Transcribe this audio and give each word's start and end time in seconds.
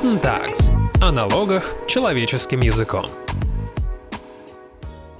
Guten 0.00 0.18
Tags 0.22 0.70
о 1.02 1.12
налогах 1.12 1.86
человеческим 1.86 2.60
языком. 2.60 3.04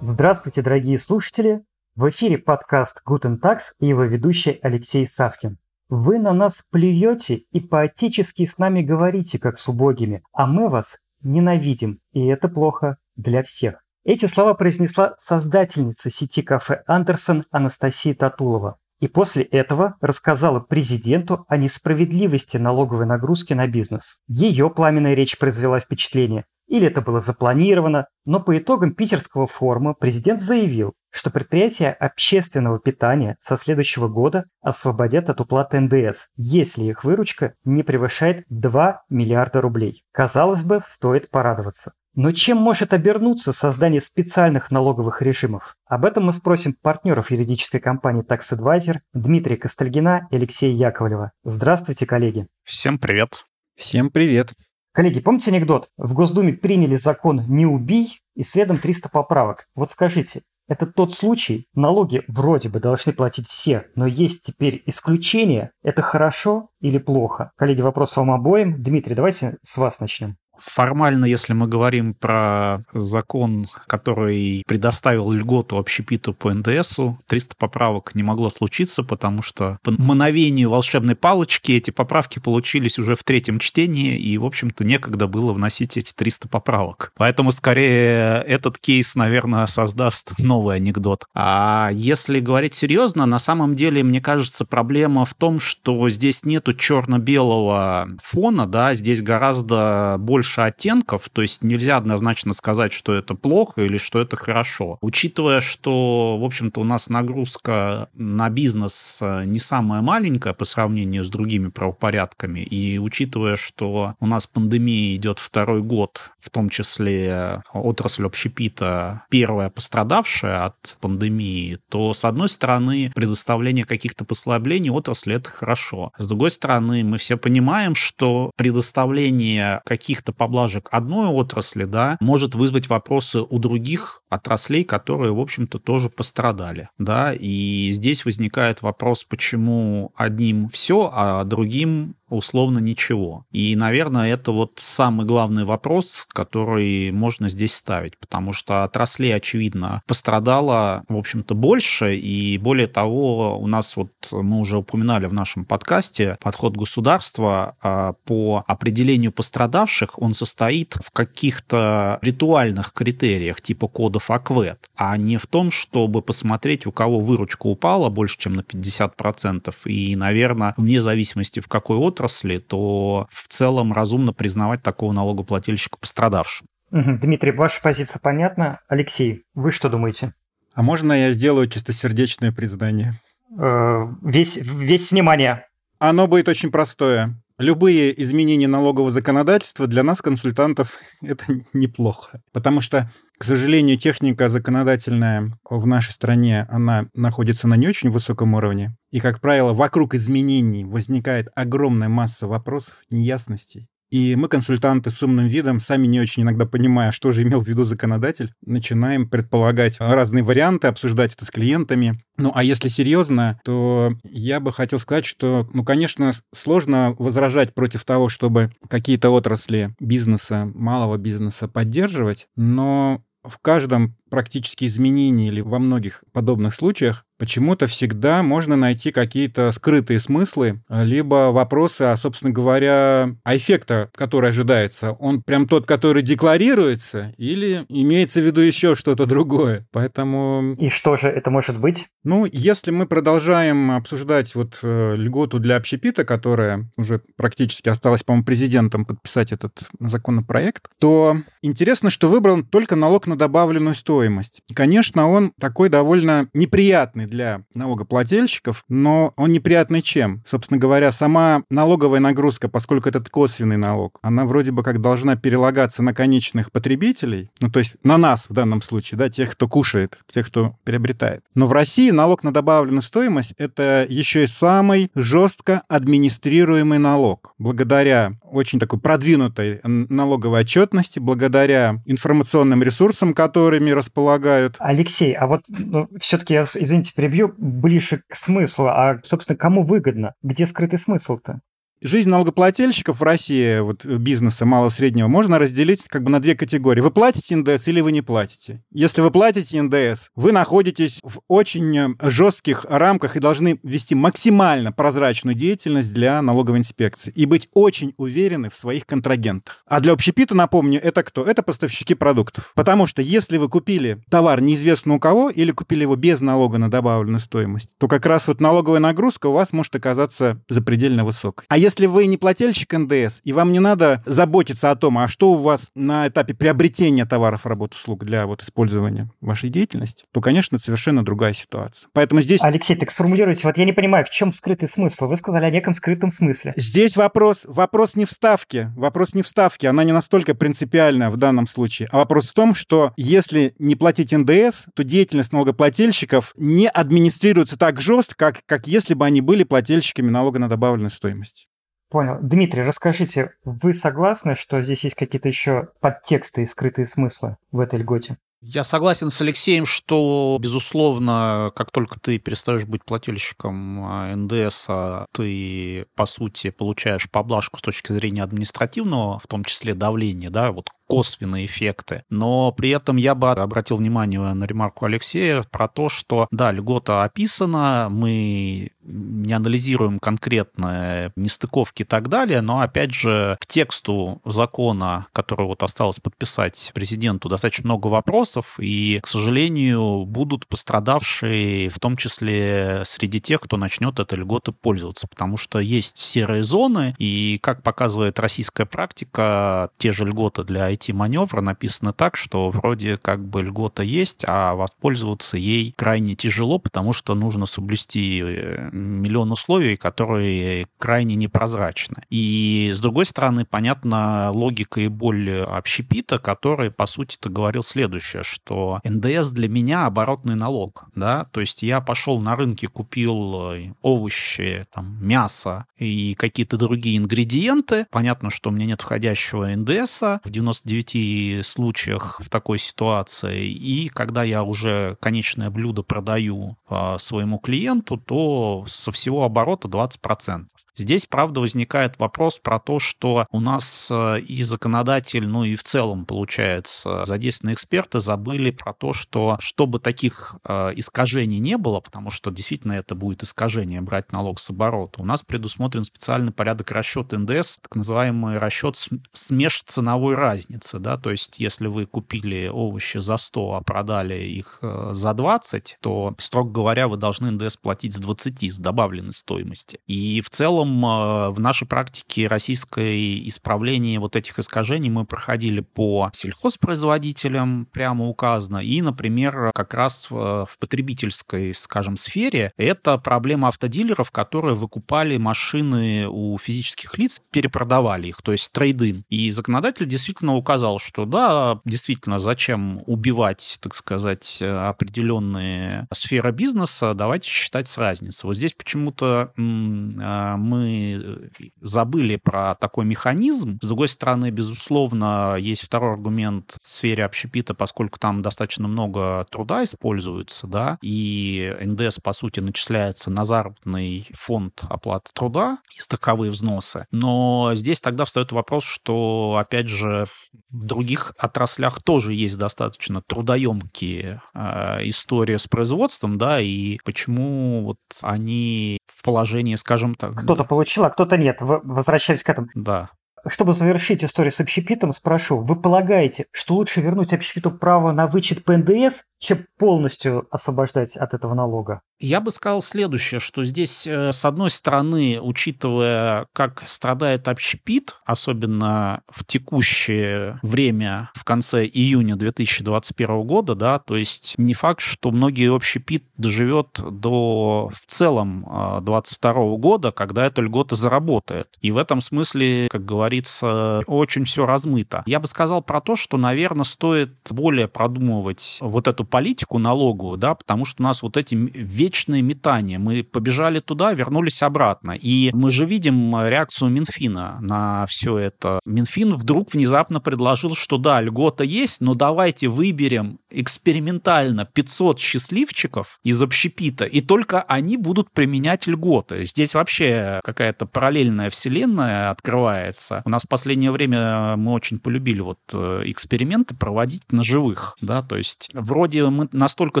Здравствуйте, 0.00 0.62
дорогие 0.62 0.98
слушатели! 0.98 1.62
В 1.94 2.08
эфире 2.08 2.38
подкаст 2.38 3.02
Guten 3.06 3.38
Tags 3.38 3.74
и 3.80 3.86
его 3.86 4.04
ведущий 4.04 4.58
Алексей 4.62 5.06
Савкин. 5.06 5.58
Вы 5.90 6.18
на 6.18 6.32
нас 6.32 6.64
плюете 6.70 7.44
и 7.52 7.60
поотечески 7.60 8.46
с 8.46 8.56
нами 8.56 8.80
говорите, 8.80 9.38
как 9.38 9.58
с 9.58 9.68
убогими, 9.68 10.22
а 10.32 10.46
мы 10.46 10.70
вас 10.70 10.96
ненавидим, 11.22 12.00
и 12.12 12.26
это 12.28 12.48
плохо 12.48 12.96
для 13.14 13.42
всех. 13.42 13.84
Эти 14.04 14.24
слова 14.24 14.54
произнесла 14.54 15.16
создательница 15.18 16.08
сети 16.08 16.40
кафе 16.40 16.82
«Андерсон» 16.86 17.44
Анастасия 17.50 18.14
Татулова. 18.14 18.78
И 19.02 19.08
после 19.08 19.42
этого 19.42 19.96
рассказала 20.00 20.60
президенту 20.60 21.44
о 21.48 21.56
несправедливости 21.56 22.56
налоговой 22.56 23.04
нагрузки 23.04 23.52
на 23.52 23.66
бизнес. 23.66 24.20
Ее 24.28 24.70
пламенная 24.70 25.14
речь 25.14 25.38
произвела 25.38 25.80
впечатление. 25.80 26.44
Или 26.68 26.86
это 26.86 27.00
было 27.00 27.18
запланировано, 27.18 28.06
но 28.24 28.38
по 28.38 28.56
итогам 28.56 28.94
питерского 28.94 29.48
форума 29.48 29.94
президент 29.94 30.38
заявил, 30.38 30.94
что 31.10 31.30
предприятия 31.30 31.90
общественного 31.90 32.78
питания 32.78 33.36
со 33.40 33.56
следующего 33.56 34.06
года 34.06 34.44
освободят 34.60 35.28
от 35.28 35.40
уплаты 35.40 35.80
НДС, 35.80 36.28
если 36.36 36.84
их 36.84 37.02
выручка 37.02 37.54
не 37.64 37.82
превышает 37.82 38.44
2 38.50 39.02
миллиарда 39.10 39.60
рублей. 39.60 40.04
Казалось 40.12 40.62
бы, 40.62 40.78
стоит 40.80 41.28
порадоваться. 41.28 41.92
Но 42.14 42.32
чем 42.32 42.58
может 42.58 42.92
обернуться 42.92 43.54
создание 43.54 44.02
специальных 44.02 44.70
налоговых 44.70 45.22
режимов? 45.22 45.76
Об 45.86 46.04
этом 46.04 46.26
мы 46.26 46.34
спросим 46.34 46.74
партнеров 46.74 47.30
юридической 47.30 47.80
компании 47.80 48.22
Tax 48.22 48.52
Advisor 48.52 48.98
Дмитрия 49.14 49.56
Костальгина 49.56 50.28
и 50.30 50.36
Алексея 50.36 50.74
Яковлева. 50.74 51.32
Здравствуйте, 51.42 52.04
коллеги. 52.04 52.48
Всем 52.64 52.98
привет. 52.98 53.44
Всем 53.76 54.10
привет. 54.10 54.52
Коллеги, 54.92 55.20
помните 55.20 55.50
анекдот? 55.50 55.88
В 55.96 56.12
Госдуме 56.12 56.52
приняли 56.52 56.96
закон 56.96 57.44
«Не 57.48 57.64
убий» 57.64 58.20
и 58.34 58.42
следом 58.42 58.76
300 58.76 59.08
поправок. 59.08 59.66
Вот 59.74 59.90
скажите, 59.90 60.42
это 60.68 60.84
тот 60.86 61.14
случай, 61.14 61.66
налоги 61.74 62.24
вроде 62.28 62.68
бы 62.68 62.78
должны 62.78 63.14
платить 63.14 63.48
все, 63.48 63.86
но 63.96 64.06
есть 64.06 64.42
теперь 64.42 64.82
исключения. 64.84 65.72
Это 65.82 66.02
хорошо 66.02 66.68
или 66.80 66.98
плохо? 66.98 67.52
Коллеги, 67.56 67.80
вопрос 67.80 68.14
вам 68.16 68.30
обоим. 68.30 68.82
Дмитрий, 68.82 69.14
давайте 69.14 69.56
с 69.62 69.78
вас 69.78 69.98
начнем. 69.98 70.36
Формально, 70.58 71.24
если 71.24 71.54
мы 71.54 71.66
говорим 71.66 72.14
про 72.14 72.82
закон, 72.92 73.66
который 73.86 74.62
предоставил 74.66 75.32
льготу 75.32 75.76
общепиту 75.76 76.34
по 76.34 76.52
НДСу, 76.52 77.18
300 77.26 77.56
поправок 77.56 78.14
не 78.14 78.22
могло 78.22 78.48
случиться, 78.48 79.02
потому 79.02 79.42
что 79.42 79.78
по 79.82 79.90
мановению 79.90 80.70
волшебной 80.70 81.16
палочки 81.16 81.72
эти 81.72 81.90
поправки 81.90 82.38
получились 82.38 82.98
уже 82.98 83.16
в 83.16 83.24
третьем 83.24 83.58
чтении, 83.58 84.16
и, 84.16 84.38
в 84.38 84.44
общем-то, 84.44 84.84
некогда 84.84 85.26
было 85.26 85.52
вносить 85.52 85.96
эти 85.96 86.12
300 86.12 86.48
поправок. 86.48 87.12
Поэтому, 87.16 87.50
скорее, 87.50 88.42
этот 88.42 88.78
кейс, 88.78 89.16
наверное, 89.16 89.66
создаст 89.66 90.38
новый 90.38 90.76
анекдот. 90.76 91.24
А 91.34 91.90
если 91.92 92.40
говорить 92.40 92.74
серьезно, 92.74 93.26
на 93.26 93.38
самом 93.38 93.74
деле, 93.74 94.02
мне 94.02 94.20
кажется, 94.20 94.64
проблема 94.64 95.24
в 95.24 95.34
том, 95.34 95.58
что 95.58 96.08
здесь 96.08 96.44
нету 96.44 96.72
черно-белого 96.72 98.08
фона, 98.22 98.66
да, 98.66 98.94
здесь 98.94 99.22
гораздо 99.22 100.16
больше 100.18 100.41
больше 100.42 100.62
оттенков, 100.62 101.28
то 101.32 101.40
есть 101.40 101.62
нельзя 101.62 101.96
однозначно 101.96 102.52
сказать, 102.52 102.92
что 102.92 103.14
это 103.14 103.36
плохо 103.36 103.82
или 103.82 103.96
что 103.96 104.20
это 104.20 104.36
хорошо. 104.36 104.98
Учитывая, 105.00 105.60
что, 105.60 106.36
в 106.36 106.44
общем-то, 106.44 106.80
у 106.80 106.84
нас 106.84 107.08
нагрузка 107.08 108.08
на 108.14 108.50
бизнес 108.50 109.20
э, 109.22 109.44
не 109.44 109.60
самая 109.60 110.02
маленькая 110.02 110.52
по 110.52 110.64
сравнению 110.64 111.22
с 111.22 111.30
другими 111.30 111.68
правопорядками, 111.68 112.58
и 112.58 112.98
учитывая, 112.98 113.54
что 113.54 114.16
у 114.18 114.26
нас 114.26 114.48
пандемия 114.48 115.14
идет 115.14 115.38
второй 115.38 115.80
год, 115.80 116.32
в 116.40 116.50
том 116.50 116.70
числе 116.70 117.62
отрасль 117.72 118.26
общепита 118.26 119.22
первая 119.30 119.70
пострадавшая 119.70 120.64
от 120.64 120.98
пандемии, 121.00 121.78
то, 121.88 122.12
с 122.14 122.24
одной 122.24 122.48
стороны, 122.48 123.12
предоставление 123.14 123.84
каких-то 123.84 124.24
послаблений 124.24 124.90
отрасли– 124.90 125.34
это 125.36 125.50
хорошо. 125.50 126.12
С 126.18 126.26
другой 126.26 126.50
стороны, 126.50 127.04
мы 127.04 127.18
все 127.18 127.36
понимаем, 127.36 127.94
что 127.94 128.50
предоставление 128.56 129.82
каких-то 129.84 130.31
поблажек 130.32 130.88
одной 130.90 131.28
отрасли, 131.28 131.84
да, 131.84 132.16
может 132.20 132.54
вызвать 132.54 132.88
вопросы 132.88 133.40
у 133.40 133.58
других 133.58 134.22
отраслей, 134.28 134.84
которые, 134.84 135.32
в 135.32 135.40
общем-то, 135.40 135.78
тоже 135.78 136.08
пострадали, 136.08 136.88
да, 136.98 137.32
и 137.32 137.90
здесь 137.92 138.24
возникает 138.24 138.82
вопрос, 138.82 139.24
почему 139.24 140.12
одним 140.16 140.68
все, 140.68 141.10
а 141.12 141.44
другим 141.44 142.16
условно 142.32 142.78
ничего. 142.78 143.46
И, 143.50 143.76
наверное, 143.76 144.32
это 144.32 144.52
вот 144.52 144.72
самый 144.76 145.26
главный 145.26 145.64
вопрос, 145.64 146.26
который 146.32 147.10
можно 147.12 147.48
здесь 147.48 147.74
ставить, 147.74 148.18
потому 148.18 148.52
что 148.52 148.84
отраслей, 148.84 149.34
очевидно, 149.34 150.02
пострадало, 150.06 151.04
в 151.08 151.16
общем-то, 151.16 151.54
больше, 151.54 152.16
и 152.16 152.58
более 152.58 152.86
того, 152.86 153.58
у 153.58 153.66
нас 153.66 153.96
вот 153.96 154.12
мы 154.32 154.58
уже 154.58 154.78
упоминали 154.78 155.26
в 155.26 155.34
нашем 155.34 155.64
подкасте 155.64 156.38
подход 156.40 156.76
государства 156.76 157.76
а, 157.82 158.14
по 158.24 158.64
определению 158.66 159.32
пострадавших, 159.32 160.20
он 160.20 160.34
состоит 160.34 160.96
в 161.04 161.10
каких-то 161.10 162.18
ритуальных 162.22 162.92
критериях, 162.92 163.60
типа 163.60 163.88
кодов 163.88 164.30
АКВЭД, 164.30 164.90
а 164.96 165.16
не 165.16 165.36
в 165.36 165.46
том, 165.46 165.70
чтобы 165.70 166.22
посмотреть, 166.22 166.86
у 166.86 166.92
кого 166.92 167.20
выручка 167.20 167.66
упала 167.66 168.08
больше, 168.08 168.38
чем 168.38 168.54
на 168.54 168.60
50%, 168.60 169.74
и, 169.84 170.16
наверное, 170.16 170.74
вне 170.76 171.02
зависимости 171.02 171.60
в 171.60 171.68
какой 171.68 171.96
отрасли, 171.96 172.21
отрасли, 172.22 172.58
то 172.58 173.26
в 173.30 173.48
целом 173.48 173.92
разумно 173.92 174.32
признавать 174.32 174.82
такого 174.82 175.12
налогоплательщика 175.12 175.98
пострадавшим. 175.98 176.66
Дмитрий, 176.90 177.52
ваша 177.52 177.80
позиция 177.82 178.20
понятна. 178.20 178.80
Алексей, 178.88 179.44
вы 179.54 179.72
что 179.72 179.88
думаете? 179.88 180.34
А 180.74 180.82
можно 180.82 181.12
я 181.12 181.32
сделаю 181.32 181.68
чистосердечное 181.68 182.52
признание? 182.52 183.14
Э, 183.58 184.06
весь, 184.22 184.56
весь 184.56 185.10
внимание. 185.10 185.66
Оно 185.98 186.26
будет 186.26 186.48
очень 186.48 186.70
простое. 186.70 187.41
Любые 187.62 188.20
изменения 188.22 188.66
налогового 188.66 189.12
законодательства 189.12 189.86
для 189.86 190.02
нас, 190.02 190.20
консультантов, 190.20 190.98
это 191.22 191.44
неплохо. 191.72 192.42
Потому 192.52 192.80
что 192.80 193.10
к 193.38 193.44
сожалению, 193.44 193.98
техника 193.98 194.48
законодательная 194.48 195.58
в 195.68 195.84
нашей 195.84 196.12
стране, 196.12 196.64
она 196.70 197.08
находится 197.12 197.66
на 197.66 197.74
не 197.74 197.88
очень 197.88 198.10
высоком 198.10 198.54
уровне. 198.54 198.96
И, 199.10 199.18
как 199.18 199.40
правило, 199.40 199.72
вокруг 199.72 200.14
изменений 200.14 200.84
возникает 200.84 201.48
огромная 201.56 202.08
масса 202.08 202.46
вопросов, 202.46 203.02
неясностей. 203.10 203.88
И 204.12 204.36
мы, 204.36 204.48
консультанты 204.48 205.08
с 205.08 205.22
умным 205.22 205.46
видом, 205.46 205.80
сами 205.80 206.06
не 206.06 206.20
очень 206.20 206.42
иногда 206.42 206.66
понимая, 206.66 207.12
что 207.12 207.32
же 207.32 207.44
имел 207.44 207.60
в 207.60 207.66
виду 207.66 207.84
законодатель, 207.84 208.52
начинаем 208.60 209.26
предполагать 209.26 209.96
разные 209.98 210.44
варианты, 210.44 210.88
обсуждать 210.88 211.32
это 211.32 211.46
с 211.46 211.50
клиентами. 211.50 212.22
Ну, 212.36 212.52
а 212.54 212.62
если 212.62 212.88
серьезно, 212.88 213.58
то 213.64 214.12
я 214.24 214.60
бы 214.60 214.70
хотел 214.70 214.98
сказать, 214.98 215.24
что, 215.24 215.66
ну, 215.72 215.82
конечно, 215.82 216.32
сложно 216.54 217.16
возражать 217.18 217.74
против 217.74 218.04
того, 218.04 218.28
чтобы 218.28 218.72
какие-то 218.86 219.30
отрасли 219.30 219.94
бизнеса, 219.98 220.70
малого 220.74 221.16
бизнеса 221.16 221.66
поддерживать, 221.66 222.48
но 222.54 223.24
в 223.44 223.58
каждом 223.58 224.16
практически 224.30 224.84
изменении 224.84 225.48
или 225.48 225.60
во 225.60 225.78
многих 225.78 226.22
подобных 226.32 226.74
случаях 226.74 227.24
почему-то 227.42 227.88
всегда 227.88 228.44
можно 228.44 228.76
найти 228.76 229.10
какие-то 229.10 229.72
скрытые 229.72 230.20
смыслы, 230.20 230.80
либо 230.88 231.50
вопросы, 231.50 232.02
а, 232.02 232.16
собственно 232.16 232.52
говоря, 232.52 233.34
а 233.42 233.56
эффекта, 233.56 234.10
который 234.14 234.50
ожидается, 234.50 235.10
он 235.10 235.42
прям 235.42 235.66
тот, 235.66 235.84
который 235.84 236.22
декларируется, 236.22 237.34
или 237.38 237.84
имеется 237.88 238.40
в 238.40 238.44
виду 238.44 238.60
еще 238.60 238.94
что-то 238.94 239.26
другое. 239.26 239.84
Поэтому... 239.90 240.76
И 240.78 240.88
что 240.88 241.16
же 241.16 241.26
это 241.26 241.50
может 241.50 241.80
быть? 241.80 242.06
Ну, 242.22 242.46
если 242.48 242.92
мы 242.92 243.06
продолжаем 243.06 243.90
обсуждать 243.90 244.54
вот 244.54 244.78
э, 244.84 245.16
льготу 245.16 245.58
для 245.58 245.74
общепита, 245.74 246.24
которая 246.24 246.88
уже 246.96 247.22
практически 247.36 247.88
осталась, 247.88 248.22
по-моему, 248.22 248.44
президентом 248.44 249.04
подписать 249.04 249.50
этот 249.50 249.80
законопроект, 249.98 250.90
то 251.00 251.38
интересно, 251.60 252.08
что 252.08 252.28
выбран 252.28 252.64
только 252.64 252.94
налог 252.94 253.26
на 253.26 253.36
добавленную 253.36 253.96
стоимость. 253.96 254.62
И, 254.68 254.74
конечно, 254.74 255.26
он 255.26 255.52
такой 255.58 255.88
довольно 255.88 256.48
неприятный 256.54 257.31
для 257.32 257.62
налогоплательщиков, 257.74 258.84
но 258.88 259.32
он 259.36 259.50
неприятный 259.50 260.02
чем? 260.02 260.42
Собственно 260.46 260.78
говоря, 260.78 261.10
сама 261.10 261.64
налоговая 261.70 262.20
нагрузка, 262.20 262.68
поскольку 262.68 263.08
этот 263.08 263.28
косвенный 263.30 263.78
налог, 263.78 264.18
она 264.22 264.44
вроде 264.44 264.70
бы 264.70 264.82
как 264.82 265.00
должна 265.00 265.34
перелагаться 265.34 266.02
на 266.02 266.14
конечных 266.14 266.70
потребителей, 266.70 267.50
ну 267.60 267.70
то 267.70 267.78
есть 267.78 267.96
на 268.04 268.18
нас 268.18 268.46
в 268.48 268.52
данном 268.52 268.82
случае, 268.82 269.18
да, 269.18 269.30
тех, 269.30 269.50
кто 269.52 269.66
кушает, 269.66 270.18
тех, 270.32 270.46
кто 270.46 270.76
приобретает. 270.84 271.42
Но 271.54 271.66
в 271.66 271.72
России 271.72 272.10
налог 272.10 272.44
на 272.44 272.52
добавленную 272.52 273.02
стоимость 273.02 273.54
это 273.56 274.06
еще 274.08 274.44
и 274.44 274.46
самый 274.46 275.10
жестко 275.14 275.82
администрируемый 275.88 276.98
налог. 276.98 277.54
Благодаря 277.58 278.34
очень 278.44 278.78
такой 278.78 279.00
продвинутой 279.00 279.80
налоговой 279.82 280.60
отчетности, 280.60 281.18
благодаря 281.18 282.02
информационным 282.04 282.82
ресурсам, 282.82 283.32
которыми 283.32 283.90
располагают. 283.90 284.76
Алексей, 284.78 285.32
а 285.32 285.46
вот 285.46 285.62
ну, 285.68 286.08
все-таки 286.20 286.54
извините, 286.54 287.12
перебью, 287.22 287.54
ближе 287.56 288.24
к 288.28 288.34
смыслу. 288.34 288.86
А, 288.88 289.20
собственно, 289.22 289.56
кому 289.56 289.84
выгодно? 289.84 290.34
Где 290.42 290.66
скрытый 290.66 290.98
смысл-то? 290.98 291.60
Жизнь 292.02 292.28
налогоплательщиков 292.28 293.20
в 293.20 293.22
России, 293.22 293.80
вот 293.80 294.04
бизнеса 294.04 294.66
малого-среднего, 294.66 295.28
можно 295.28 295.58
разделить 295.58 296.02
как 296.08 296.24
бы 296.24 296.30
на 296.30 296.40
две 296.40 296.54
категории. 296.54 297.00
Вы 297.00 297.10
платите 297.10 297.56
НДС 297.56 297.88
или 297.88 298.00
вы 298.00 298.12
не 298.12 298.22
платите. 298.22 298.82
Если 298.92 299.20
вы 299.20 299.30
платите 299.30 299.80
НДС, 299.80 300.28
вы 300.34 300.52
находитесь 300.52 301.20
в 301.22 301.40
очень 301.48 301.96
э, 301.96 302.14
жестких 302.22 302.84
рамках 302.88 303.36
и 303.36 303.40
должны 303.40 303.78
вести 303.82 304.14
максимально 304.14 304.92
прозрачную 304.92 305.54
деятельность 305.54 306.12
для 306.12 306.42
налоговой 306.42 306.78
инспекции 306.78 307.32
и 307.34 307.46
быть 307.46 307.68
очень 307.72 308.14
уверены 308.16 308.70
в 308.70 308.74
своих 308.74 309.06
контрагентах. 309.06 309.82
А 309.86 310.00
для 310.00 310.12
общепита, 310.12 310.54
напомню, 310.54 311.00
это 311.02 311.22
кто? 311.22 311.44
Это 311.44 311.62
поставщики 311.62 312.14
продуктов. 312.14 312.72
Потому 312.74 313.06
что 313.06 313.22
если 313.22 313.56
вы 313.56 313.68
купили 313.68 314.22
товар 314.30 314.60
неизвестно 314.60 315.14
у 315.14 315.20
кого 315.20 315.50
или 315.50 315.70
купили 315.70 316.02
его 316.02 316.16
без 316.16 316.40
налога 316.40 316.78
на 316.78 316.90
добавленную 316.90 317.40
стоимость, 317.40 317.90
то 317.98 318.08
как 318.08 318.26
раз 318.26 318.48
вот 318.48 318.60
налоговая 318.60 319.00
нагрузка 319.00 319.46
у 319.46 319.52
вас 319.52 319.72
может 319.72 319.94
оказаться 319.94 320.60
запредельно 320.68 321.24
высокой. 321.24 321.64
А 321.68 321.78
если 321.78 321.91
вы 322.00 322.26
не 322.26 322.36
плательщик 322.36 322.92
НДС, 322.92 323.40
и 323.44 323.52
вам 323.52 323.72
не 323.72 323.80
надо 323.80 324.22
заботиться 324.26 324.90
о 324.90 324.96
том, 324.96 325.18
а 325.18 325.28
что 325.28 325.52
у 325.52 325.56
вас 325.56 325.90
на 325.94 326.28
этапе 326.28 326.54
приобретения 326.54 327.24
товаров, 327.26 327.66
работ, 327.66 327.94
услуг 327.94 328.24
для 328.24 328.46
вот 328.46 328.62
использования 328.62 329.30
вашей 329.40 329.70
деятельности, 329.70 330.24
то, 330.32 330.40
конечно, 330.40 330.76
это 330.76 330.84
совершенно 330.84 331.24
другая 331.24 331.52
ситуация. 331.52 332.08
Поэтому 332.12 332.42
здесь... 332.42 332.62
Алексей, 332.62 332.96
так 332.96 333.10
сформулируйте, 333.10 333.62
вот 333.64 333.78
я 333.78 333.84
не 333.84 333.92
понимаю, 333.92 334.24
в 334.24 334.30
чем 334.30 334.52
скрытый 334.52 334.88
смысл? 334.88 335.26
Вы 335.26 335.36
сказали 335.36 335.64
о 335.64 335.70
неком 335.70 335.94
скрытом 335.94 336.30
смысле. 336.30 336.72
Здесь 336.76 337.16
вопрос, 337.16 337.64
вопрос 337.66 338.16
не 338.16 338.24
в 338.24 338.30
ставке, 338.30 338.92
вопрос 338.96 339.34
не 339.34 339.42
в 339.42 339.48
ставке, 339.48 339.88
она 339.88 340.04
не 340.04 340.12
настолько 340.12 340.54
принципиальна 340.54 341.30
в 341.30 341.36
данном 341.36 341.66
случае, 341.66 342.08
а 342.10 342.18
вопрос 342.18 342.50
в 342.50 342.54
том, 342.54 342.74
что 342.74 343.12
если 343.16 343.74
не 343.78 343.96
платить 343.96 344.32
НДС, 344.32 344.86
то 344.94 345.04
деятельность 345.04 345.52
налогоплательщиков 345.52 346.54
не 346.56 346.88
администрируется 346.88 347.78
так 347.78 348.00
жестко, 348.00 348.34
как, 348.36 348.60
как 348.66 348.86
если 348.86 349.14
бы 349.14 349.26
они 349.26 349.40
были 349.40 349.64
плательщиками 349.64 350.30
налога 350.30 350.58
на 350.58 350.68
добавленную 350.68 351.10
стоимость. 351.10 351.68
Понял. 352.12 352.36
Дмитрий, 352.42 352.82
расскажите, 352.82 353.54
вы 353.64 353.94
согласны, 353.94 354.54
что 354.54 354.82
здесь 354.82 355.02
есть 355.02 355.16
какие-то 355.16 355.48
еще 355.48 355.88
подтексты 356.00 356.60
и 356.60 356.66
скрытые 356.66 357.06
смыслы 357.06 357.56
в 357.70 357.80
этой 357.80 358.00
льготе? 358.00 358.36
Я 358.60 358.84
согласен 358.84 359.30
с 359.30 359.40
Алексеем, 359.40 359.86
что, 359.86 360.58
безусловно, 360.60 361.72
как 361.74 361.90
только 361.90 362.20
ты 362.20 362.38
перестаешь 362.38 362.84
быть 362.84 363.02
плательщиком 363.06 364.04
а, 364.04 364.36
НДС, 364.36 364.88
ты, 365.32 366.04
по 366.14 366.26
сути, 366.26 366.68
получаешь 366.68 367.30
поблажку 367.30 367.78
с 367.78 367.82
точки 367.82 368.12
зрения 368.12 368.42
административного, 368.42 369.38
в 369.38 369.46
том 369.46 369.64
числе 369.64 369.94
давления, 369.94 370.50
да, 370.50 370.70
вот 370.70 370.90
косвенные 371.12 371.66
эффекты. 371.66 372.24
Но 372.30 372.72
при 372.72 372.88
этом 372.88 373.18
я 373.18 373.34
бы 373.34 373.50
обратил 373.50 373.98
внимание 373.98 374.40
на 374.40 374.64
ремарку 374.64 375.04
Алексея 375.04 375.62
про 375.70 375.86
то, 375.86 376.08
что, 376.08 376.48
да, 376.50 376.72
льгота 376.72 377.22
описана, 377.22 378.08
мы 378.10 378.92
не 379.04 379.52
анализируем 379.52 380.18
конкретные 380.18 381.32
нестыковки 381.36 382.02
и 382.02 382.06
так 382.06 382.28
далее, 382.28 382.60
но, 382.60 382.80
опять 382.80 383.12
же, 383.12 383.56
к 383.60 383.66
тексту 383.66 384.40
закона, 384.44 385.26
который 385.32 385.66
вот 385.66 385.82
осталось 385.82 386.20
подписать 386.20 386.92
президенту, 386.94 387.48
достаточно 387.48 387.84
много 387.84 388.06
вопросов, 388.06 388.76
и, 388.78 389.20
к 389.22 389.26
сожалению, 389.26 390.24
будут 390.24 390.66
пострадавшие, 390.66 391.88
в 391.88 391.98
том 391.98 392.16
числе 392.16 393.02
среди 393.04 393.40
тех, 393.40 393.60
кто 393.60 393.76
начнет 393.76 394.18
этой 394.18 394.38
льготой 394.38 394.74
пользоваться, 394.74 395.26
потому 395.26 395.56
что 395.56 395.78
есть 395.78 396.16
серые 396.16 396.64
зоны, 396.64 397.14
и, 397.18 397.58
как 397.60 397.82
показывает 397.82 398.38
российская 398.38 398.86
практика, 398.86 399.90
те 399.98 400.12
же 400.12 400.24
льготы 400.24 400.64
для 400.64 400.88
IT-маневра 401.02 401.60
написаны 401.60 402.12
так, 402.12 402.36
что 402.36 402.70
вроде 402.70 403.16
как 403.16 403.44
бы 403.44 403.62
льгота 403.62 404.02
есть, 404.02 404.44
а 404.46 404.74
воспользоваться 404.74 405.56
ей 405.56 405.94
крайне 405.96 406.34
тяжело, 406.34 406.78
потому 406.78 407.12
что 407.12 407.34
нужно 407.34 407.66
соблюсти 407.66 408.42
э, 408.42 408.90
миллион 408.92 409.52
условий, 409.52 409.96
которые 409.96 410.86
крайне 410.98 411.34
непрозрачны. 411.34 412.24
И, 412.30 412.92
с 412.94 413.00
другой 413.00 413.26
стороны, 413.26 413.64
понятна 413.64 414.50
логика 414.50 415.00
и 415.00 415.08
боль 415.08 415.62
общепита, 415.62 416.38
который, 416.38 416.90
по 416.90 417.06
сути-то, 417.06 417.50
говорил 417.50 417.82
следующее, 417.82 418.42
что 418.42 419.00
НДС 419.04 419.50
для 419.50 419.68
меня 419.68 420.06
оборотный 420.06 420.54
налог, 420.54 421.04
да, 421.14 421.46
то 421.52 421.60
есть 421.60 421.82
я 421.82 422.00
пошел 422.00 422.40
на 422.40 422.56
рынке, 422.56 422.88
купил 422.88 423.72
э, 423.72 423.92
овощи, 424.02 424.86
там, 424.92 425.18
мясо 425.20 425.86
и 425.98 426.34
какие-то 426.34 426.76
другие 426.76 427.18
ингредиенты, 427.18 428.06
понятно, 428.10 428.50
что 428.50 428.70
у 428.70 428.72
меня 428.72 428.86
нет 428.86 429.00
входящего 429.00 429.66
НДСа, 429.74 430.40
в 430.44 430.50
99 430.84 431.64
случаях 431.64 432.40
в 432.40 432.48
такой 432.48 432.78
ситуации, 432.78 433.68
и 433.68 434.08
когда 434.08 434.42
я 434.42 434.62
уже 434.62 435.16
конечное 435.20 435.70
блюдо 435.70 436.02
продаю 436.02 436.76
а, 436.88 437.18
своему 437.18 437.58
клиенту, 437.58 438.16
то 438.16 438.84
со 438.88 439.12
всего 439.12 439.44
оборота 439.44 439.88
20%. 439.88 440.66
Здесь, 440.96 441.26
правда, 441.26 441.60
возникает 441.60 442.18
вопрос 442.18 442.58
про 442.58 442.78
то, 442.78 442.98
что 442.98 443.46
у 443.50 443.60
нас 443.60 444.08
э, 444.10 444.40
и 444.40 444.62
законодатель, 444.62 445.46
ну 445.46 445.64
и 445.64 445.74
в 445.74 445.82
целом, 445.82 446.26
получается, 446.26 447.24
задействованные 447.24 447.74
эксперты 447.74 448.20
забыли 448.20 448.70
про 448.70 448.92
то, 448.92 449.14
что 449.14 449.56
чтобы 449.60 450.00
таких 450.00 450.56
э, 450.64 450.92
искажений 450.96 451.58
не 451.60 451.78
было, 451.78 452.00
потому 452.00 452.30
что 452.30 452.50
действительно 452.50 452.92
это 452.92 453.14
будет 453.14 453.42
искажение 453.42 454.02
брать 454.02 454.32
налог 454.32 454.60
с 454.60 454.68
оборота, 454.68 455.22
у 455.22 455.24
нас 455.24 455.42
предусмотрен 455.42 456.04
специальный 456.04 456.52
порядок 456.52 456.90
расчета 456.90 457.38
НДС, 457.38 457.78
так 457.78 457.96
называемый 457.96 458.58
расчет 458.58 458.96
смеш-ценовой 459.32 460.34
разницы, 460.34 460.98
да, 460.98 461.16
то 461.16 461.30
есть 461.30 461.58
если 461.58 461.86
вы 461.86 462.04
купили 462.04 462.68
овощи 462.68 463.18
за 463.18 463.38
100, 463.38 463.74
а 463.74 463.80
продали 463.80 464.44
их 464.44 464.78
э, 464.82 465.10
за 465.12 465.32
20, 465.32 465.96
то, 466.02 466.34
строго 466.38 466.70
говоря, 466.70 467.08
вы 467.08 467.16
должны 467.16 467.50
НДС 467.50 467.78
платить 467.78 468.14
с 468.14 468.18
20, 468.18 468.72
с 468.72 468.78
добавленной 468.78 469.32
стоимости. 469.32 469.98
И 470.06 470.42
в 470.42 470.50
целом 470.50 470.81
целом 470.82 471.04
э, 471.04 471.50
в 471.50 471.60
нашей 471.60 471.86
практике 471.86 472.46
российской 472.46 473.46
исправление 473.48 474.18
вот 474.18 474.36
этих 474.36 474.58
искажений 474.58 475.10
мы 475.10 475.24
проходили 475.24 475.80
по 475.80 476.30
сельхозпроизводителям, 476.32 477.86
прямо 477.92 478.26
указано, 478.26 478.78
и, 478.78 479.00
например, 479.00 479.70
как 479.74 479.94
раз 479.94 480.28
в 480.30 480.68
потребительской, 480.78 481.74
скажем, 481.74 482.16
сфере 482.16 482.72
это 482.76 483.18
проблема 483.18 483.68
автодилеров, 483.68 484.30
которые 484.30 484.74
выкупали 484.74 485.36
машины 485.36 486.26
у 486.28 486.58
физических 486.58 487.18
лиц, 487.18 487.40
перепродавали 487.50 488.28
их, 488.28 488.42
то 488.42 488.52
есть 488.52 488.72
трейдин. 488.72 489.24
И 489.28 489.50
законодатель 489.50 490.06
действительно 490.06 490.56
указал, 490.56 490.98
что 490.98 491.24
да, 491.24 491.80
действительно, 491.84 492.38
зачем 492.38 493.02
убивать, 493.06 493.78
так 493.80 493.94
сказать, 493.94 494.60
определенные 494.60 496.06
сферы 496.12 496.52
бизнеса, 496.52 497.14
давайте 497.14 497.48
считать 497.48 497.88
с 497.88 497.98
разницей. 497.98 498.46
Вот 498.46 498.56
здесь 498.56 498.72
почему-то 498.72 499.52
а, 499.56 500.56
мы 500.72 501.50
э, 501.58 501.68
забыли 501.80 502.36
про 502.36 502.74
такой 502.74 503.04
механизм. 503.04 503.78
С 503.82 503.86
другой 503.86 504.08
стороны, 504.08 504.50
безусловно, 504.50 505.56
есть 505.58 505.82
второй 505.82 506.14
аргумент 506.14 506.76
в 506.82 506.86
сфере 506.86 507.24
общепита, 507.24 507.74
поскольку 507.74 508.18
там 508.18 508.42
достаточно 508.42 508.88
много 508.88 509.46
труда 509.50 509.84
используется, 509.84 510.66
да, 510.66 510.98
и 511.02 511.76
НДС, 511.80 512.18
по 512.20 512.32
сути, 512.32 512.60
начисляется 512.60 513.30
на 513.30 513.44
заработный 513.44 514.26
фонд 514.32 514.82
оплаты 514.88 515.30
труда 515.34 515.78
и 515.96 516.00
стыковые 516.00 516.50
взносы. 516.50 517.06
Но 517.10 517.72
здесь 517.74 518.00
тогда 518.00 518.24
встает 518.24 518.52
вопрос, 518.52 518.84
что, 518.84 519.56
опять 519.58 519.88
же, 519.88 520.26
в 520.70 520.84
других 520.84 521.34
отраслях 521.38 522.02
тоже 522.02 522.32
есть 522.32 522.58
достаточно 522.58 523.22
трудоемкие 523.22 524.42
э, 524.54 525.08
истории 525.08 525.56
с 525.56 525.66
производством, 525.66 526.38
да, 526.38 526.60
и 526.60 526.98
почему 527.04 527.84
вот 527.84 527.98
они 528.22 528.98
в 529.06 529.22
положении, 529.22 529.74
скажем 529.74 530.14
так... 530.14 530.34
Кто-то 530.34 530.61
получил, 530.64 531.04
а 531.04 531.10
кто-то 531.10 531.36
нет. 531.36 531.58
Возвращаясь 531.60 532.42
к 532.42 532.48
этому. 532.48 532.68
Да. 532.74 533.10
Чтобы 533.46 533.72
завершить 533.72 534.22
историю 534.22 534.52
с 534.52 534.60
общепитом, 534.60 535.12
спрошу, 535.12 535.58
вы 535.58 535.74
полагаете, 535.74 536.46
что 536.52 536.74
лучше 536.74 537.00
вернуть 537.00 537.32
общепиту 537.32 537.72
право 537.72 538.12
на 538.12 538.26
вычет 538.28 538.64
по 538.64 538.76
НДС, 538.76 539.22
чем 539.42 539.66
полностью 539.76 540.46
освобождать 540.50 541.16
от 541.16 541.34
этого 541.34 541.54
налога? 541.54 542.02
Я 542.20 542.40
бы 542.40 542.52
сказал 542.52 542.80
следующее, 542.80 543.40
что 543.40 543.64
здесь, 543.64 544.06
э, 544.06 544.32
с 544.32 544.44
одной 544.44 544.70
стороны, 544.70 545.40
учитывая, 545.42 546.46
как 546.52 546.84
страдает 546.86 547.48
общепит, 547.48 548.16
особенно 548.24 549.22
в 549.28 549.44
текущее 549.44 550.60
время, 550.62 551.30
в 551.34 551.42
конце 551.42 551.84
июня 551.84 552.36
2021 552.36 553.42
года, 553.42 553.74
да, 553.74 553.98
то 553.98 554.16
есть 554.16 554.54
не 554.56 554.74
факт, 554.74 555.00
что 555.00 555.32
многие 555.32 555.74
общепит 555.74 556.24
доживет 556.36 557.00
до 557.00 557.90
в 557.92 558.06
целом 558.06 558.60
2022 559.02 559.50
э, 559.50 559.76
года, 559.78 560.12
когда 560.12 560.46
эта 560.46 560.62
льгота 560.62 560.94
заработает. 560.94 561.76
И 561.80 561.90
в 561.90 561.96
этом 561.96 562.20
смысле, 562.20 562.88
как 562.88 563.04
говорится, 563.04 564.04
очень 564.06 564.44
все 564.44 564.64
размыто. 564.64 565.24
Я 565.26 565.40
бы 565.40 565.48
сказал 565.48 565.82
про 565.82 566.00
то, 566.00 566.14
что, 566.14 566.36
наверное, 566.36 566.84
стоит 566.84 567.34
более 567.50 567.88
продумывать 567.88 568.78
вот 568.80 569.08
эту 569.08 569.24
политику 569.32 569.78
налоговую, 569.78 570.36
да, 570.36 570.54
потому 570.54 570.84
что 570.84 571.02
у 571.02 571.04
нас 571.04 571.22
вот 571.22 571.38
эти 571.38 571.54
вечные 571.54 572.42
метания. 572.42 572.98
Мы 572.98 573.24
побежали 573.24 573.80
туда, 573.80 574.12
вернулись 574.12 574.62
обратно. 574.62 575.12
И 575.12 575.50
мы 575.54 575.70
же 575.70 575.86
видим 575.86 576.36
реакцию 576.36 576.90
Минфина 576.90 577.56
на 577.62 578.04
все 578.06 578.36
это. 578.36 578.80
Минфин 578.84 579.34
вдруг 579.34 579.72
внезапно 579.72 580.20
предложил, 580.20 580.74
что 580.74 580.98
да, 580.98 581.22
льгота 581.22 581.64
есть, 581.64 582.02
но 582.02 582.14
давайте 582.14 582.68
выберем 582.68 583.38
экспериментально 583.48 584.66
500 584.66 585.18
счастливчиков 585.18 586.18
из 586.22 586.42
общепита, 586.42 587.06
и 587.06 587.22
только 587.22 587.62
они 587.62 587.96
будут 587.96 588.30
применять 588.32 588.86
льготы. 588.86 589.44
Здесь 589.44 589.72
вообще 589.72 590.40
какая-то 590.44 590.84
параллельная 590.84 591.48
вселенная 591.48 592.28
открывается. 592.30 593.22
У 593.24 593.30
нас 593.30 593.44
в 593.44 593.48
последнее 593.48 593.92
время 593.92 594.56
мы 594.56 594.72
очень 594.72 594.98
полюбили 594.98 595.40
вот 595.40 595.58
э, 595.72 596.02
эксперименты 596.04 596.74
проводить 596.74 597.32
на 597.32 597.42
живых, 597.42 597.96
да, 598.02 598.22
то 598.22 598.36
есть 598.36 598.68
вроде 598.74 599.21
мы 599.30 599.48
настолько 599.52 600.00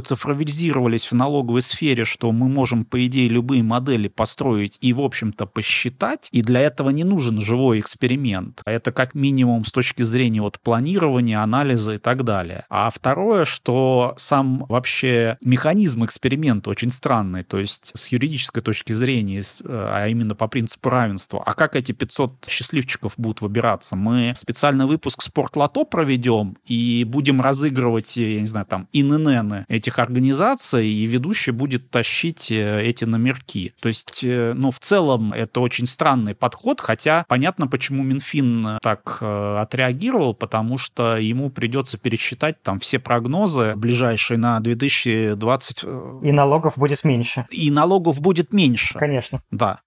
цифровизировались 0.00 1.10
в 1.10 1.14
налоговой 1.14 1.62
сфере, 1.62 2.04
что 2.04 2.32
мы 2.32 2.48
можем, 2.48 2.84
по 2.84 3.04
идее, 3.06 3.28
любые 3.28 3.62
модели 3.62 4.08
построить 4.08 4.78
и, 4.80 4.92
в 4.92 5.00
общем-то, 5.00 5.46
посчитать, 5.46 6.28
и 6.32 6.42
для 6.42 6.60
этого 6.60 6.90
не 6.90 7.04
нужен 7.04 7.40
живой 7.40 7.80
эксперимент. 7.80 8.62
Это 8.64 8.92
как 8.92 9.14
минимум 9.14 9.64
с 9.64 9.72
точки 9.72 10.02
зрения 10.02 10.40
вот 10.40 10.60
планирования, 10.60 11.40
анализа 11.42 11.94
и 11.94 11.98
так 11.98 12.24
далее. 12.24 12.64
А 12.68 12.90
второе, 12.90 13.44
что 13.44 14.14
сам 14.16 14.66
вообще 14.68 15.36
механизм 15.40 16.04
эксперимента 16.04 16.70
очень 16.70 16.90
странный, 16.90 17.44
то 17.44 17.58
есть 17.58 17.92
с 17.94 18.08
юридической 18.08 18.60
точки 18.60 18.92
зрения, 18.92 19.40
э, 19.40 19.64
а 19.64 20.08
именно 20.08 20.34
по 20.34 20.48
принципу 20.48 20.88
равенства. 20.88 21.42
А 21.44 21.52
как 21.54 21.76
эти 21.76 21.92
500 21.92 22.46
счастливчиков 22.48 23.14
будут 23.16 23.40
выбираться? 23.40 23.96
Мы 23.96 24.32
специальный 24.34 24.86
выпуск 24.86 25.22
«Спортлото» 25.22 25.84
проведем 25.84 26.56
и 26.64 27.04
будем 27.04 27.40
разыгрывать, 27.40 28.16
я 28.16 28.40
не 28.40 28.46
знаю, 28.46 28.66
там, 28.66 28.88
ИНН 29.02 29.66
этих 29.68 29.98
организаций, 29.98 30.88
и 30.88 31.06
ведущий 31.06 31.50
будет 31.50 31.90
тащить 31.90 32.50
э, 32.50 32.82
эти 32.82 33.04
номерки. 33.04 33.72
То 33.80 33.88
есть, 33.88 34.22
э, 34.24 34.52
ну, 34.54 34.70
в 34.70 34.78
целом, 34.78 35.32
это 35.32 35.60
очень 35.60 35.86
странный 35.86 36.34
подход, 36.34 36.80
хотя 36.80 37.24
понятно, 37.28 37.66
почему 37.66 38.02
Минфин 38.02 38.78
так 38.82 39.22
отреагировал, 39.22 40.34
потому 40.34 40.78
что 40.78 41.16
ему 41.16 41.50
придется 41.50 41.98
пересчитать 41.98 42.62
там 42.62 42.78
все 42.78 42.98
прогнозы 42.98 43.74
ближайшие 43.76 44.38
на 44.38 44.60
2020. 44.60 45.84
И 46.22 46.32
налогов 46.32 46.78
будет 46.78 47.04
меньше. 47.04 47.46
И 47.50 47.70
налогов 47.70 48.20
будет 48.20 48.52
меньше. 48.52 48.98
Конечно. 48.98 49.42
Да. 49.50 49.80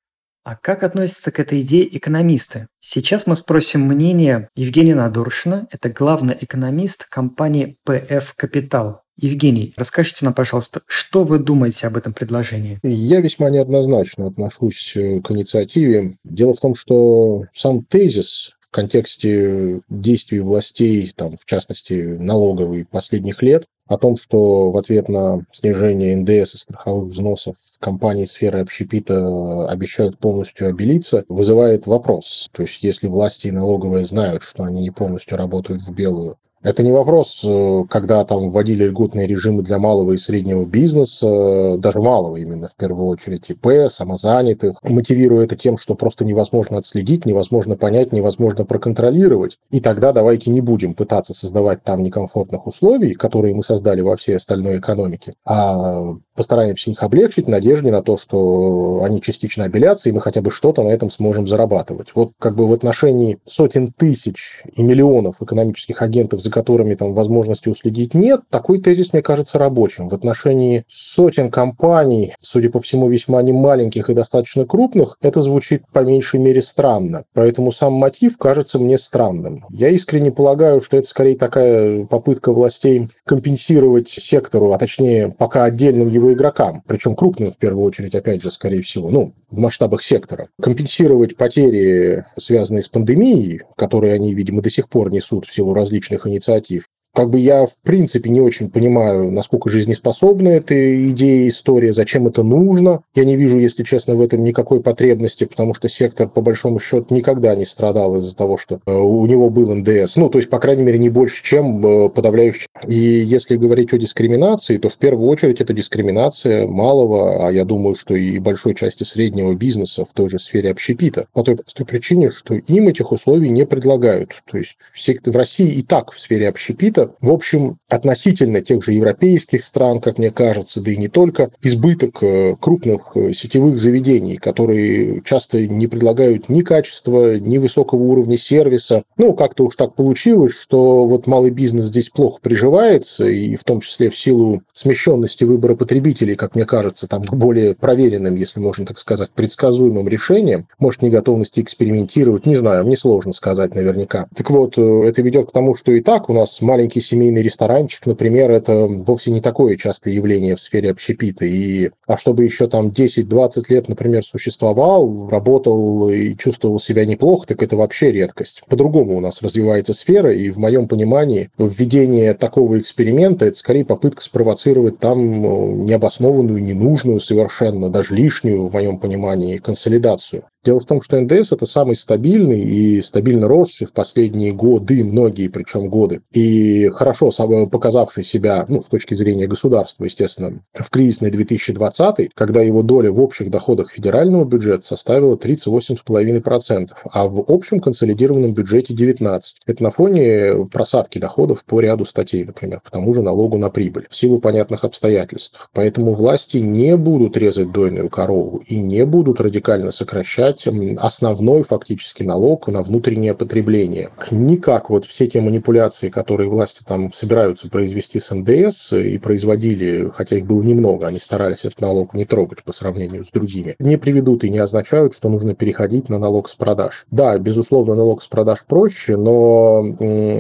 А 0.46 0.56
как 0.56 0.84
относятся 0.84 1.32
к 1.32 1.40
этой 1.40 1.62
идее 1.62 1.98
экономисты? 1.98 2.68
Сейчас 2.80 3.26
мы 3.26 3.36
спросим 3.36 3.82
мнение 3.82 4.48
Евгения 4.56 4.94
Надуршина, 4.94 5.68
это 5.72 5.90
главный 5.90 6.38
экономист 6.40 7.10
компании 7.10 7.78
PF 7.88 8.26
Capital. 8.40 8.98
Евгений, 9.18 9.74
расскажите 9.78 10.26
нам, 10.26 10.34
пожалуйста, 10.34 10.82
что 10.88 11.24
вы 11.24 11.40
думаете 11.40 11.88
об 11.88 11.96
этом 11.96 12.14
предложении? 12.14 12.80
Я 12.84 13.22
весьма 13.22 13.50
неоднозначно 13.50 14.28
отношусь 14.28 14.94
э, 14.96 15.22
к 15.22 15.32
инициативе. 15.32 16.16
Дело 16.26 16.54
в 16.54 16.60
том, 16.60 16.76
что 16.76 17.46
сам 17.54 17.84
тезис 17.86 18.56
в 18.62 18.72
контексте 18.72 19.82
действий 19.88 20.40
властей, 20.40 21.14
там, 21.16 21.38
в 21.38 21.46
частности, 21.46 21.94
налоговой 21.94 22.86
последних 22.86 23.42
лет, 23.42 23.66
о 23.88 23.98
том, 23.98 24.18
что 24.18 24.72
в 24.72 24.78
ответ 24.78 25.08
на 25.08 25.46
снижение 25.54 26.18
НДС 26.18 26.56
и 26.56 26.58
страховых 26.58 27.12
взносов 27.12 27.56
компании 27.80 28.26
сферы 28.26 28.60
общепита 28.60 29.70
обещают 29.70 30.18
полностью 30.18 30.68
обелиться, 30.68 31.24
вызывает 31.30 31.88
вопрос. 31.88 32.50
То 32.52 32.64
есть, 32.64 32.84
если 32.84 33.08
власти 33.08 33.48
и 33.48 33.52
налоговые 33.52 34.04
знают, 34.04 34.44
что 34.44 34.64
они 34.64 34.82
не 34.82 34.92
полностью 34.92 35.38
работают 35.38 35.84
в 35.84 35.94
белую, 35.94 36.38
это 36.66 36.82
не 36.82 36.92
вопрос, 36.92 37.42
э, 37.46 37.84
когда 37.92 38.26
там 38.26 38.50
вводили 38.50 38.86
льготные 38.86 39.28
режимы 39.28 39.62
для 39.62 39.78
малого 39.78 40.14
и 40.14 40.18
среднего 40.18 40.66
бизнеса, 40.66 41.78
даже 41.78 42.02
малого 42.02 42.38
именно 42.38 42.68
в 42.68 42.76
первую 42.76 43.06
очередь, 43.06 43.52
ИП, 43.52 43.88
самозанятых, 43.88 44.74
мотивируя 44.82 45.46
это 45.46 45.56
тем, 45.56 45.78
что 45.78 45.94
просто 45.94 46.26
невозможно 46.26 46.80
отследить, 46.80 47.28
невозможно 47.28 47.78
понять, 47.78 48.12
невозможно 48.12 48.66
проконтролировать. 48.66 49.60
И 49.70 49.80
тогда 49.80 50.12
давайте 50.12 50.50
не 50.50 50.60
будем 50.60 50.96
пытаться 50.96 51.36
создавать 51.36 51.84
там 51.84 52.02
некомфортных 52.02 52.66
условий, 52.66 53.14
которые 53.14 53.54
мы 53.54 53.64
создали 53.64 54.02
во 54.02 54.18
всей 54.18 54.38
остальной 54.38 54.80
экономике, 54.80 55.36
а 55.46 56.16
постараемся 56.36 56.92
их 56.92 57.02
облегчить 57.02 57.46
в 57.46 57.50
надежде 57.50 57.92
на 57.92 58.02
то, 58.02 58.18
что 58.18 59.02
они 59.04 59.22
частично 59.22 59.66
обелятся, 59.66 60.10
и 60.10 60.12
мы 60.12 60.22
хотя 60.22 60.42
бы 60.42 60.52
что-то 60.52 60.84
на 60.84 60.90
этом 60.90 61.10
сможем 61.10 61.48
зарабатывать. 61.48 62.10
Вот 62.16 62.34
как 62.40 62.56
бы 62.56 62.68
в 62.68 62.74
отношении 62.74 63.40
сотен 63.46 63.92
тысяч 63.92 64.64
и 64.76 64.84
миллионов 64.84 65.42
экономических 65.42 66.02
агентов, 66.02 66.42
за 66.42 66.52
которыми 66.52 66.94
там 66.96 67.14
возможности 67.14 67.70
уследить 67.70 68.14
нет, 68.14 68.42
такой 68.50 68.82
тезис, 68.82 69.14
мне 69.14 69.22
кажется, 69.22 69.58
рабочим. 69.58 70.10
В 70.10 70.14
отношении 70.14 70.84
сотен 70.88 71.50
компаний, 71.50 72.34
судя 72.42 72.70
по 72.70 72.80
всему, 72.80 73.08
весьма 73.08 73.42
немаленьких 73.42 74.10
и 74.10 74.14
достаточно 74.14 74.66
крупных, 74.66 75.18
это 75.22 75.42
звучит 75.42 75.84
по 75.92 76.00
меньшей 76.00 76.40
мере 76.40 76.62
странно. 76.62 77.24
Поэтому 77.34 77.72
сам 77.72 77.94
мотив 77.94 78.38
кажется 78.38 78.80
мне 78.80 78.98
странным. 78.98 79.66
Я 79.70 79.90
искренне 79.90 80.32
полагаю, 80.32 80.82
что 80.82 80.98
это 80.98 81.08
скорее 81.08 81.38
такая 81.38 82.06
попытка 82.06 82.52
властей 82.52 83.10
компенсировать 83.26 84.10
сектору, 84.10 84.72
а 84.72 84.78
точнее 84.78 85.34
пока 85.38 85.64
отдельным 85.64 86.10
его 86.10 86.25
игрокам, 86.34 86.84
причем 86.88 87.16
крупным 87.16 87.52
в 87.52 87.58
первую 87.58 87.86
очередь, 87.86 88.16
опять 88.16 88.42
же, 88.42 88.52
скорее 88.52 88.82
всего, 88.82 89.10
ну, 89.10 89.34
в 89.50 89.58
масштабах 89.58 90.04
сектора, 90.04 90.50
компенсировать 90.62 91.38
потери, 91.38 92.26
связанные 92.38 92.84
с 92.84 92.90
пандемией, 92.90 93.62
которые 93.78 94.14
они, 94.14 94.34
видимо, 94.34 94.62
до 94.62 94.70
сих 94.70 94.90
пор 94.90 95.12
несут 95.12 95.46
в 95.46 95.54
силу 95.54 95.74
различных 95.74 96.28
инициатив. 96.28 96.88
Как 97.16 97.30
бы 97.30 97.40
я, 97.40 97.66
в 97.66 97.78
принципе, 97.82 98.30
не 98.30 98.42
очень 98.42 98.70
понимаю, 98.70 99.32
насколько 99.32 99.70
жизнеспособна 99.70 100.50
эта 100.50 101.10
идея, 101.12 101.48
история, 101.48 101.94
зачем 101.94 102.28
это 102.28 102.44
нужно. 102.44 103.04
Я 103.16 103.24
не 103.24 103.38
вижу, 103.38 103.58
если 103.58 103.84
честно, 103.84 104.16
в 104.16 104.22
этом 104.22 104.44
никакой 104.44 104.82
потребности, 104.82 105.46
потому 105.46 105.74
что 105.74 105.88
сектор, 105.88 106.28
по 106.28 106.42
большому 106.42 106.82
счету, 106.82 107.16
никогда 107.16 107.56
не 107.56 107.66
страдал 107.66 108.18
из-за 108.18 108.36
того, 108.36 108.58
что 108.58 108.82
э, 108.86 108.94
у 108.94 109.26
него 109.28 109.50
был 109.50 109.74
НДС. 109.74 110.18
Ну, 110.18 110.28
то 110.28 110.40
есть, 110.40 110.50
по 110.50 110.60
крайней 110.60 110.84
мере, 110.84 110.98
не 110.98 111.08
больше, 111.08 111.42
чем 111.42 111.86
э, 111.86 112.10
подавляющий. 112.10 112.68
И 112.86 112.96
если 112.96 113.56
говорить 113.56 113.94
о 113.94 113.98
дискриминации, 113.98 114.78
то 114.78 114.90
в 114.90 114.98
первую 114.98 115.30
очередь 115.30 115.62
это 115.62 115.72
дискриминация 115.72 116.68
малого, 116.68 117.48
а 117.48 117.50
я 117.50 117.64
думаю, 117.64 117.96
что 117.96 118.14
и 118.14 118.40
большой 118.40 118.76
части 118.76 119.06
среднего 119.06 119.54
бизнеса 119.54 120.04
в 120.04 120.12
той 120.12 120.28
же 120.28 120.38
сфере 120.38 120.70
общепита. 120.70 121.28
По 121.32 121.44
той 121.44 121.56
простой 121.56 121.86
причине, 121.86 122.30
что 122.30 122.56
им 122.56 122.90
этих 122.90 123.14
условий 123.14 123.48
не 123.48 123.66
предлагают. 123.66 124.32
То 124.52 124.58
есть, 124.58 124.76
в 124.92 125.36
России 125.38 125.70
и 125.70 125.82
так 125.82 126.12
в 126.12 126.20
сфере 126.20 126.50
общепита 126.50 127.05
в 127.22 127.32
общем, 127.32 127.78
относительно 127.90 128.62
тех 128.62 128.84
же 128.84 128.94
европейских 128.94 129.64
стран, 129.64 130.02
как 130.02 130.18
мне 130.18 130.32
кажется, 130.32 130.82
да 130.82 130.92
и 130.92 130.98
не 130.98 131.08
только, 131.08 131.52
избыток 131.62 132.22
э, 132.22 132.56
крупных 132.60 133.16
э, 133.16 133.34
сетевых 133.34 133.80
заведений, 133.80 134.38
которые 134.38 135.22
часто 135.24 135.66
не 135.68 135.88
предлагают 135.88 136.50
ни 136.50 136.62
качества, 136.62 137.38
ни 137.40 137.58
высокого 137.58 138.02
уровня 138.02 138.38
сервиса. 138.38 139.04
Ну, 139.18 139.34
как-то 139.34 139.66
уж 139.66 139.76
так 139.76 139.96
получилось, 139.96 140.54
что 140.54 141.06
вот 141.06 141.28
малый 141.28 141.52
бизнес 141.52 141.86
здесь 141.86 142.10
плохо 142.10 142.40
приживается, 142.42 143.28
и 143.28 143.56
в 143.56 143.64
том 143.64 143.82
числе 143.82 144.10
в 144.10 144.18
силу 144.18 144.62
смещенности 144.74 145.44
выбора 145.44 145.76
потребителей, 145.76 146.36
как 146.36 146.56
мне 146.56 146.66
кажется, 146.66 147.08
там 147.08 147.24
более 147.32 147.76
проверенным, 147.76 148.36
если 148.36 148.60
можно 148.60 148.86
так 148.86 148.98
сказать, 148.98 149.32
предсказуемым 149.32 150.08
решениям, 150.08 150.68
может, 150.80 151.02
неготовности 151.02 151.62
экспериментировать, 151.62 152.46
не 152.46 152.56
знаю, 152.56 152.86
мне 152.86 152.96
сложно 152.96 153.34
сказать 153.34 153.76
наверняка. 153.76 154.28
Так 154.36 154.50
вот, 154.50 154.78
э, 154.78 155.04
это 155.08 155.22
ведет 155.22 155.50
к 155.50 155.52
тому, 155.52 155.76
что 155.76 155.92
и 155.92 156.02
так 156.02 156.30
у 156.30 156.34
нас 156.34 156.62
маленький 156.62 156.95
маленький 156.96 157.02
семейный 157.02 157.42
ресторанчик, 157.42 158.06
например, 158.06 158.52
это 158.52 158.88
вовсе 158.88 159.32
не 159.32 159.42
такое 159.42 159.76
частое 159.76 160.14
явление 160.14 160.56
в 160.56 160.62
сфере 160.62 160.92
общепита. 160.92 161.46
И, 161.46 161.92
а 162.08 162.18
чтобы 162.18 162.46
еще 162.46 162.68
там 162.68 162.88
10-20 162.88 163.64
лет, 163.70 163.90
например, 163.90 164.24
существовал, 164.24 165.28
работал 165.30 166.10
и 166.10 166.36
чувствовал 166.38 166.80
себя 166.80 167.06
неплохо, 167.06 167.48
так 167.48 167.64
это 167.64 167.76
вообще 167.76 168.12
редкость. 168.12 168.64
По-другому 168.70 169.18
у 169.18 169.20
нас 169.20 169.42
развивается 169.42 169.94
сфера, 169.94 170.34
и 170.34 170.50
в 170.50 170.58
моем 170.58 170.88
понимании 170.88 171.50
введение 171.58 172.34
такого 172.34 172.80
эксперимента– 172.80 173.46
это 173.48 173.58
скорее 173.58 173.84
попытка 173.84 174.22
спровоцировать 174.22 175.00
там 175.00 175.20
э, 175.20 175.76
необоснованную, 175.86 176.64
ненужную 176.64 177.20
совершенно, 177.20 177.90
даже 177.90 178.16
лишнюю, 178.16 178.68
в 178.68 178.74
моем 178.74 179.00
понимании, 179.00 179.58
консолидацию. 179.58 180.44
Дело 180.66 180.80
в 180.80 180.86
том, 180.86 181.00
что 181.00 181.22
НДС– 181.22 181.52
это 181.52 181.68
самый 181.68 181.96
стабильный 181.96 182.60
и 182.62 183.02
стабильно 183.04 183.48
росший 183.48 183.86
в 183.86 183.94
последние 183.94 184.52
годы, 184.52 185.04
многие 185.04 185.48
причем 185.48 185.90
годы, 185.90 186.22
и 186.32 186.90
хорошо 186.90 187.30
показавший 187.72 188.24
себя, 188.24 188.66
ну, 188.68 188.82
с 188.82 188.88
точки 188.88 189.14
зрения 189.14 189.46
государства, 189.46 190.06
естественно, 190.06 190.64
в 190.74 190.90
кризисный 190.90 191.30
2020, 191.30 192.32
когда 192.34 192.64
его 192.64 192.82
доля 192.82 193.12
в 193.12 193.22
общих 193.22 193.52
доходах 193.52 193.92
федерального 193.92 194.44
бюджета 194.44 194.88
составила 194.88 195.36
38,5%, 195.36 196.90
а 197.12 197.28
в 197.28 197.46
общем 197.48 197.80
консолидированном 197.80 198.54
бюджете 198.54 198.96
19%. 198.96 199.42
Это 199.68 199.84
на 199.84 199.92
фоне 199.92 200.68
просадки 200.72 201.20
доходов 201.20 201.64
по 201.64 201.80
ряду 201.80 202.06
статей, 202.06 202.44
например, 202.44 202.82
по 202.84 202.90
тому 202.90 203.14
же 203.14 203.22
налогу 203.22 203.60
на 203.60 203.70
прибыль, 203.70 204.08
в 204.10 204.16
силу 204.16 204.40
понятных 204.40 204.84
обстоятельств. 204.84 205.70
Поэтому 205.74 206.16
власти 206.16 206.58
не 206.58 206.98
будут 206.98 207.38
резать 207.38 207.72
дойную 207.72 208.10
корову 208.10 208.64
и 208.68 208.80
не 208.80 209.06
будут 209.06 209.40
радикально 209.40 209.92
сокращать 209.92 210.55
брать 210.56 210.98
основной 210.98 211.64
фактически 211.64 212.24
налог 212.24 212.68
на 212.68 212.82
внутреннее 212.82 213.34
потребление. 213.34 214.10
Никак 214.32 214.90
вот 214.90 215.06
все 215.06 215.28
те 215.28 215.42
манипуляции, 215.42 216.10
которые 216.10 216.50
власти 216.50 216.82
там 216.86 217.12
собираются 217.14 217.70
произвести 217.70 218.20
с 218.20 218.34
НДС 218.34 218.94
и 218.94 219.18
производили, 219.18 220.12
хотя 220.16 220.38
их 220.38 220.46
было 220.46 220.62
немного, 220.62 221.08
они 221.08 221.20
старались 221.20 221.66
этот 221.66 221.82
налог 221.82 222.14
не 222.14 222.26
трогать 222.26 222.64
по 222.64 222.72
сравнению 222.72 223.26
с 223.26 223.30
другими, 223.30 223.76
не 223.80 223.98
приведут 223.98 224.44
и 224.44 224.50
не 224.50 224.60
означают, 224.60 225.16
что 225.16 225.30
нужно 225.30 225.56
переходить 225.56 226.10
на 226.10 226.18
налог 226.18 226.50
с 226.50 226.56
продаж. 226.56 227.06
Да, 227.12 227.38
безусловно, 227.38 227.96
налог 227.96 228.22
с 228.22 228.28
продаж 228.28 228.66
проще, 228.68 229.18
но 229.18 229.84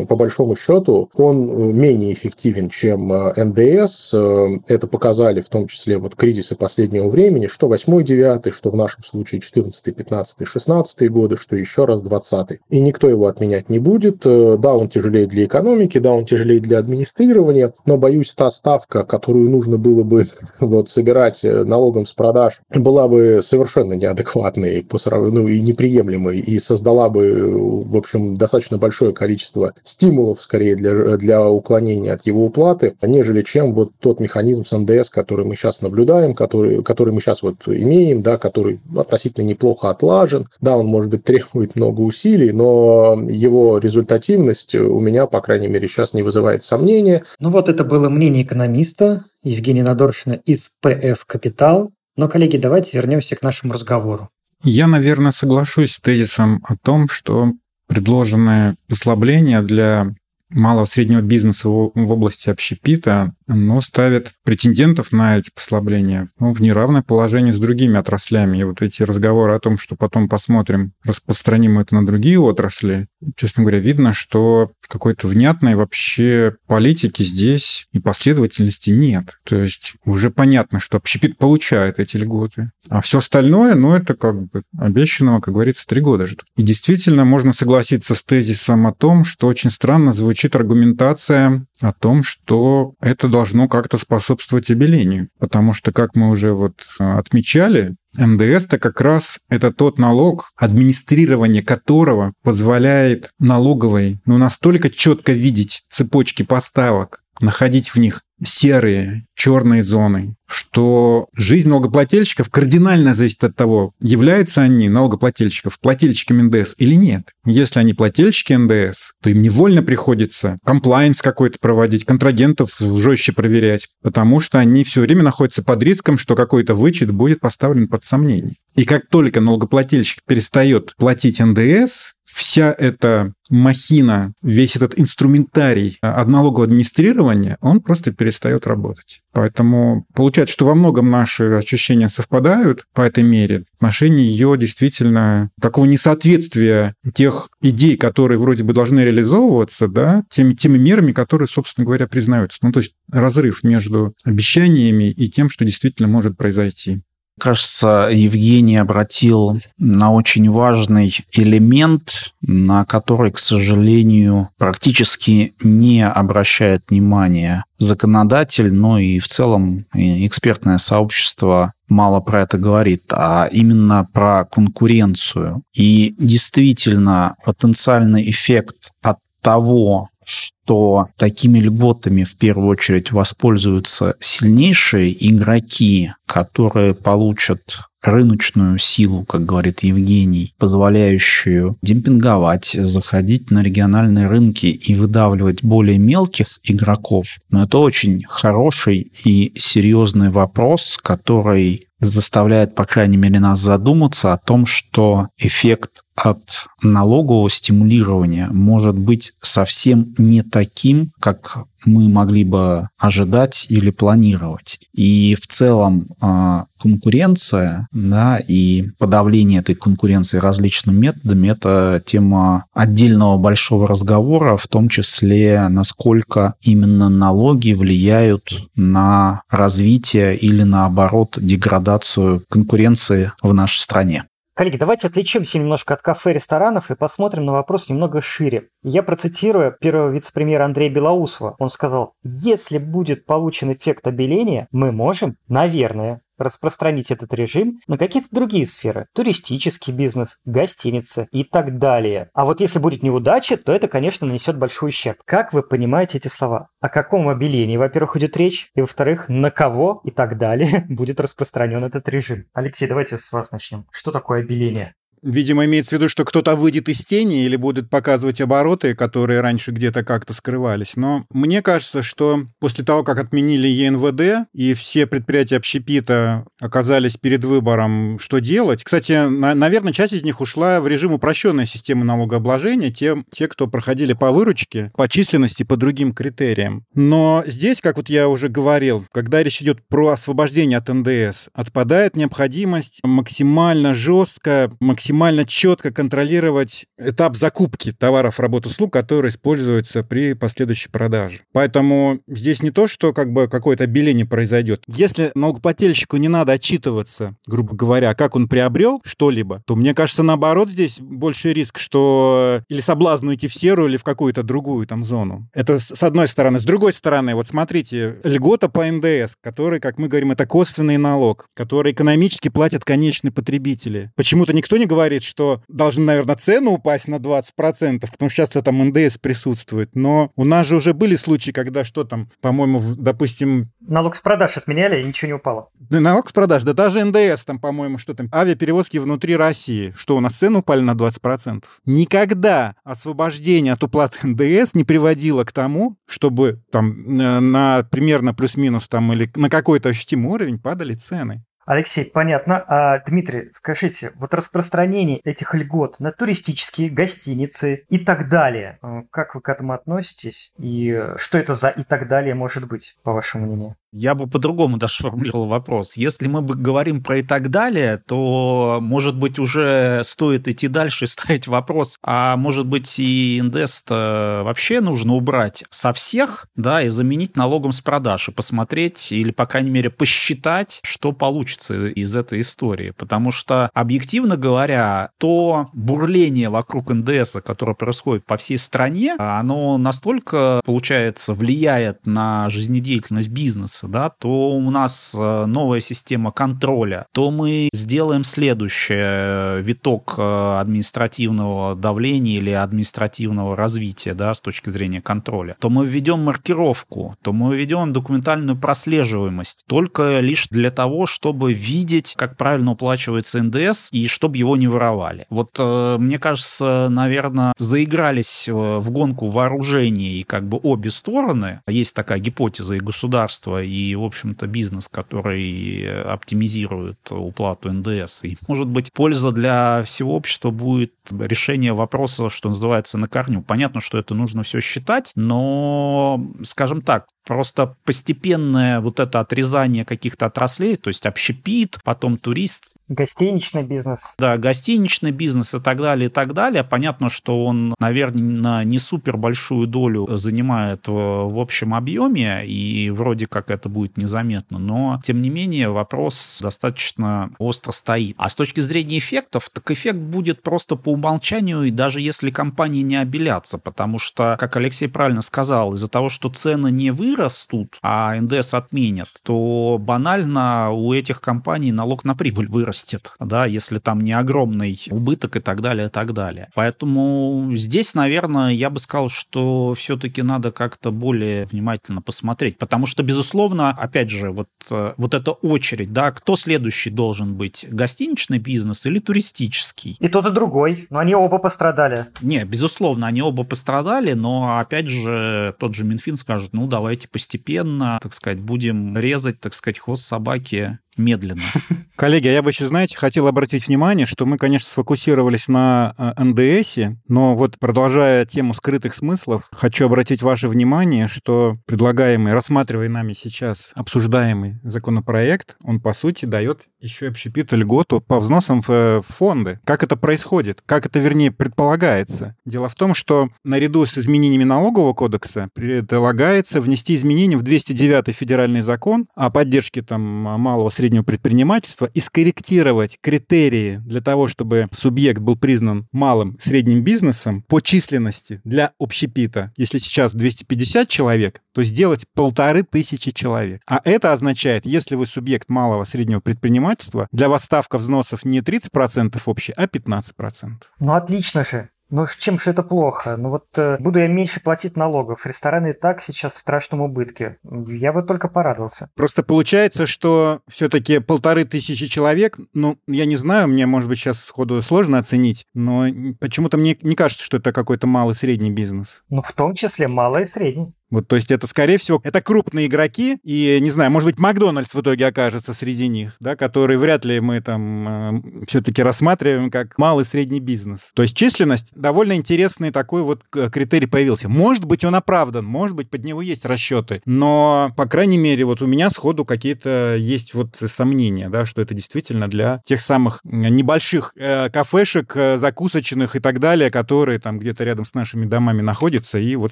по 0.07 0.15
большому 0.15 0.55
счету 0.55 1.09
он 1.15 1.75
менее 1.75 2.13
эффективен, 2.13 2.69
чем 2.69 3.11
э, 3.11 3.43
НДС. 3.43 4.13
Э, 4.13 4.47
это 4.67 4.87
показали 4.87 5.41
в 5.41 5.49
том 5.49 5.67
числе 5.67 5.97
вот 5.97 6.15
кризисы 6.15 6.55
последнего 6.55 7.09
времени, 7.09 7.47
что 7.47 7.67
8 7.67 8.03
9 8.03 8.53
что 8.53 8.69
в 8.69 8.75
нашем 8.75 9.03
случае 9.03 9.41
14 9.41 9.95
15 10.05 10.47
16 10.47 11.11
годы, 11.11 11.37
что 11.37 11.55
еще 11.55 11.85
раз 11.85 12.01
20 12.01 12.59
И 12.69 12.79
никто 12.79 13.09
его 13.09 13.27
отменять 13.27 13.69
не 13.69 13.79
будет. 13.79 14.25
Э, 14.25 14.57
да, 14.57 14.73
он 14.73 14.89
тяжелее 14.89 15.25
для 15.27 15.45
экономики, 15.45 15.97
да, 15.97 16.13
он 16.13 16.25
тяжелее 16.25 16.59
для 16.59 16.79
администрирования, 16.79 17.73
но, 17.85 17.97
боюсь, 17.97 18.33
та 18.33 18.49
ставка, 18.49 19.03
которую 19.03 19.49
нужно 19.49 19.77
было 19.77 20.03
бы 20.03 20.27
вот, 20.59 20.89
собирать 20.89 21.43
налогом 21.43 22.05
с 22.05 22.13
продаж, 22.13 22.61
была 22.69 23.07
бы 23.07 23.41
совершенно 23.43 23.93
неадекватной 23.93 24.83
по 24.83 24.97
сравнению, 24.97 25.41
ну, 25.41 25.47
и 25.47 25.59
неприемлемой, 25.59 26.39
и 26.39 26.59
создала 26.59 27.09
бы, 27.09 27.83
в 27.83 27.97
общем, 27.97 28.37
достаточно 28.37 28.77
большое 28.77 29.13
количество 29.13 29.73
стимулов, 29.83 30.41
скорее, 30.41 30.75
для, 30.75 31.17
для 31.17 31.49
уклонения 31.49 32.13
от 32.13 32.25
его 32.25 32.45
уплаты, 32.45 32.95
нежели 33.01 33.41
чем 33.41 33.73
вот 33.73 33.91
тот 33.99 34.19
механизм 34.19 34.65
с 34.65 34.77
НДС, 34.77 35.09
который 35.09 35.45
мы 35.45 35.55
сейчас 35.55 35.81
наблюдаем, 35.81 36.33
который, 36.33 36.83
который 36.83 37.13
мы 37.13 37.21
сейчас 37.21 37.41
вот 37.41 37.55
имеем, 37.67 38.21
да, 38.21 38.37
который 38.37 38.79
относительно 38.95 39.45
неплохо 39.45 39.89
отлажен. 39.95 40.47
Да, 40.61 40.77
он, 40.77 40.87
может 40.87 41.09
быть, 41.09 41.23
требует 41.25 41.75
много 41.75 42.01
усилий, 42.01 42.51
но 42.51 43.19
его 43.27 43.77
результативность 43.77 44.75
у 44.75 44.99
меня, 44.99 45.25
по 45.27 45.41
крайней 45.41 45.67
мере, 45.67 45.87
сейчас 45.87 46.13
не 46.13 46.23
вызывает 46.23 46.63
сомнения. 46.63 47.23
Ну 47.39 47.49
вот 47.49 47.69
это 47.69 47.83
было 47.83 48.09
мнение 48.09 48.43
экономиста 48.43 49.25
Евгения 49.43 49.83
Надоршина 49.83 50.33
из 50.45 50.69
ПФ 50.81 51.25
«Капитал». 51.25 51.91
Но, 52.17 52.29
коллеги, 52.29 52.57
давайте 52.57 52.97
вернемся 52.97 53.35
к 53.35 53.41
нашему 53.41 53.73
разговору. 53.73 54.29
Я, 54.63 54.87
наверное, 54.87 55.31
соглашусь 55.31 55.93
с 55.93 55.99
тезисом 55.99 56.63
о 56.67 56.75
том, 56.77 57.09
что 57.09 57.51
предложенное 57.87 58.77
послабление 58.87 59.61
для 59.61 60.15
малого 60.49 60.85
среднего 60.85 61.21
бизнеса 61.21 61.67
в 61.69 61.91
области 61.95 62.49
общепита, 62.49 63.33
но 63.47 63.81
ставит 63.81 64.33
претендентов 64.43 65.11
на 65.11 65.37
эти 65.37 65.51
послабления 65.53 66.29
ну, 66.39 66.53
в 66.53 66.61
неравное 66.61 67.01
положение 67.01 67.53
с 67.53 67.59
другими 67.59 67.97
отраслями. 67.97 68.59
И 68.59 68.63
вот 68.63 68.81
эти 68.81 69.03
разговоры 69.03 69.53
о 69.53 69.59
том, 69.59 69.77
что 69.77 69.95
потом 69.95 70.27
посмотрим, 70.27 70.93
распространим 71.03 71.79
это 71.79 71.95
на 71.95 72.05
другие 72.05 72.39
отрасли, 72.39 73.07
честно 73.35 73.63
говоря, 73.63 73.79
видно, 73.79 74.13
что 74.13 74.71
какой-то 74.87 75.27
внятной 75.27 75.75
вообще 75.75 76.55
политики 76.67 77.23
здесь 77.23 77.87
и 77.91 77.99
последовательности 77.99 78.89
нет. 78.89 79.37
То 79.43 79.57
есть 79.57 79.93
уже 80.05 80.29
понятно, 80.29 80.79
что 80.79 80.97
общепит 80.97 81.37
получает 81.37 81.99
эти 81.99 82.17
льготы. 82.17 82.71
А 82.89 83.01
все 83.01 83.19
остальное, 83.19 83.75
ну, 83.75 83.93
это 83.95 84.13
как 84.13 84.47
бы 84.47 84.63
обещанного, 84.77 85.41
как 85.41 85.53
говорится, 85.53 85.85
три 85.87 86.01
года 86.01 86.25
ждут. 86.25 86.45
И 86.55 86.63
действительно 86.63 87.25
можно 87.25 87.53
согласиться 87.53 88.15
с 88.15 88.23
тезисом 88.23 88.87
о 88.87 88.93
том, 88.93 89.23
что 89.23 89.47
очень 89.47 89.69
странно 89.69 90.13
звучит 90.13 90.55
аргументация 90.55 91.65
о 91.81 91.93
том, 91.93 92.23
что 92.23 92.93
это 93.01 93.27
должно 93.27 93.67
как-то 93.67 93.97
способствовать 93.97 94.69
обелению. 94.69 95.29
Потому 95.39 95.73
что, 95.73 95.91
как 95.91 96.15
мы 96.15 96.29
уже 96.29 96.53
вот 96.53 96.85
а, 96.99 97.19
отмечали, 97.19 97.95
НДС-то 98.17 98.79
как 98.79 99.01
раз 99.01 99.39
это 99.49 99.73
тот 99.73 99.97
налог, 99.97 100.51
администрирование 100.55 101.61
которого 101.61 102.33
позволяет 102.43 103.31
налоговой 103.39 104.21
ну, 104.25 104.37
настолько 104.37 104.89
четко 104.89 105.33
видеть 105.33 105.83
цепочки 105.89 106.43
поставок, 106.43 107.21
находить 107.39 107.89
в 107.89 107.97
них 107.97 108.21
серые, 108.43 109.25
черные 109.33 109.83
зоны, 109.83 110.35
что 110.47 111.27
жизнь 111.33 111.69
налогоплательщиков 111.69 112.49
кардинально 112.49 113.13
зависит 113.13 113.43
от 113.43 113.55
того, 113.55 113.93
являются 114.01 114.61
они 114.61 114.89
налогоплательщиков 114.89 115.79
плательщиками 115.79 116.41
НДС 116.43 116.75
или 116.77 116.95
нет. 116.95 117.31
Если 117.45 117.79
они 117.79 117.93
плательщики 117.93 118.53
НДС, 118.53 119.11
то 119.21 119.29
им 119.29 119.41
невольно 119.41 119.83
приходится 119.83 120.59
комплайнс 120.65 121.21
какой-то 121.21 121.59
проводить, 121.59 122.03
контрагентов 122.03 122.77
жестче 122.77 123.31
проверять, 123.31 123.87
потому 124.01 124.39
что 124.39 124.59
они 124.59 124.83
все 124.83 125.01
время 125.01 125.23
находятся 125.23 125.63
под 125.63 125.81
риском, 125.83 126.17
что 126.17 126.35
какой-то 126.35 126.75
вычет 126.75 127.11
будет 127.11 127.39
поставлен 127.39 127.87
под 127.87 128.03
сомнение. 128.03 128.55
И 128.75 128.83
как 128.83 129.07
только 129.09 129.39
налогоплательщик 129.39 130.19
перестает 130.27 130.93
платить 130.97 131.39
НДС, 131.39 132.14
вся 132.35 132.75
эта 132.77 133.31
махина, 133.49 134.33
весь 134.41 134.75
этот 134.75 134.99
инструментарий 134.99 135.97
от 136.01 136.27
налогового 136.27 136.65
администрирования, 136.65 137.57
он 137.61 137.79
просто 137.79 138.11
перестает 138.11 138.67
работать. 138.67 139.21
Поэтому 139.31 140.05
получается, 140.13 140.51
что 140.51 140.65
во 140.65 140.75
многом 140.75 141.09
наши 141.09 141.45
ощущения 141.45 142.09
совпадают 142.09 142.87
по 142.93 143.03
этой 143.03 143.23
мере. 143.23 143.63
В 143.73 143.75
отношении 143.77 144.25
ее 144.25 144.57
действительно 144.57 145.49
такого 145.61 145.85
несоответствия 145.85 146.95
тех 147.13 147.49
идей, 147.61 147.95
которые 147.95 148.37
вроде 148.37 148.63
бы 148.65 148.73
должны 148.73 148.99
реализовываться, 148.99 149.87
да, 149.87 150.23
теми, 150.29 150.55
теми 150.55 150.77
мерами, 150.77 151.13
которые, 151.13 151.47
собственно 151.47 151.85
говоря, 151.85 152.07
признаются. 152.07 152.59
Ну, 152.63 152.73
то 152.73 152.79
есть 152.79 152.95
разрыв 153.09 153.63
между 153.63 154.13
обещаниями 154.25 155.09
и 155.09 155.29
тем, 155.29 155.49
что 155.49 155.63
действительно 155.63 156.09
может 156.09 156.35
произойти. 156.35 157.01
Кажется, 157.37 158.09
Евгений 158.11 158.77
обратил 158.77 159.59
на 159.77 160.11
очень 160.11 160.49
важный 160.49 161.13
элемент, 161.33 162.33
на 162.41 162.85
который, 162.85 163.31
к 163.31 163.39
сожалению, 163.39 164.49
практически 164.57 165.53
не 165.61 166.07
обращает 166.07 166.83
внимания 166.89 167.65
законодатель, 167.77 168.73
но 168.73 168.99
и 168.99 169.19
в 169.19 169.27
целом 169.27 169.85
экспертное 169.93 170.77
сообщество 170.77 171.73
мало 171.89 172.21
про 172.21 172.43
это 172.43 172.57
говорит, 172.57 173.03
а 173.11 173.49
именно 173.51 174.07
про 174.13 174.45
конкуренцию. 174.45 175.61
И 175.73 176.15
действительно, 176.17 177.35
потенциальный 177.43 178.29
эффект 178.29 178.91
от 179.01 179.17
того, 179.41 180.09
что 180.25 181.07
такими 181.17 181.59
льготами 181.59 182.23
в 182.23 182.35
первую 182.37 182.69
очередь 182.69 183.11
воспользуются 183.11 184.15
сильнейшие 184.19 185.15
игроки, 185.29 186.11
которые 186.25 186.93
получат 186.95 187.79
рыночную 188.05 188.77
силу, 188.77 189.25
как 189.25 189.45
говорит 189.45 189.83
Евгений, 189.83 190.53
позволяющую 190.57 191.77
демпинговать, 191.81 192.71
заходить 192.73 193.51
на 193.51 193.63
региональные 193.63 194.27
рынки 194.27 194.67
и 194.67 194.95
выдавливать 194.95 195.63
более 195.63 195.97
мелких 195.97 196.59
игроков. 196.63 197.37
Но 197.49 197.63
это 197.63 197.79
очень 197.79 198.21
хороший 198.27 199.11
и 199.23 199.53
серьезный 199.57 200.29
вопрос, 200.29 200.99
который 201.01 201.87
заставляет, 201.99 202.75
по 202.75 202.85
крайней 202.85 203.17
мере, 203.17 203.39
нас 203.39 203.59
задуматься 203.59 204.33
о 204.33 204.37
том, 204.37 204.65
что 204.65 205.29
эффект 205.37 206.04
от 206.15 206.65
налогового 206.81 207.49
стимулирования 207.49 208.47
может 208.51 208.97
быть 208.97 209.33
совсем 209.41 210.13
не 210.17 210.43
таким, 210.43 211.11
как 211.19 211.65
мы 211.85 212.09
могли 212.09 212.43
бы 212.43 212.89
ожидать 212.97 213.67
или 213.69 213.91
планировать. 213.91 214.79
И 214.93 215.35
в 215.35 215.45
целом 215.45 216.07
а, 216.19 216.65
конкуренция 216.81 217.87
да, 217.91 218.37
и 218.37 218.89
подавление 218.97 219.59
этой 219.59 219.75
конкуренции 219.75 220.39
различными 220.39 220.97
методами– 220.97 221.47
это 221.49 222.01
тема 222.03 222.65
отдельного 222.73 223.37
большого 223.37 223.87
разговора, 223.87 224.57
в 224.57 224.67
том 224.67 224.89
числе, 224.89 225.67
насколько 225.69 226.55
именно 226.61 227.09
налоги 227.09 227.73
влияют 227.73 228.67
на 228.75 229.41
развитие 229.49 230.35
или, 230.37 230.63
наоборот, 230.63 231.37
деградацию 231.39 232.43
конкуренции 232.49 233.31
в 233.43 233.53
нашей 233.53 233.81
стране. 233.81 234.25
Коллеги, 234.57 234.77
давайте 234.77 235.07
отличимся 235.07 235.59
немножко 235.59 235.95
от 235.95 236.01
кафе 236.01 236.31
и 236.31 236.33
ресторанов 236.35 236.89
и 236.89 236.95
посмотрим 236.95 237.43
на 237.43 237.51
вопрос 237.51 237.89
немного 237.89 238.21
шире. 238.21 238.69
Я 238.83 239.03
процитирую 239.03 239.75
первого 239.77 240.09
вице-премьера 240.11 240.63
Андрея 240.63 240.89
Белоусова. 240.89 241.57
Он 241.59 241.69
сказал, 241.69 242.13
если 242.23 242.77
будет 242.77 243.25
получен 243.25 243.73
эффект 243.73 244.07
обеления, 244.07 244.69
мы 244.71 244.93
можем, 244.93 245.35
наверное, 245.49 246.21
распространить 246.37 247.11
этот 247.11 247.33
режим 247.33 247.79
на 247.87 247.97
какие-то 247.97 248.29
другие 248.31 248.65
сферы. 248.65 249.07
Туристический 249.13 249.93
бизнес, 249.93 250.37
гостиницы 250.45 251.27
и 251.31 251.43
так 251.43 251.77
далее. 251.77 252.29
А 252.33 252.45
вот 252.45 252.61
если 252.61 252.79
будет 252.79 253.03
неудача, 253.03 253.57
то 253.57 253.73
это, 253.73 253.87
конечно, 253.87 254.27
нанесет 254.27 254.57
большой 254.57 254.89
ущерб. 254.89 255.19
Как 255.25 255.53
вы 255.53 255.63
понимаете 255.63 256.17
эти 256.17 256.27
слова? 256.27 256.69
О 256.79 256.89
каком 256.89 257.29
обелении, 257.29 257.77
во-первых, 257.77 258.17
идет 258.17 258.37
речь? 258.37 258.69
И, 258.75 258.81
во-вторых, 258.81 259.29
на 259.29 259.51
кого 259.51 260.01
и 260.03 260.11
так 260.11 260.37
далее 260.37 260.85
будет 260.89 261.19
распространен 261.19 261.83
этот 261.83 262.07
режим? 262.09 262.45
Алексей, 262.53 262.87
давайте 262.87 263.17
с 263.17 263.31
вас 263.31 263.51
начнем. 263.51 263.85
Что 263.91 264.11
такое 264.11 264.41
обеление? 264.41 264.95
Видимо, 265.21 265.65
имеется 265.65 265.95
в 265.95 265.99
виду, 265.99 266.09
что 266.09 266.25
кто-то 266.25 266.55
выйдет 266.55 266.89
из 266.89 267.03
тени 267.03 267.45
или 267.45 267.55
будет 267.55 267.89
показывать 267.89 268.41
обороты, 268.41 268.95
которые 268.95 269.41
раньше 269.41 269.71
где-то 269.71 270.03
как-то 270.03 270.33
скрывались. 270.33 270.95
Но 270.95 271.25
мне 271.31 271.61
кажется, 271.61 272.01
что 272.01 272.43
после 272.59 272.85
того, 272.85 273.03
как 273.03 273.19
отменили 273.19 273.67
ЕНВД, 273.67 274.47
и 274.53 274.73
все 274.73 275.07
предприятия 275.07 275.57
общепита 275.57 276.45
оказались 276.59 277.17
перед 277.17 277.43
выбором, 277.43 278.19
что 278.19 278.39
делать. 278.39 278.83
Кстати, 278.83 279.27
на, 279.27 279.55
наверное, 279.55 279.93
часть 279.93 280.13
из 280.13 280.23
них 280.23 280.41
ушла 280.41 280.79
в 280.81 280.87
режим 280.87 281.13
упрощенной 281.13 281.65
системы 281.65 282.05
налогообложения, 282.05 282.91
те, 282.91 283.23
те, 283.31 283.47
кто 283.47 283.67
проходили 283.67 284.13
по 284.13 284.31
выручке, 284.31 284.91
по 284.95 285.09
численности, 285.09 285.63
по 285.63 285.77
другим 285.77 286.13
критериям. 286.13 286.85
Но 286.93 287.43
здесь, 287.47 287.81
как 287.81 287.97
вот 287.97 288.09
я 288.09 288.27
уже 288.27 288.47
говорил, 288.47 289.05
когда 289.11 289.43
речь 289.43 289.61
идет 289.61 289.79
про 289.87 290.09
освобождение 290.09 290.77
от 290.77 290.87
НДС, 290.87 291.47
отпадает 291.53 292.15
необходимость 292.15 292.99
максимально 293.03 293.93
жестко, 293.93 294.71
максимально 294.79 295.14
максимально 295.15 295.45
четко 295.45 295.91
контролировать 295.91 296.87
этап 296.97 297.37
закупки 297.37 297.93
товаров, 297.93 298.39
работ, 298.39 298.65
услуг, 298.65 298.91
которые 298.91 299.29
используются 299.29 300.03
при 300.03 300.33
последующей 300.33 300.89
продаже. 300.89 301.39
Поэтому 301.53 302.19
здесь 302.27 302.61
не 302.61 302.71
то, 302.71 302.87
что 302.87 303.13
как 303.13 303.31
бы 303.31 303.47
какое-то 303.47 303.85
обеление 303.85 304.25
произойдет. 304.25 304.83
Если 304.87 305.31
налогоплательщику 305.33 306.17
не 306.17 306.27
надо 306.27 306.51
отчитываться, 306.51 307.35
грубо 307.47 307.75
говоря, 307.75 308.13
как 308.13 308.35
он 308.35 308.49
приобрел 308.49 309.01
что-либо, 309.05 309.63
то 309.65 309.77
мне 309.77 309.93
кажется, 309.93 310.21
наоборот, 310.21 310.69
здесь 310.69 310.99
больший 310.99 311.53
риск, 311.53 311.79
что 311.79 312.61
или 312.67 312.81
соблазн 312.81 313.29
уйти 313.29 313.47
в 313.47 313.53
серую, 313.53 313.87
или 313.87 313.97
в 313.97 314.03
какую-то 314.03 314.43
другую 314.43 314.85
там 314.85 315.05
зону. 315.05 315.47
Это 315.53 315.79
с 315.79 316.03
одной 316.03 316.27
стороны. 316.27 316.59
С 316.59 316.65
другой 316.65 316.91
стороны, 316.91 317.35
вот 317.35 317.47
смотрите, 317.47 318.17
льгота 318.25 318.67
по 318.67 318.85
ндс, 318.85 319.35
который, 319.41 319.79
как 319.79 319.97
мы 319.97 320.09
говорим, 320.09 320.33
это 320.33 320.45
косвенный 320.45 320.97
налог, 320.97 321.47
который 321.53 321.93
экономически 321.93 322.49
платят 322.49 322.83
конечные 322.83 323.31
потребители. 323.31 324.11
Почему-то 324.17 324.51
никто 324.51 324.75
не 324.75 324.85
говорит, 324.85 324.94
говорит, 324.95 325.23
что 325.23 325.61
должны, 325.67 326.05
наверное, 326.05 326.35
цены 326.35 326.69
упасть 326.71 327.07
на 327.07 327.15
20%, 327.15 327.99
потому 327.99 328.29
что 328.29 328.37
часто 328.37 328.61
там 328.61 328.83
НДС 328.87 329.17
присутствует. 329.17 329.91
Но 329.93 330.31
у 330.35 330.45
нас 330.45 330.67
же 330.67 330.77
уже 330.77 330.93
были 330.93 331.15
случаи, 331.15 331.51
когда 331.51 331.83
что 331.83 332.03
там, 332.03 332.29
по-моему, 332.41 332.81
допустим... 332.95 333.71
Налог 333.81 334.15
с 334.15 334.21
продаж 334.21 334.57
отменяли, 334.57 335.01
и 335.01 335.03
ничего 335.03 335.27
не 335.27 335.33
упало. 335.33 335.69
Налог 335.89 336.29
с 336.29 336.33
продаж, 336.33 336.63
да 336.63 336.73
даже 336.73 337.03
НДС 337.03 337.43
там, 337.45 337.59
по-моему, 337.59 337.97
что 337.97 338.13
там, 338.13 338.29
авиаперевозки 338.33 338.97
внутри 338.97 339.35
России. 339.35 339.93
Что, 339.97 340.17
у 340.17 340.19
нас 340.19 340.35
цены 340.35 340.59
упали 340.59 340.81
на 340.81 340.91
20%? 340.91 341.63
Никогда 341.85 342.75
освобождение 342.83 343.73
от 343.73 343.83
уплаты 343.83 344.27
НДС 344.27 344.73
не 344.73 344.83
приводило 344.83 345.43
к 345.43 345.51
тому, 345.51 345.97
чтобы 346.07 346.63
там 346.71 347.15
на 347.51 347.83
примерно 347.91 348.33
плюс-минус 348.33 348.87
там 348.87 349.13
или 349.13 349.31
на 349.35 349.49
какой-то 349.49 349.89
ощутимый 349.89 350.31
уровень 350.31 350.59
падали 350.59 350.95
цены. 350.95 351.44
Алексей, 351.65 352.05
понятно. 352.05 352.63
А, 352.67 352.99
Дмитрий, 352.99 353.51
скажите, 353.55 354.11
вот 354.15 354.33
распространение 354.33 355.19
этих 355.23 355.55
льгот 355.55 355.99
на 355.99 356.11
туристические 356.11 356.89
гостиницы 356.91 357.85
и 357.89 357.97
так 357.97 358.29
далее, 358.29 358.77
э, 358.83 359.01
как 359.09 359.33
вы 359.33 359.41
к 359.41 359.49
этому 359.49 359.73
относитесь? 359.73 360.53
И 360.59 361.03
что 361.17 361.39
это 361.39 361.55
за 361.55 361.69
и 361.69 361.83
так 361.83 362.07
далее 362.07 362.35
может 362.35 362.67
быть, 362.67 362.95
по 363.03 363.13
вашему 363.13 363.47
мнению? 363.47 363.75
Я 363.97 364.13
бы 364.13 364.27
по-другому 364.27 364.77
даже 364.85 364.95
формулировал 364.95 365.47
вопрос. 365.47 365.93
Если 365.95 366.27
мы 366.27 366.41
говорим 366.41 367.01
про 367.01 367.19
и 367.19 367.23
так 367.23 367.49
далее, 367.49 368.01
то, 368.05 368.79
может 368.81 369.15
быть, 369.15 369.39
уже 369.39 370.01
стоит 370.03 370.47
идти 370.47 370.67
дальше 370.67 371.05
и 371.05 371.07
ставить 371.07 371.47
вопрос, 371.47 371.97
а 372.03 372.35
может 372.35 372.67
быть 372.67 372.99
и 372.99 373.41
НДС 373.41 373.83
вообще 373.87 374.81
нужно 374.81 375.15
убрать 375.15 375.63
со 375.69 375.93
всех, 375.93 376.47
да, 376.55 376.81
и 376.81 376.89
заменить 376.89 377.37
налогом 377.37 377.71
с 377.71 377.81
продаж, 377.81 378.29
и 378.29 378.31
посмотреть, 378.31 379.11
или, 379.11 379.31
по 379.31 379.45
крайней 379.45 379.69
мере, 379.69 379.89
посчитать, 379.89 380.81
что 380.83 381.13
получится 381.13 381.87
из 381.87 382.15
этой 382.15 382.41
истории. 382.41 382.91
Потому 382.97 383.31
что, 383.31 383.69
объективно 383.73 384.35
говоря, 384.35 385.11
то 385.17 385.69
бурление 385.73 386.49
вокруг 386.49 386.89
НДС, 386.89 387.37
которое 387.45 387.75
происходит 387.75 388.25
по 388.25 388.37
всей 388.37 388.57
стране, 388.57 389.15
оно 389.17 389.77
настолько, 389.77 390.61
получается, 390.65 391.33
влияет 391.33 392.05
на 392.05 392.49
жизнедеятельность 392.49 393.29
бизнеса, 393.29 393.84
да, 393.87 394.09
то 394.09 394.51
у 394.51 394.69
нас 394.71 395.15
э, 395.17 395.45
новая 395.45 395.79
система 395.79 396.31
контроля, 396.31 397.07
то 397.11 397.31
мы 397.31 397.69
сделаем 397.73 398.23
следующее, 398.23 399.61
виток 399.61 400.15
э, 400.17 400.57
административного 400.59 401.75
давления 401.75 402.37
или 402.37 402.51
административного 402.51 403.55
развития, 403.55 404.13
да, 404.13 404.33
с 404.33 404.41
точки 404.41 404.69
зрения 404.69 405.01
контроля, 405.01 405.55
то 405.59 405.69
мы 405.69 405.85
введем 405.85 406.23
маркировку, 406.23 407.15
то 407.21 407.33
мы 407.33 407.55
введем 407.55 407.93
документальную 407.93 408.57
прослеживаемость, 408.57 409.63
только 409.67 410.19
лишь 410.19 410.47
для 410.49 410.69
того, 410.69 411.05
чтобы 411.05 411.53
видеть, 411.53 412.15
как 412.17 412.37
правильно 412.37 412.71
уплачивается 412.71 413.41
НДС 413.41 413.89
и 413.91 414.07
чтобы 414.07 414.37
его 414.37 414.57
не 414.57 414.67
воровали. 414.67 415.25
Вот, 415.29 415.51
э, 415.59 415.97
мне 415.99 416.19
кажется, 416.19 416.87
наверное, 416.89 417.53
заигрались 417.57 418.47
в 418.47 418.91
гонку 418.91 419.29
вооружений 419.29 420.23
как 420.23 420.47
бы 420.47 420.59
обе 420.61 420.91
стороны. 420.91 421.61
Есть 421.67 421.95
такая 421.95 422.19
гипотеза 422.19 422.75
и 422.75 422.79
государства, 422.79 423.61
и 423.63 423.74
и, 423.75 423.95
в 423.95 424.03
общем-то, 424.03 424.47
бизнес, 424.47 424.87
который 424.87 426.01
оптимизирует 426.03 427.11
уплату 427.11 427.71
НДС. 427.71 428.23
И, 428.23 428.37
может 428.47 428.67
быть, 428.67 428.91
польза 428.93 429.31
для 429.31 429.83
всего 429.83 430.15
общества 430.15 430.51
будет 430.51 430.93
решение 431.11 431.73
вопроса, 431.73 432.29
что 432.29 432.49
называется, 432.49 432.97
на 432.97 433.07
корню. 433.07 433.41
Понятно, 433.41 433.81
что 433.81 433.97
это 433.97 434.13
нужно 434.13 434.43
все 434.43 434.59
считать, 434.59 435.11
но, 435.15 436.23
скажем 436.43 436.81
так, 436.81 437.07
просто 437.25 437.75
постепенное 437.83 438.79
вот 438.79 438.99
это 438.99 439.19
отрезание 439.19 439.83
каких-то 439.83 440.27
отраслей, 440.27 440.75
то 440.75 440.89
есть 440.89 441.05
общепит, 441.05 441.79
потом 441.83 442.17
турист, 442.17 442.75
Гостиничный 442.87 443.63
бизнес. 443.63 444.13
Да, 444.19 444.37
гостиничный 444.37 445.09
бизнес 445.09 445.55
и 445.55 445.59
так 445.59 445.77
далее, 445.77 446.07
и 446.07 446.11
так 446.11 446.33
далее. 446.33 446.63
Понятно, 446.63 447.09
что 447.09 447.43
он, 447.43 447.73
наверное, 447.79 448.63
не 448.63 448.77
супер 448.77 449.17
большую 449.17 449.65
долю 449.65 450.07
занимает 450.17 450.87
в, 450.87 450.91
в 450.91 451.39
общем 451.39 451.73
объеме, 451.73 452.45
и 452.45 452.91
вроде 452.91 453.25
как 453.25 453.49
это 453.55 453.69
будет 453.69 453.97
незаметно, 453.97 454.59
но, 454.59 455.01
тем 455.03 455.21
не 455.21 455.29
менее, 455.29 455.69
вопрос 455.69 456.39
достаточно 456.41 457.31
остро 457.39 457.71
стоит. 457.71 458.15
А 458.17 458.29
с 458.29 458.35
точки 458.35 458.59
зрения 458.59 458.99
эффектов, 458.99 459.49
так 459.51 459.69
эффект 459.71 459.97
будет 459.97 460.41
просто 460.41 460.75
по 460.75 460.89
умолчанию, 460.89 461.63
и 461.63 461.71
даже 461.71 462.01
если 462.01 462.29
компании 462.29 462.83
не 462.83 462.97
обелятся, 462.97 463.57
потому 463.57 463.99
что, 463.99 464.37
как 464.39 464.55
Алексей 464.55 464.87
правильно 464.87 465.21
сказал, 465.21 465.73
из-за 465.73 465.87
того, 465.87 466.09
что 466.09 466.29
цены 466.29 466.71
не 466.71 466.91
вырастут, 466.91 467.77
а 467.81 468.15
НДС 468.15 468.53
отменят, 468.53 469.09
то 469.23 469.77
банально 469.79 470.71
у 470.71 470.93
этих 470.93 471.21
компаний 471.21 471.71
налог 471.71 472.03
на 472.03 472.15
прибыль 472.15 472.47
вырастет 472.47 473.15
да, 473.19 473.45
если 473.45 473.77
там 473.79 474.01
не 474.01 474.13
огромный 474.13 474.79
убыток 474.89 475.35
и 475.35 475.39
так 475.39 475.61
далее, 475.61 475.87
и 475.87 475.89
так 475.89 476.13
далее. 476.13 476.49
Поэтому 476.55 477.51
здесь, 477.55 477.93
наверное, 477.93 478.51
я 478.51 478.69
бы 478.69 478.79
сказал, 478.79 479.09
что 479.09 479.73
все-таки 479.73 480.21
надо 480.21 480.51
как-то 480.51 480.91
более 480.91 481.45
внимательно 481.45 482.01
посмотреть, 482.01 482.57
потому 482.57 482.85
что, 482.85 483.03
безусловно, 483.03 483.44
опять 483.53 484.09
же, 484.09 484.31
вот, 484.31 484.49
э, 484.71 484.93
вот 484.97 485.13
эта 485.13 485.31
очередь, 485.31 485.93
да, 485.93 486.11
кто 486.11 486.35
следующий 486.35 486.89
должен 486.89 487.35
быть, 487.35 487.65
гостиничный 487.69 488.39
бизнес 488.39 488.85
или 488.85 488.99
туристический? 488.99 489.97
И 489.99 490.07
тот, 490.07 490.25
и 490.25 490.31
другой, 490.31 490.87
но 490.89 490.99
они 490.99 491.15
оба 491.15 491.37
пострадали. 491.37 492.07
Не, 492.21 492.45
безусловно, 492.45 493.07
они 493.07 493.21
оба 493.21 493.43
пострадали, 493.43 494.13
но, 494.13 494.59
опять 494.59 494.87
же, 494.87 495.55
тот 495.59 495.75
же 495.75 495.85
Минфин 495.85 496.15
скажет, 496.15 496.53
ну, 496.53 496.67
давайте 496.67 497.07
постепенно, 497.07 497.99
так 498.01 498.13
сказать, 498.13 498.41
будем 498.41 498.97
резать, 498.97 499.39
так 499.39 499.53
сказать, 499.53 499.79
хвост 499.79 500.03
собаки 500.03 500.79
медленно. 500.97 501.41
Коллеги, 501.95 502.27
а 502.27 502.31
я 502.31 502.41
бы 502.41 502.49
еще, 502.49 502.67
знаете, 502.67 502.97
хотел 502.97 503.27
обратить 503.27 503.67
внимание, 503.67 504.05
что 504.05 504.25
мы, 504.25 504.37
конечно, 504.37 504.69
сфокусировались 504.69 505.47
на 505.47 505.93
э, 505.97 506.23
НДСе, 506.23 506.97
но 507.07 507.35
вот 507.35 507.57
продолжая 507.59 508.25
тему 508.25 508.53
скрытых 508.53 508.95
смыслов, 508.95 509.47
хочу 509.51 509.85
обратить 509.85 510.21
ваше 510.21 510.47
внимание, 510.47 511.07
что 511.07 511.57
предлагаемый, 511.65 512.33
рассматриваемый 512.33 512.89
нами 512.89 513.13
сейчас 513.13 513.71
обсуждаемый 513.75 514.57
законопроект, 514.63 515.55
он, 515.63 515.79
по 515.79 515.93
сути, 515.93 516.25
дает 516.25 516.63
еще 516.79 517.07
общепиту 517.07 517.55
льготу 517.57 518.01
по 518.01 518.19
взносам 518.19 518.61
в 518.61 519.03
фонды. 519.07 519.59
Как 519.63 519.83
это 519.83 519.95
происходит? 519.95 520.61
Как 520.65 520.85
это, 520.85 520.99
вернее, 520.99 521.31
предполагается? 521.31 522.35
Дело 522.45 522.69
в 522.69 522.75
том, 522.75 522.93
что 522.93 523.29
наряду 523.43 523.85
с 523.85 523.97
изменениями 523.97 524.43
налогового 524.43 524.93
кодекса 524.93 525.49
предлагается 525.53 526.61
внести 526.61 526.95
изменения 526.95 527.37
в 527.37 527.41
209 527.41 528.15
федеральный 528.15 528.61
закон 528.61 529.07
о 529.15 529.29
поддержке 529.29 529.81
там 529.81 530.01
малого 530.01 530.69
среднего 530.69 530.84
среднего 530.85 531.01
предпринимательства 531.01 531.87
и 531.87 531.99
скорректировать 531.99 532.99
критерии 533.01 533.77
для 533.85 534.01
того, 534.01 534.27
чтобы 534.27 534.67
субъект 534.71 535.19
был 535.19 535.35
признан 535.35 535.87
малым 535.91 536.37
средним 536.39 536.83
бизнесом 536.83 537.41
по 537.41 537.59
численности 537.59 538.39
для 538.43 538.73
общепита. 538.79 539.51
Если 539.57 539.79
сейчас 539.79 540.13
250 540.13 540.87
человек, 540.87 541.41
то 541.53 541.63
сделать 541.63 542.05
полторы 542.13 542.61
тысячи 542.61 543.09
человек. 543.09 543.63
А 543.67 543.81
это 543.83 544.13
означает, 544.13 544.67
если 544.67 544.93
вы 544.93 545.07
субъект 545.07 545.49
малого 545.49 545.85
среднего 545.85 546.19
предпринимательства, 546.19 547.07
для 547.11 547.29
вас 547.29 547.45
ставка 547.45 547.79
взносов 547.79 548.23
не 548.23 548.41
30% 548.41 549.19
общей, 549.25 549.53
а 549.57 549.65
15%. 549.65 550.51
Ну 550.79 550.93
отлично 550.93 551.43
же. 551.43 551.69
Ну, 551.89 552.05
чем 552.17 552.39
же 552.39 552.51
это 552.51 552.63
плохо? 552.63 553.15
Ну 553.17 553.29
вот 553.29 553.45
э, 553.55 553.77
буду 553.79 553.99
я 553.99 554.07
меньше 554.07 554.39
платить 554.39 554.75
налогов. 554.75 555.25
Рестораны 555.25 555.69
и 555.69 555.73
так 555.73 556.01
сейчас 556.01 556.33
в 556.33 556.39
страшном 556.39 556.81
убытке. 556.81 557.37
Я 557.43 557.93
бы 557.93 558.01
только 558.01 558.27
порадовался. 558.27 558.89
Просто 558.95 559.23
получается, 559.23 559.85
что 559.85 560.41
все-таки 560.47 560.99
полторы 560.99 561.45
тысячи 561.45 561.85
человек, 561.85 562.39
ну, 562.53 562.77
я 562.87 563.05
не 563.05 563.15
знаю, 563.15 563.47
мне, 563.47 563.65
может 563.65 563.87
быть, 563.87 563.99
сейчас 563.99 564.23
сходу 564.23 564.61
сложно 564.61 564.97
оценить, 564.97 565.45
но 565.53 565.85
почему-то 566.19 566.57
мне 566.57 566.77
не 566.81 566.95
кажется, 566.95 567.23
что 567.23 567.37
это 567.37 567.51
какой-то 567.51 567.87
малый-средний 567.87 568.51
бизнес. 568.51 569.03
Ну, 569.09 569.21
в 569.21 569.31
том 569.33 569.53
числе 569.53 569.87
малый 569.87 570.23
и 570.23 570.25
средний. 570.25 570.73
Вот, 570.91 571.07
то 571.07 571.15
есть 571.15 571.31
это, 571.31 571.47
скорее 571.47 571.77
всего, 571.77 571.99
это 572.03 572.21
крупные 572.21 572.67
игроки, 572.67 573.17
и, 573.23 573.57
не 573.59 573.71
знаю, 573.71 573.91
может 573.91 574.07
быть, 574.07 574.19
Макдональдс 574.19 574.73
в 574.73 574.81
итоге 574.81 575.07
окажется 575.07 575.53
среди 575.53 575.87
них, 575.87 576.15
да, 576.19 576.35
который 576.35 576.77
вряд 576.77 577.05
ли 577.05 577.19
мы 577.19 577.41
там 577.41 577.87
э, 577.87 578.45
все-таки 578.47 578.83
рассматриваем 578.83 579.49
как 579.49 579.77
малый 579.77 580.05
средний 580.05 580.39
бизнес. 580.39 580.79
То 580.93 581.01
есть 581.01 581.15
численность 581.15 581.71
довольно 581.75 582.15
интересный 582.15 582.71
такой 582.71 583.01
вот 583.01 583.23
критерий 583.29 583.87
появился. 583.87 584.29
Может 584.29 584.65
быть, 584.65 584.85
он 584.85 584.95
оправдан, 584.95 585.45
может 585.45 585.75
быть, 585.75 585.89
под 585.89 586.03
него 586.03 586.21
есть 586.21 586.45
расчеты, 586.45 587.01
но, 587.05 587.71
по 587.75 587.87
крайней 587.87 588.17
мере, 588.17 588.45
вот 588.45 588.61
у 588.61 588.67
меня 588.67 588.89
сходу 588.89 589.25
какие-то 589.25 589.95
есть 589.97 590.33
вот 590.33 590.55
сомнения, 590.67 591.29
да, 591.29 591.45
что 591.45 591.61
это 591.61 591.73
действительно 591.73 592.27
для 592.27 592.61
тех 592.63 592.79
самых 592.81 593.19
небольших 593.23 594.13
э, 594.15 594.49
кафешек, 594.49 595.15
э, 595.15 595.37
закусочных 595.37 596.15
и 596.15 596.19
так 596.19 596.39
далее, 596.39 596.69
которые 596.69 597.19
там 597.19 597.39
где-то 597.39 597.63
рядом 597.63 597.85
с 597.85 597.93
нашими 597.93 598.25
домами 598.25 598.61
находятся 598.61 599.17
и 599.17 599.35
вот 599.35 599.51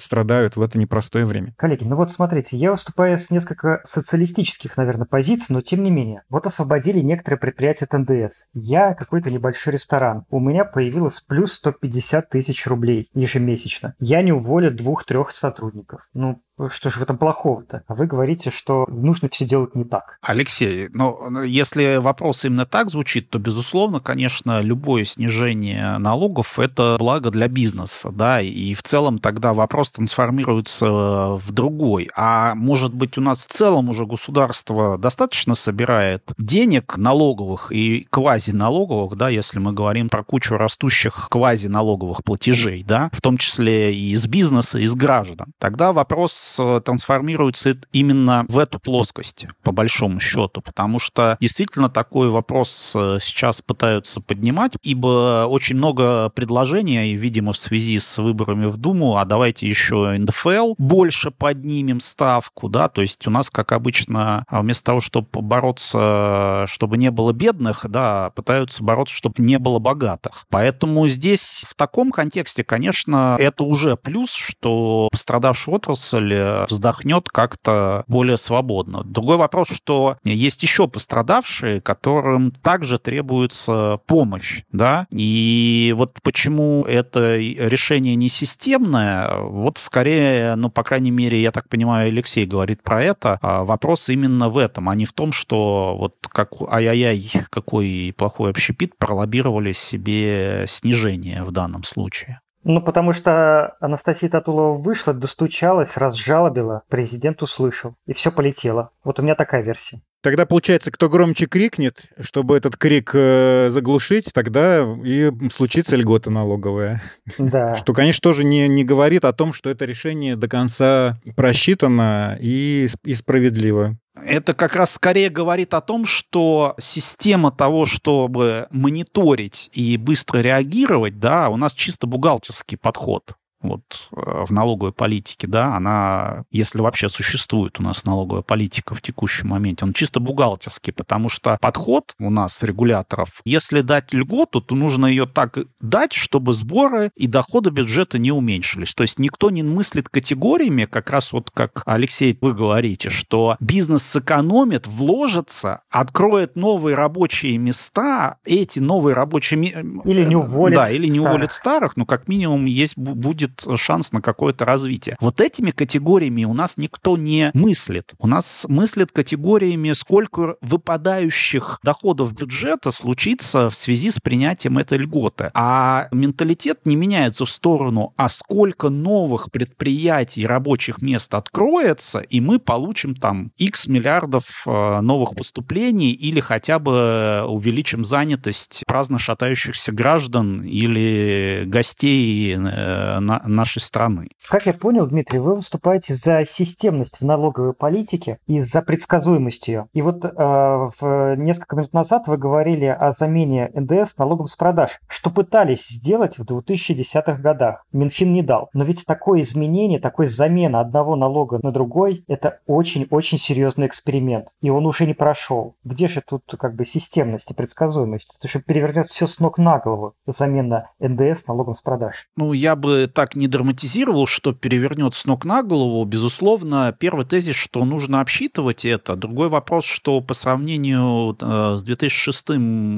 страдают 0.00 0.56
в 0.56 0.62
это 0.62 0.78
непростое 0.78 1.23
свое 1.24 1.26
время. 1.26 1.54
Коллеги, 1.56 1.84
ну 1.84 1.96
вот 1.96 2.10
смотрите, 2.10 2.56
я 2.56 2.70
выступаю 2.70 3.18
с 3.18 3.30
несколько 3.30 3.80
социалистических, 3.84 4.76
наверное, 4.76 5.06
позиций, 5.06 5.46
но 5.48 5.60
тем 5.60 5.82
не 5.82 5.90
менее. 5.90 6.22
Вот 6.28 6.46
освободили 6.46 7.00
некоторые 7.00 7.38
предприятия 7.38 7.86
от 7.86 7.92
НДС. 7.92 8.44
Я 8.52 8.94
какой-то 8.94 9.30
небольшой 9.30 9.74
ресторан. 9.74 10.24
У 10.30 10.40
меня 10.40 10.64
появилось 10.64 11.20
плюс 11.20 11.54
150 11.54 12.28
тысяч 12.28 12.66
рублей 12.66 13.08
ежемесячно. 13.14 13.94
Я 13.98 14.22
не 14.22 14.32
уволю 14.32 14.70
двух-трех 14.70 15.30
сотрудников. 15.30 16.02
Ну, 16.14 16.40
что 16.70 16.90
же 16.90 17.00
в 17.00 17.02
этом 17.02 17.18
плохого-то? 17.18 17.82
А 17.86 17.94
вы 17.94 18.06
говорите, 18.06 18.50
что 18.50 18.86
нужно 18.88 19.28
все 19.28 19.44
делать 19.44 19.74
не 19.74 19.84
так. 19.84 20.18
Алексей, 20.22 20.88
ну, 20.92 21.42
если 21.42 21.96
вопрос 21.96 22.44
именно 22.44 22.64
так 22.64 22.90
звучит, 22.90 23.30
то, 23.30 23.38
безусловно, 23.38 24.00
конечно, 24.00 24.60
любое 24.60 25.04
снижение 25.04 25.98
налогов– 25.98 26.58
это 26.60 26.96
благо 26.98 27.30
для 27.30 27.48
бизнеса, 27.48 28.10
да, 28.12 28.40
и 28.40 28.74
в 28.74 28.82
целом 28.82 29.18
тогда 29.18 29.52
вопрос 29.52 29.90
трансформируется 29.92 30.86
в 30.86 31.50
другой. 31.50 32.10
А 32.16 32.54
может 32.54 32.94
быть, 32.94 33.18
у 33.18 33.20
нас 33.20 33.44
в 33.44 33.48
целом 33.48 33.88
уже 33.88 34.06
государство 34.06 34.96
достаточно 34.98 35.54
собирает 35.54 36.32
денег 36.38 36.96
налоговых 36.96 37.72
и 37.72 38.06
квазиналоговых, 38.10 39.16
да, 39.16 39.28
если 39.28 39.58
мы 39.58 39.72
говорим 39.72 40.08
про 40.08 40.22
кучу 40.22 40.56
растущих 40.56 41.28
квазиналоговых 41.30 42.22
платежей, 42.24 42.84
да, 42.84 43.10
в 43.12 43.20
том 43.20 43.38
числе 43.38 43.94
и 43.94 44.12
из 44.12 44.26
бизнеса, 44.26 44.78
и 44.78 44.84
из 44.84 44.94
граждан. 44.94 45.52
Тогда 45.58 45.92
вопрос 45.92 46.43
Э, 46.58 46.80
трансформируется 46.84 47.76
именно 47.92 48.44
в 48.48 48.58
эту 48.58 48.78
плоскость, 48.78 49.46
по 49.62 49.72
большому 49.72 50.20
счету, 50.20 50.60
потому 50.60 50.98
что 50.98 51.36
действительно 51.40 51.88
такой 51.88 52.28
вопрос 52.28 52.92
э, 52.94 53.18
сейчас 53.22 53.62
пытаются 53.62 54.20
поднимать, 54.20 54.72
ибо 54.82 55.46
очень 55.48 55.76
много 55.76 56.30
предложений, 56.30 57.14
видимо, 57.14 57.52
в 57.52 57.58
связи 57.58 57.98
с 57.98 58.18
выборами 58.18 58.66
в 58.66 58.76
Думу, 58.76 59.16
а 59.16 59.24
давайте 59.24 59.66
еще 59.66 60.16
НДФЛ 60.18 60.74
больше 60.78 61.30
поднимем 61.30 62.00
ставку, 62.00 62.68
да, 62.68 62.88
то 62.88 63.02
есть 63.02 63.26
у 63.26 63.30
нас, 63.30 63.50
как 63.50 63.72
обычно, 63.72 64.44
а 64.48 64.62
вместо 64.62 64.84
того, 64.84 65.00
чтобы 65.00 65.28
бороться, 65.32 66.64
чтобы 66.68 66.96
не 66.96 67.10
было 67.10 67.32
бедных, 67.32 67.86
да, 67.88 68.30
пытаются 68.30 68.82
бороться, 68.82 69.14
чтобы 69.14 69.36
не 69.38 69.58
было 69.58 69.78
богатых. 69.78 70.44
Поэтому 70.50 71.06
здесь 71.08 71.64
в 71.68 71.74
таком 71.74 72.10
контексте, 72.12 72.64
конечно, 72.64 73.36
это 73.38 73.64
уже 73.64 73.96
плюс, 73.96 74.32
что 74.32 75.08
пострадавшая 75.10 75.76
отрасль 75.76 76.33
вздохнет 76.68 77.28
как-то 77.28 78.04
более 78.06 78.36
свободно. 78.36 79.02
Другой 79.04 79.36
вопрос, 79.36 79.68
что 79.70 80.18
есть 80.24 80.62
еще 80.62 80.88
пострадавшие, 80.88 81.80
которым 81.80 82.50
также 82.50 82.98
требуется 82.98 84.00
помощь, 84.06 84.62
да, 84.72 85.06
и 85.10 85.94
вот 85.96 86.18
почему 86.22 86.84
это 86.84 87.36
решение 87.36 88.14
не 88.14 88.28
системное, 88.28 89.38
вот 89.38 89.78
скорее, 89.78 90.54
ну, 90.56 90.70
по 90.70 90.82
крайней 90.82 91.10
мере, 91.10 91.40
я 91.40 91.50
так 91.50 91.68
понимаю, 91.68 92.08
Алексей 92.08 92.46
говорит 92.46 92.82
про 92.82 93.02
это, 93.02 93.38
а 93.42 93.64
вопрос 93.64 94.08
именно 94.08 94.48
в 94.48 94.58
этом, 94.58 94.88
а 94.88 94.94
не 94.94 95.04
в 95.04 95.12
том, 95.12 95.32
что 95.32 95.96
вот 95.98 96.14
как 96.28 96.50
ай-яй-яй, 96.68 97.30
какой 97.50 98.14
плохой 98.16 98.50
общепит, 98.50 98.96
пролоббировали 98.98 99.72
себе 99.72 100.66
снижение 100.68 101.42
в 101.42 101.52
данном 101.52 101.84
случае. 101.84 102.40
Ну, 102.64 102.80
потому 102.80 103.12
что 103.12 103.76
Анастасия 103.80 104.28
Татулова 104.30 104.76
вышла, 104.76 105.12
достучалась, 105.12 105.96
разжалобила, 105.96 106.82
президент 106.88 107.42
услышал, 107.42 107.94
и 108.06 108.14
все 108.14 108.32
полетело. 108.32 108.90
Вот 109.04 109.20
у 109.20 109.22
меня 109.22 109.34
такая 109.34 109.62
версия. 109.62 110.00
Тогда, 110.22 110.46
получается, 110.46 110.90
кто 110.90 111.10
громче 111.10 111.44
крикнет, 111.44 112.06
чтобы 112.18 112.56
этот 112.56 112.78
крик 112.78 113.10
э, 113.12 113.68
заглушить, 113.68 114.30
тогда 114.32 114.82
и 115.04 115.30
случится 115.52 115.96
льгота 115.96 116.30
налоговая. 116.30 117.02
Да. 117.36 117.74
Что, 117.84 117.92
конечно, 117.92 118.22
тоже 118.22 118.42
не, 118.42 118.66
не 118.66 118.84
говорит 118.84 119.26
о 119.26 119.34
том, 119.34 119.52
что 119.52 119.68
это 119.68 119.84
решение 119.84 120.34
до 120.34 120.48
конца 120.48 121.18
просчитано 121.36 122.38
и, 122.40 122.88
и 123.04 123.14
справедливо. 123.14 123.98
Это 124.24 124.54
как 124.54 124.74
раз 124.74 124.92
скорее 124.92 125.28
говорит 125.28 125.74
о 125.74 125.80
том, 125.80 126.06
что 126.06 126.74
система 126.78 127.52
того, 127.52 127.84
чтобы 127.84 128.66
мониторить 128.70 129.68
и 129.72 129.96
быстро 129.96 130.38
реагировать, 130.38 131.18
да, 131.18 131.50
у 131.50 131.56
нас 131.56 131.74
чисто 131.74 132.06
бухгалтерский 132.06 132.78
подход 132.78 133.34
вот 133.68 134.08
э, 134.12 134.44
в 134.46 134.50
налоговой 134.52 134.92
политике, 134.92 135.46
да, 135.46 135.76
она, 135.76 136.44
если 136.50 136.80
вообще 136.80 137.08
существует 137.08 137.80
у 137.80 137.82
нас 137.82 138.04
налоговая 138.04 138.42
политика 138.42 138.94
в 138.94 139.02
текущем 139.02 139.48
моменте, 139.48 139.84
он 139.84 139.92
чисто 139.92 140.20
бухгалтерский, 140.20 140.92
потому 140.92 141.28
что 141.28 141.58
подход 141.60 142.14
у 142.18 142.30
нас 142.30 142.62
регуляторов, 142.62 143.40
если 143.44 143.80
дать 143.80 144.12
льготу, 144.12 144.60
то 144.60 144.74
нужно 144.74 145.06
ее 145.06 145.26
так 145.26 145.58
дать, 145.80 146.12
чтобы 146.12 146.52
сборы 146.52 147.10
и 147.14 147.26
доходы 147.26 147.70
бюджета 147.70 148.18
не 148.18 148.32
уменьшились. 148.32 148.94
То 148.94 149.02
есть 149.02 149.18
никто 149.18 149.50
не 149.50 149.62
мыслит 149.62 150.08
категориями, 150.08 150.84
как 150.84 151.10
раз 151.10 151.32
вот 151.32 151.50
как, 151.50 151.82
Алексей, 151.86 152.38
вы 152.40 152.54
говорите, 152.54 153.10
что 153.10 153.56
бизнес 153.60 154.02
сэкономит, 154.02 154.86
вложится, 154.86 155.82
откроет 155.90 156.56
новые 156.56 156.94
рабочие 156.94 157.58
места, 157.58 158.38
эти 158.44 158.78
новые 158.78 159.14
рабочие 159.14 159.58
места... 159.58 159.80
Или 160.04 160.24
не 160.24 160.36
уволит 160.36 160.76
Да, 160.76 160.90
или 160.90 161.06
не 161.06 161.18
старых. 161.18 161.30
уволит 161.30 161.52
старых, 161.52 161.96
но 161.96 162.06
как 162.06 162.28
минимум 162.28 162.66
есть 162.66 162.96
будет 162.96 163.53
шанс 163.76 164.12
на 164.12 164.20
какое-то 164.20 164.64
развитие. 164.64 165.16
Вот 165.20 165.40
этими 165.40 165.70
категориями 165.70 166.44
у 166.44 166.54
нас 166.54 166.76
никто 166.76 167.16
не 167.16 167.50
мыслит. 167.54 168.14
У 168.18 168.26
нас 168.26 168.66
мыслят 168.68 169.12
категориями, 169.12 169.92
сколько 169.92 170.56
выпадающих 170.60 171.78
доходов 171.82 172.34
бюджета 172.34 172.90
случится 172.90 173.68
в 173.68 173.74
связи 173.74 174.10
с 174.10 174.18
принятием 174.18 174.78
этой 174.78 174.98
льготы. 174.98 175.50
А 175.54 176.08
менталитет 176.10 176.86
не 176.86 176.96
меняется 176.96 177.46
в 177.46 177.50
сторону, 177.50 178.12
а 178.16 178.28
сколько 178.28 178.88
новых 178.88 179.50
предприятий, 179.50 180.46
рабочих 180.46 181.02
мест 181.02 181.34
откроется, 181.34 182.20
и 182.20 182.40
мы 182.40 182.58
получим 182.58 183.14
там 183.14 183.52
X 183.56 183.86
миллиардов 183.86 184.64
э, 184.66 185.00
новых 185.00 185.34
поступлений 185.36 186.12
или 186.12 186.40
хотя 186.40 186.78
бы 186.78 187.44
увеличим 187.46 188.04
занятость 188.04 188.82
праздно 188.86 189.18
шатающихся 189.18 189.92
граждан 189.92 190.62
или 190.62 191.64
гостей 191.66 192.54
э, 192.54 193.18
на, 193.20 193.42
нашей 193.44 193.80
страны. 193.80 194.28
Как 194.48 194.66
я 194.66 194.72
понял, 194.72 195.06
Дмитрий, 195.06 195.38
вы 195.38 195.54
выступаете 195.54 196.14
за 196.14 196.44
системность 196.44 197.20
в 197.20 197.24
налоговой 197.24 197.72
политике 197.72 198.38
и 198.46 198.60
за 198.60 198.82
предсказуемость 198.82 199.68
ее. 199.68 199.86
И 199.92 200.02
вот 200.02 200.24
э, 200.24 200.30
в 200.34 201.36
несколько 201.36 201.76
минут 201.76 201.92
назад 201.92 202.26
вы 202.26 202.36
говорили 202.36 202.86
о 202.86 203.12
замене 203.12 203.70
НДС 203.74 204.16
налогом 204.18 204.48
с 204.48 204.56
продаж, 204.56 205.00
что 205.08 205.30
пытались 205.30 205.88
сделать 205.88 206.38
в 206.38 206.42
2010-х 206.42 207.34
годах. 207.34 207.84
Минфин 207.92 208.32
не 208.32 208.42
дал. 208.42 208.70
Но 208.72 208.84
ведь 208.84 209.04
такое 209.06 209.42
изменение, 209.42 210.00
такой 210.00 210.26
замена 210.26 210.80
одного 210.80 211.16
налога 211.16 211.60
на 211.62 211.72
другой, 211.72 212.24
это 212.28 212.60
очень-очень 212.66 213.38
серьезный 213.38 213.86
эксперимент. 213.86 214.48
И 214.60 214.70
он 214.70 214.86
уже 214.86 215.06
не 215.06 215.14
прошел. 215.14 215.76
Где 215.84 216.08
же 216.08 216.22
тут 216.26 216.42
как 216.58 216.74
бы 216.74 216.84
системность 216.84 217.50
и 217.50 217.54
предсказуемость? 217.54 218.36
Это 218.38 218.48
же 218.48 218.60
перевернет 218.60 219.06
все 219.06 219.26
с 219.26 219.38
ног 219.40 219.58
на 219.58 219.78
голову 219.78 220.14
замена 220.26 220.90
НДС 220.98 221.46
налогом 221.46 221.74
с 221.74 221.82
продаж. 221.82 222.28
Ну, 222.36 222.52
я 222.52 222.76
бы 222.76 223.06
так 223.12 223.33
не 223.36 223.48
драматизировал, 223.48 224.26
что 224.26 224.52
перевернет 224.52 225.14
с 225.14 225.24
ног 225.24 225.44
на 225.44 225.62
голову. 225.62 226.04
Безусловно, 226.04 226.94
первый 226.98 227.24
тезис, 227.24 227.56
что 227.56 227.84
нужно 227.84 228.20
обсчитывать 228.20 228.84
это. 228.84 229.16
Другой 229.16 229.48
вопрос, 229.48 229.84
что 229.84 230.20
по 230.20 230.34
сравнению 230.34 231.36
э, 231.40 231.76
с 231.78 231.82
2006 231.82 232.50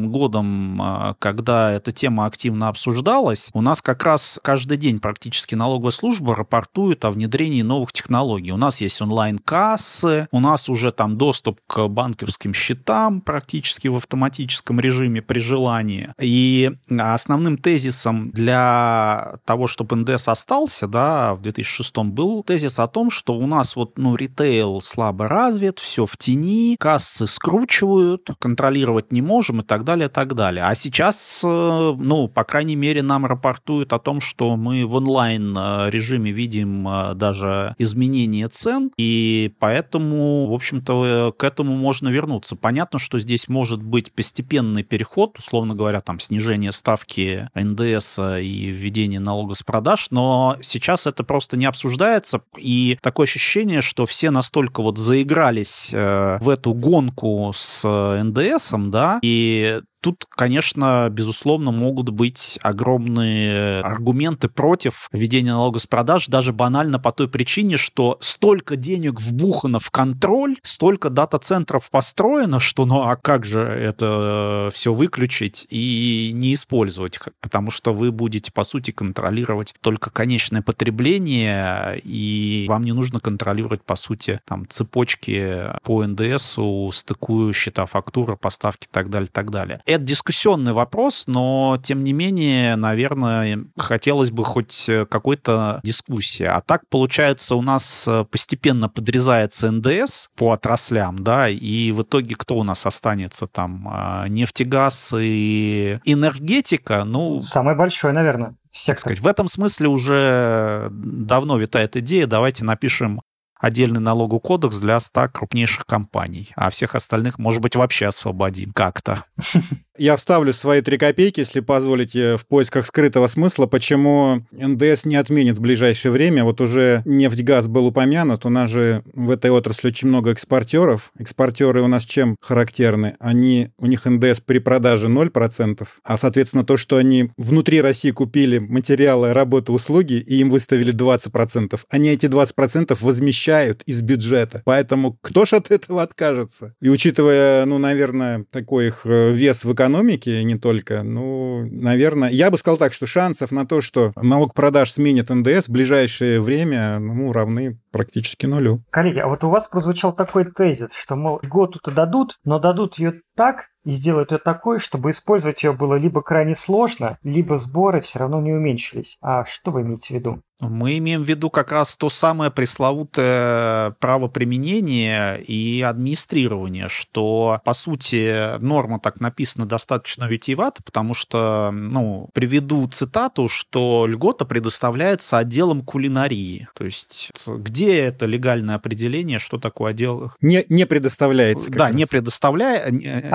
годом, 0.09 0.81
э, 0.81 1.15
когда 1.19 1.73
эта 1.73 1.93
тема 1.93 2.27
активно 2.27 2.69
обсуждалась, 2.69 3.51
у 3.53 3.61
нас 3.61 3.83
как 3.83 4.05
раз 4.05 4.39
каждый 4.43 4.77
день 4.77 5.01
практически 5.01 5.55
налоговая 5.55 5.93
служба 5.93 6.35
рапортует 6.35 7.05
о 7.05 7.11
внедрении 7.11 7.63
новых 7.63 7.93
технологий. 7.93 8.53
У 8.53 8.57
нас 8.57 8.81
есть 8.81 9.01
онлайн-кассы, 9.01 10.29
у 10.31 10.41
нас 10.41 10.69
уже 10.69 10.93
там 10.93 11.17
доступ 11.17 11.61
к 11.67 11.89
банковским 11.89 12.55
счетам 12.55 13.21
практически 13.21 13.89
в 13.89 13.97
автоматическом 13.97 14.81
режиме 14.81 15.23
при 15.23 15.39
желании. 15.39 16.13
И 16.21 16.73
основным 16.99 17.59
тезисом 17.59 18.31
для 18.31 19.39
того, 19.45 19.67
чтобы 19.67 19.97
НДС 19.97 20.26
остался, 20.29 20.87
да, 20.87 21.35
в 21.35 21.43
2006 21.43 21.97
был 21.99 22.43
тезис 22.43 22.79
о 22.79 22.87
том, 22.87 23.11
что 23.11 23.35
у 23.35 23.47
нас 23.47 23.77
вот, 23.77 23.99
ну, 23.99 24.17
ритейл 24.17 24.81
слабо 24.83 25.29
развит, 25.29 25.79
все 25.79 26.07
в 26.07 26.17
тени, 26.17 26.77
кассы 26.79 27.27
скручивают, 27.27 28.31
контролировать 28.39 29.13
не 29.13 29.23
можем 29.23 29.61
и 29.61 29.65
так 29.65 29.85
далее, 29.85 30.09
и 30.09 30.11
так 30.11 30.35
далее. 30.35 30.65
А 30.65 30.75
сейчас, 30.75 31.41
э, 31.45 31.95
ну, 31.99 32.29
по 32.29 32.45
крайней 32.45 32.77
мере, 32.77 33.03
нам 33.03 33.27
рапортуют 33.27 33.93
о 33.93 33.99
том, 33.99 34.21
что 34.21 34.57
мы 34.57 34.87
в 34.87 34.95
онлайн 34.95 35.57
э, 35.57 35.91
видим 35.91 36.89
э, 36.89 37.15
даже 37.15 37.75
изменение 37.79 38.49
цен, 38.49 38.91
и 38.97 39.53
поэтому, 39.59 40.47
в 40.49 40.53
общем-то, 40.53 41.35
к 41.37 41.45
этому 41.45 41.77
можно 41.77 42.09
вернуться. 42.09 42.57
Понятно, 42.57 42.99
что 42.99 43.19
здесь 43.19 43.49
может 43.49 43.83
быть 43.83 44.13
постепенный 44.13 44.83
переход, 44.83 45.39
условно 45.39 45.75
говоря, 45.75 46.01
там 46.01 46.21
снижение 46.21 46.73
ставки 46.73 47.49
НДС 47.55 48.19
и 48.41 48.71
введение 48.71 49.21
налога 49.21 49.55
с 49.55 49.63
продаж, 49.63 50.06
но 50.11 50.57
сейчас 50.63 51.07
это 51.07 51.25
просто 51.25 51.57
не 51.57 51.67
обсуждается, 51.67 52.43
и 52.57 52.99
такое 53.03 53.25
ощущение, 53.25 53.83
что 53.83 54.07
все 54.07 54.31
настолько 54.31 54.83
вот 54.83 54.99
заигрались 54.99 55.91
э, 55.93 56.39
в 56.41 56.49
эту 56.49 56.75
гонку 56.75 57.53
с 57.55 57.83
э, 57.85 58.23
НДСом, 58.23 58.91
да, 58.91 59.19
и 59.23 59.81
Тут, 60.01 60.25
конечно, 60.29 61.09
безусловно, 61.11 61.73
могут 61.73 62.11
быть 62.11 62.59
огромные 62.63 63.81
аргументы 63.81 64.49
против 64.49 65.09
введения 65.13 65.53
налога 65.53 65.79
с 65.79 65.87
продаж, 65.87 66.29
даже 66.29 66.53
банально 66.53 66.99
по 66.99 67.13
той 67.13 67.29
причине, 67.29 67.77
что 67.77 68.19
столько 68.21 68.77
денег 68.77 69.21
вбухано 69.21 69.79
в 69.79 69.91
контроль, 69.91 70.57
столько 70.63 71.11
дата-центров 71.11 71.91
построено, 71.91 72.61
что 72.61 72.87
ну 72.87 73.03
а 73.03 73.17
как 73.17 73.45
же 73.45 73.61
это 73.61 74.71
все 74.73 74.93
выключить 74.93 75.67
и 75.71 76.31
не 76.35 76.55
использовать? 76.55 77.19
Потому 77.41 77.71
что 77.71 77.93
вы 77.93 78.13
будете, 78.13 78.53
по 78.53 78.65
сути, 78.65 78.91
контролировать 78.91 79.75
только 79.81 80.11
конечное 80.11 80.63
потребление, 80.63 82.01
и 82.05 82.67
вам 82.69 82.85
не 82.85 82.93
нужно 82.93 83.19
контролировать, 83.19 83.83
по 83.83 83.97
сути, 83.97 84.41
там, 84.45 84.69
цепочки 84.69 85.65
по 85.83 86.05
НДСу, 86.05 86.91
стыкую 86.93 87.53
счета, 87.55 87.87
фактура, 87.87 88.37
поставки 88.37 88.85
и 88.85 88.91
так 88.91 89.11
далее, 89.11 89.29
так 89.33 89.51
далее 89.51 89.81
это 89.87 90.05
дискуссионный 90.05 90.73
вопрос, 90.73 91.25
но, 91.27 91.79
тем 91.83 92.05
не 92.05 92.13
менее, 92.13 92.77
наверное, 92.77 93.65
хотелось 93.79 94.31
бы 94.31 94.45
хоть 94.45 94.91
какой-то 95.09 95.81
дискуссии. 95.83 96.45
А 96.45 96.61
так, 96.61 96.83
получается, 96.89 97.55
у 97.55 97.63
нас 97.63 98.07
э, 98.09 98.25
постепенно 98.25 98.89
подрезается 98.89 99.71
НДС 99.71 100.29
по 100.37 100.53
отраслям, 100.53 101.19
да, 101.21 101.49
и 101.49 101.93
в 101.93 102.03
итоге 102.03 102.35
кто 102.35 102.57
у 102.57 102.65
нас 102.65 102.85
останется 102.85 103.47
там? 103.47 103.89
А, 103.91 104.29
нефтегаз 104.29 105.15
и 105.17 106.01
энергетика, 106.05 107.05
ну... 107.05 107.43
Самый 107.43 107.77
большой, 107.77 108.13
наверное. 108.13 108.57
Сектор. 108.73 109.13
Сказать, 109.13 109.21
в 109.21 109.27
этом 109.27 109.49
смысле 109.49 109.89
уже 109.89 110.89
давно 110.91 111.57
витает 111.57 111.97
идея, 111.97 112.27
давайте 112.27 112.65
напишем 112.65 113.23
отдельный 113.59 114.01
налоговый 114.01 114.41
кодекс 114.41 114.79
для 114.79 115.01
100 115.01 115.29
крупнейших 115.33 115.87
компаний, 115.87 116.51
а 116.57 116.71
всех 116.71 116.95
остальных, 116.95 117.39
может 117.39 117.61
быть, 117.61 117.77
вообще 117.77 118.07
освободим 118.07 118.73
как-то. 118.73 119.25
Я 119.99 120.17
вставлю 120.17 120.53
свои 120.53 120.83
три 120.83 120.99
копейки, 120.99 121.41
если 121.41 121.61
позволите, 121.61 122.37
в 122.37 122.47
поисках 122.47 122.85
скрытого 122.85 123.29
смысла, 123.29 123.67
почему 123.67 124.45
НДС 124.53 125.07
не 125.07 125.17
отменит 125.17 125.57
в 125.57 125.63
ближайшее 125.63 126.13
время. 126.13 126.45
Вот 126.45 126.61
уже 126.61 127.01
нефть-газ 127.07 127.67
был 127.67 127.87
упомянут, 127.87 128.45
у 128.45 128.51
нас 128.51 128.69
же 128.69 129.03
в 129.15 129.31
этой 129.31 129.51
отрасли 129.51 129.89
очень 129.89 130.09
много 130.09 130.33
экспортеров. 130.33 131.13
Экспортеры 131.19 131.81
у 131.81 131.87
нас 131.87 132.05
чем 132.05 132.37
характерны? 132.43 133.17
Они, 133.21 133.71
у 133.79 133.87
них 133.87 134.05
НДС 134.05 134.41
при 134.41 134.59
продаже 134.59 135.09
0%, 135.09 135.87
а, 136.05 136.17
соответственно, 136.19 136.65
то, 136.65 136.77
что 136.77 136.99
они 136.99 137.31
внутри 137.39 137.81
России 137.81 138.11
купили 138.11 138.59
материалы, 138.59 139.33
работы, 139.33 139.73
услуги, 139.73 140.15
и 140.15 140.41
им 140.41 140.51
выставили 140.51 140.93
20%, 140.93 141.81
они 141.89 142.11
эти 142.11 142.27
20% 142.27 142.97
возмещают 143.01 143.46
из 143.49 144.03
бюджета. 144.03 144.63
Поэтому 144.65 145.17
кто 145.21 145.45
ж 145.45 145.55
от 145.55 145.71
этого 145.71 146.03
откажется? 146.03 146.75
И 146.81 146.89
учитывая, 146.89 147.65
ну, 147.65 147.79
наверное, 147.79 148.45
такой 148.51 148.89
их 148.89 149.03
э, 149.05 149.33
вес 149.33 149.65
в 149.65 149.73
экономике, 149.73 150.43
не 150.45 150.59
только, 150.59 151.03
ну, 151.03 151.67
наверное, 151.71 152.31
я 152.31 152.51
бы 152.51 152.59
сказал 152.59 152.79
так, 152.79 152.93
что 152.93 153.07
шансов 153.07 153.53
на 153.53 153.67
то, 153.67 153.81
что 153.81 154.13
налог 154.17 154.55
продаж 154.55 154.93
сменит 154.93 155.31
НДС 155.31 155.69
в 155.69 155.73
ближайшее 155.73 156.41
время, 156.41 156.99
ну, 156.99 157.33
равны 157.33 157.79
практически 157.91 158.47
нулю. 158.47 158.83
Коллеги, 158.91 159.21
а 159.21 159.29
вот 159.29 159.43
у 159.45 159.49
вас 159.49 159.69
прозвучал 159.69 160.13
такой 160.13 160.45
тезис, 160.45 160.93
что, 160.93 161.17
мол, 161.17 161.41
год-то 161.43 161.91
дадут, 161.91 162.39
но 162.45 162.59
дадут 162.59 162.99
ее 162.99 163.23
так, 163.35 163.69
и 163.85 163.93
сделают 163.93 164.33
ее 164.33 164.39
такой, 164.39 164.81
чтобы 164.81 165.11
использовать 165.11 165.63
ее 165.63 165.73
было 165.73 165.95
либо 165.95 166.21
крайне 166.21 166.55
сложно, 166.55 167.19
либо 167.23 167.57
сборы 167.57 168.01
все 168.01 168.19
равно 168.19 168.41
не 168.41 168.53
уменьшились. 168.53 169.17
А 169.23 169.45
что 169.45 169.71
вы 169.71 169.83
имеете 169.83 170.09
в 170.09 170.11
виду? 170.11 170.43
Мы 170.61 170.99
имеем 170.99 171.23
в 171.23 171.29
виду 171.29 171.51
как 171.51 171.73
раз 171.73 171.97
то 171.97 172.09
самое 172.09 172.51
пресловутое 172.51 173.91
право 174.01 174.29
применения 174.29 175.35
и 175.35 175.83
администрирования, 175.83 176.89
что, 176.89 177.61
по 177.65 177.75
сути, 177.75 178.59
норма 178.61 178.99
так 178.99 179.21
написана 179.21 179.67
достаточно 179.67 180.25
витиевато, 180.25 180.83
потому 180.83 181.13
что, 181.13 181.71
ну, 181.73 182.31
приведу 182.33 182.89
цитату, 182.89 183.49
что 183.49 184.07
льгота 184.07 184.47
предоставляется 184.47 185.39
отделом 185.39 185.83
кулинарии. 185.83 186.69
То 186.75 186.85
есть 186.85 187.33
где 187.47 187.99
это 187.99 188.25
легальное 188.25 188.77
определение, 188.77 189.39
что 189.39 189.59
такое 189.59 189.91
отдел? 189.91 190.33
Не, 190.41 190.65
не 190.71 190.87
предоставляется. 190.87 191.71
Да, 191.71 191.87
раз. 191.87 191.95
не 191.95 192.07
предоставляет. 192.07 192.87
А, 192.87 192.91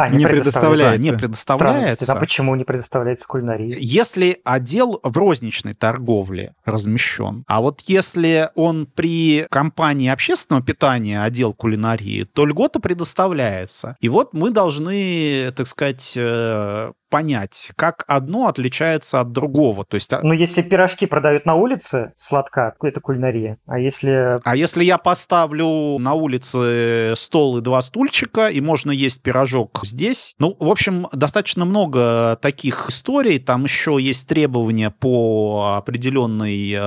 не, 0.10 0.18
не 0.18 0.26
предоставляется. 0.26 0.98
Да, 0.98 1.12
не 1.12 1.18
предоставляется. 1.18 2.06
Странно, 2.06 2.20
а 2.20 2.22
почему 2.22 2.56
не 2.56 2.64
предоставляется 2.64 3.28
кулинарии? 3.28 3.78
Если 3.80 4.42
отдел 4.44 5.00
в 5.04 5.16
розничной 5.18 5.76
торговле 5.76 6.56
размещен, 6.66 7.11
а 7.48 7.62
вот 7.62 7.82
если 7.88 8.50
он 8.56 8.86
при 8.86 9.46
компании 9.50 10.10
общественного 10.10 10.64
питания 10.64 11.24
отдел 11.24 11.54
кулинарии, 11.54 12.24
то 12.24 12.46
льгота 12.46 12.80
предоставляется. 12.80 13.98
И 14.00 14.10
вот 14.10 14.34
мы 14.34 14.52
должны, 14.52 15.52
так 15.56 15.68
сказать, 15.68 16.14
э, 16.16 16.92
понять, 17.12 17.72
как 17.76 18.06
одно 18.08 18.48
отличается 18.48 19.20
от 19.20 19.32
другого. 19.32 19.86
То 19.86 19.96
есть... 19.96 20.12
А 20.14 20.22
ну, 20.24 20.34
если 20.34 20.64
пирожки 20.64 21.06
продают 21.06 21.46
на 21.46 21.56
улице, 21.56 22.14
сладка, 22.16 22.74
это 22.82 23.02
кулинария. 23.02 23.58
А 23.68 23.78
если... 23.78 24.38
А 24.44 24.56
если 24.56 24.84
я 24.84 24.98
поставлю 24.98 26.00
на 26.00 26.14
улице 26.14 27.14
стол 27.16 27.58
и 27.58 27.62
два 27.62 27.82
стульчика, 27.82 28.48
и 28.48 28.62
можно 28.62 28.92
есть 28.92 29.22
пирожок 29.22 29.82
здесь? 29.84 30.34
Ну, 30.40 30.56
в 30.58 30.70
общем, 30.70 31.08
достаточно 31.12 31.66
много 31.66 32.38
таких 32.42 32.90
историй. 32.90 33.40
Там 33.40 33.66
еще 33.66 33.98
есть 34.00 34.28
требования 34.28 34.90
по 34.90 35.76
определенной 35.78 36.72
э, 36.72 36.80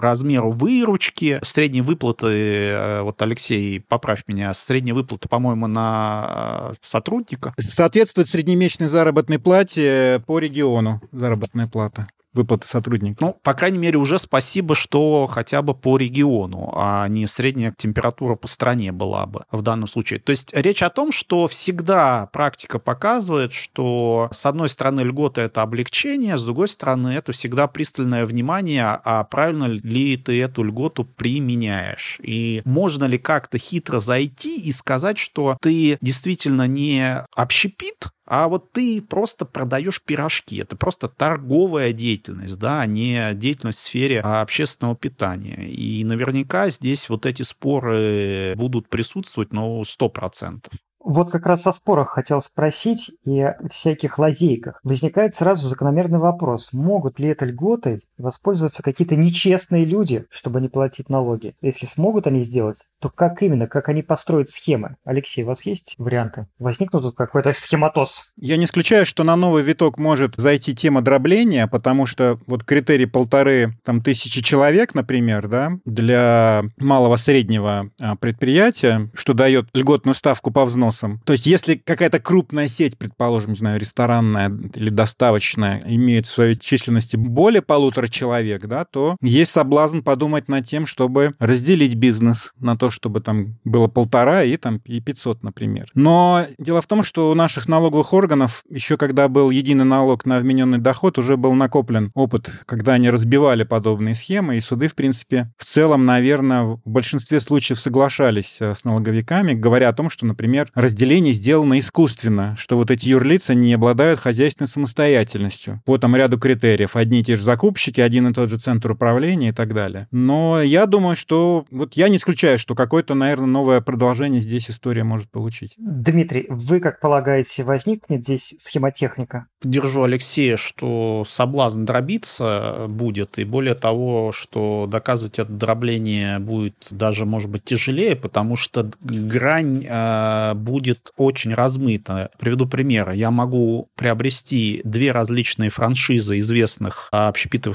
размеру 0.00 0.50
выручки. 0.50 1.38
Средние 1.42 1.82
выплаты, 1.82 2.26
э, 2.26 3.00
вот, 3.02 3.20
Алексей, 3.22 3.80
поправь 3.80 4.24
меня, 4.26 4.54
средние 4.54 4.94
выплаты, 4.94 5.28
по-моему, 5.28 5.66
на 5.66 6.70
э, 6.70 6.74
сотрудника. 6.82 7.54
Соответствует 7.58 8.28
среднемесячной 8.28 8.88
заработной 8.88 9.38
плате 9.38 9.74
кстати, 9.74 10.22
по 10.26 10.38
региону 10.38 11.00
заработная 11.12 11.66
плата 11.66 12.06
выплаты 12.34 12.68
сотрудникам. 12.68 13.28
Ну, 13.28 13.36
по 13.42 13.54
крайней 13.54 13.78
мере, 13.78 13.98
уже 13.98 14.18
спасибо, 14.18 14.74
что 14.74 15.26
хотя 15.26 15.62
бы 15.62 15.74
по 15.74 15.96
региону, 15.96 16.72
а 16.76 17.08
не 17.08 17.26
средняя 17.26 17.74
температура 17.76 18.34
по 18.34 18.48
стране 18.48 18.92
была 18.92 19.26
бы 19.26 19.44
в 19.50 19.62
данном 19.62 19.86
случае. 19.86 20.20
То 20.20 20.30
есть 20.30 20.52
речь 20.52 20.82
о 20.82 20.90
том, 20.90 21.12
что 21.12 21.46
всегда 21.46 22.28
практика 22.32 22.78
показывает, 22.78 23.52
что 23.52 24.28
с 24.32 24.44
одной 24.46 24.68
стороны 24.68 25.02
льгота— 25.02 25.40
это 25.42 25.62
облегчение, 25.62 26.36
с 26.36 26.44
другой 26.44 26.68
стороны 26.68 27.08
это 27.08 27.32
всегда 27.32 27.66
пристальное 27.68 28.26
внимание, 28.26 28.84
а 28.84 29.24
правильно 29.24 29.64
ли 29.64 30.16
ты 30.16 30.40
эту 30.42 30.62
льготу 30.62 31.04
применяешь. 31.04 32.18
И 32.22 32.62
можно 32.64 33.04
ли 33.04 33.18
как-то 33.18 33.58
хитро 33.58 34.00
зайти 34.00 34.60
и 34.60 34.72
сказать, 34.72 35.18
что 35.18 35.56
ты 35.60 35.98
действительно 36.00 36.66
не 36.66 37.24
общепит, 37.34 38.08
а 38.26 38.48
вот 38.48 38.72
ты 38.72 39.02
просто 39.02 39.44
продаешь 39.44 40.02
пирожки. 40.02 40.56
Это 40.56 40.76
просто 40.76 41.08
торговая 41.08 41.92
деятельность, 41.92 42.58
да, 42.58 42.80
а 42.80 42.86
не 42.86 43.34
деятельность 43.34 43.80
в 43.80 43.82
сфере 43.82 44.20
общественного 44.20 44.96
питания. 44.96 45.68
И 45.68 46.04
наверняка 46.04 46.70
здесь 46.70 47.08
вот 47.08 47.26
эти 47.26 47.42
споры 47.42 48.54
будут 48.56 48.88
присутствовать, 48.88 49.52
но 49.52 49.82
100%. 49.82 50.70
Вот 51.04 51.30
как 51.30 51.44
раз 51.44 51.66
о 51.66 51.72
спорах 51.72 52.08
хотел 52.08 52.40
спросить 52.40 53.10
и 53.26 53.40
о 53.40 53.58
всяких 53.70 54.18
лазейках. 54.18 54.80
Возникает 54.82 55.34
сразу 55.34 55.68
закономерный 55.68 56.18
вопрос, 56.18 56.72
могут 56.72 57.18
ли 57.18 57.28
это 57.28 57.44
льготы 57.44 58.00
воспользоваться 58.18 58.82
какие-то 58.82 59.16
нечестные 59.16 59.84
люди, 59.84 60.24
чтобы 60.30 60.60
не 60.60 60.68
платить 60.68 61.08
налоги. 61.08 61.54
Если 61.60 61.86
смогут 61.86 62.26
они 62.26 62.42
сделать, 62.42 62.84
то 63.00 63.10
как 63.10 63.42
именно, 63.42 63.66
как 63.66 63.88
они 63.88 64.02
построят 64.02 64.50
схемы? 64.50 64.96
Алексей, 65.04 65.42
у 65.42 65.46
вас 65.46 65.66
есть 65.66 65.94
варианты? 65.98 66.46
Возникнут 66.58 67.02
тут 67.02 67.16
какой-то 67.16 67.52
схематоз? 67.52 68.32
Я 68.36 68.56
не 68.56 68.64
исключаю, 68.64 69.06
что 69.06 69.24
на 69.24 69.36
новый 69.36 69.62
виток 69.62 69.98
может 69.98 70.36
зайти 70.36 70.74
тема 70.74 71.02
дробления, 71.02 71.66
потому 71.66 72.06
что 72.06 72.38
вот 72.46 72.64
критерий 72.64 73.06
полторы 73.06 73.76
там, 73.84 74.02
тысячи 74.02 74.42
человек, 74.42 74.94
например, 74.94 75.48
да, 75.48 75.72
для 75.84 76.64
малого 76.78 77.16
среднего 77.16 77.90
а, 78.00 78.16
предприятия, 78.16 79.10
что 79.14 79.34
дает 79.34 79.68
льготную 79.74 80.14
ставку 80.14 80.50
по 80.50 80.64
взносам. 80.64 81.20
То 81.24 81.32
есть 81.32 81.46
если 81.46 81.76
какая-то 81.76 82.18
крупная 82.18 82.68
сеть, 82.68 82.96
предположим, 82.98 83.50
не 83.50 83.56
знаю, 83.56 83.80
ресторанная 83.80 84.50
или 84.74 84.90
доставочная, 84.90 85.82
имеет 85.86 86.26
в 86.26 86.30
своей 86.30 86.56
численности 86.56 87.16
более 87.16 87.62
полутора 87.62 88.03
человек, 88.08 88.66
да, 88.66 88.84
то 88.84 89.16
есть 89.20 89.52
соблазн 89.52 90.00
подумать 90.00 90.48
над 90.48 90.66
тем, 90.66 90.86
чтобы 90.86 91.34
разделить 91.38 91.94
бизнес 91.94 92.52
на 92.58 92.76
то, 92.76 92.90
чтобы 92.90 93.20
там 93.20 93.58
было 93.64 93.88
полтора 93.88 94.44
и 94.44 94.56
там 94.56 94.80
и 94.84 95.00
500, 95.00 95.42
например. 95.42 95.90
Но 95.94 96.46
дело 96.58 96.80
в 96.82 96.86
том, 96.86 97.02
что 97.02 97.30
у 97.30 97.34
наших 97.34 97.68
налоговых 97.68 98.12
органов, 98.12 98.64
еще 98.68 98.96
когда 98.96 99.28
был 99.28 99.50
единый 99.50 99.84
налог 99.84 100.24
на 100.24 100.38
вмененный 100.38 100.78
доход, 100.78 101.18
уже 101.18 101.36
был 101.36 101.54
накоплен 101.54 102.10
опыт, 102.14 102.50
когда 102.66 102.94
они 102.94 103.10
разбивали 103.10 103.64
подобные 103.64 104.14
схемы, 104.14 104.56
и 104.56 104.60
суды, 104.60 104.88
в 104.88 104.94
принципе, 104.94 105.52
в 105.56 105.64
целом, 105.64 106.06
наверное, 106.06 106.62
в 106.62 106.80
большинстве 106.84 107.40
случаев 107.40 107.80
соглашались 107.80 108.56
э, 108.60 108.74
с 108.74 108.84
налоговиками, 108.84 109.54
говоря 109.54 109.88
о 109.88 109.92
том, 109.92 110.10
что, 110.10 110.26
например, 110.26 110.70
разделение 110.74 111.34
сделано 111.34 111.78
искусственно, 111.78 112.54
что 112.58 112.76
вот 112.76 112.90
эти 112.90 113.08
юрлица 113.08 113.54
не 113.54 113.74
обладают 113.74 114.20
хозяйственной 114.20 114.68
самостоятельностью 114.68 115.80
по 115.84 115.98
там 115.98 116.16
ряду 116.16 116.38
критериев. 116.38 116.96
Одни 116.96 117.20
и 117.20 117.24
те 117.24 117.36
же 117.36 117.42
закупщики, 117.42 117.93
один 118.00 118.28
и 118.28 118.32
тот 118.32 118.50
же 118.50 118.58
центр 118.58 118.92
управления 118.92 119.50
и 119.50 119.52
так 119.52 119.74
далее. 119.74 120.08
Но 120.10 120.62
я 120.62 120.86
думаю, 120.86 121.16
что 121.16 121.64
вот 121.70 121.94
я 121.94 122.08
не 122.08 122.16
исключаю, 122.16 122.58
что 122.58 122.74
какое-то, 122.74 123.14
наверное, 123.14 123.46
новое 123.46 123.80
продолжение 123.80 124.42
здесь 124.42 124.70
история 124.70 125.04
может 125.04 125.30
получить. 125.30 125.74
Дмитрий, 125.76 126.46
вы 126.48 126.80
как 126.80 127.00
полагаете, 127.00 127.64
возникнет 127.64 128.22
здесь 128.22 128.54
схемотехника? 128.58 129.46
Держу 129.62 130.02
Алексея, 130.02 130.56
что 130.56 131.24
соблазн 131.26 131.84
дробиться 131.84 132.86
будет, 132.88 133.38
и 133.38 133.44
более 133.44 133.74
того, 133.74 134.32
что 134.32 134.86
доказывать 134.90 135.38
это 135.38 135.52
дробление 135.52 136.38
будет 136.38 136.74
даже, 136.90 137.26
может 137.26 137.50
быть, 137.50 137.64
тяжелее, 137.64 138.16
потому 138.16 138.56
что 138.56 138.90
грань 139.00 139.84
э, 139.88 140.54
будет 140.54 141.12
очень 141.16 141.54
размыта. 141.54 142.30
Приведу 142.38 142.66
пример. 142.66 143.10
Я 143.10 143.30
могу 143.30 143.88
приобрести 143.96 144.80
две 144.84 145.12
различные 145.12 145.70
франшизы 145.70 146.38
известных 146.38 147.08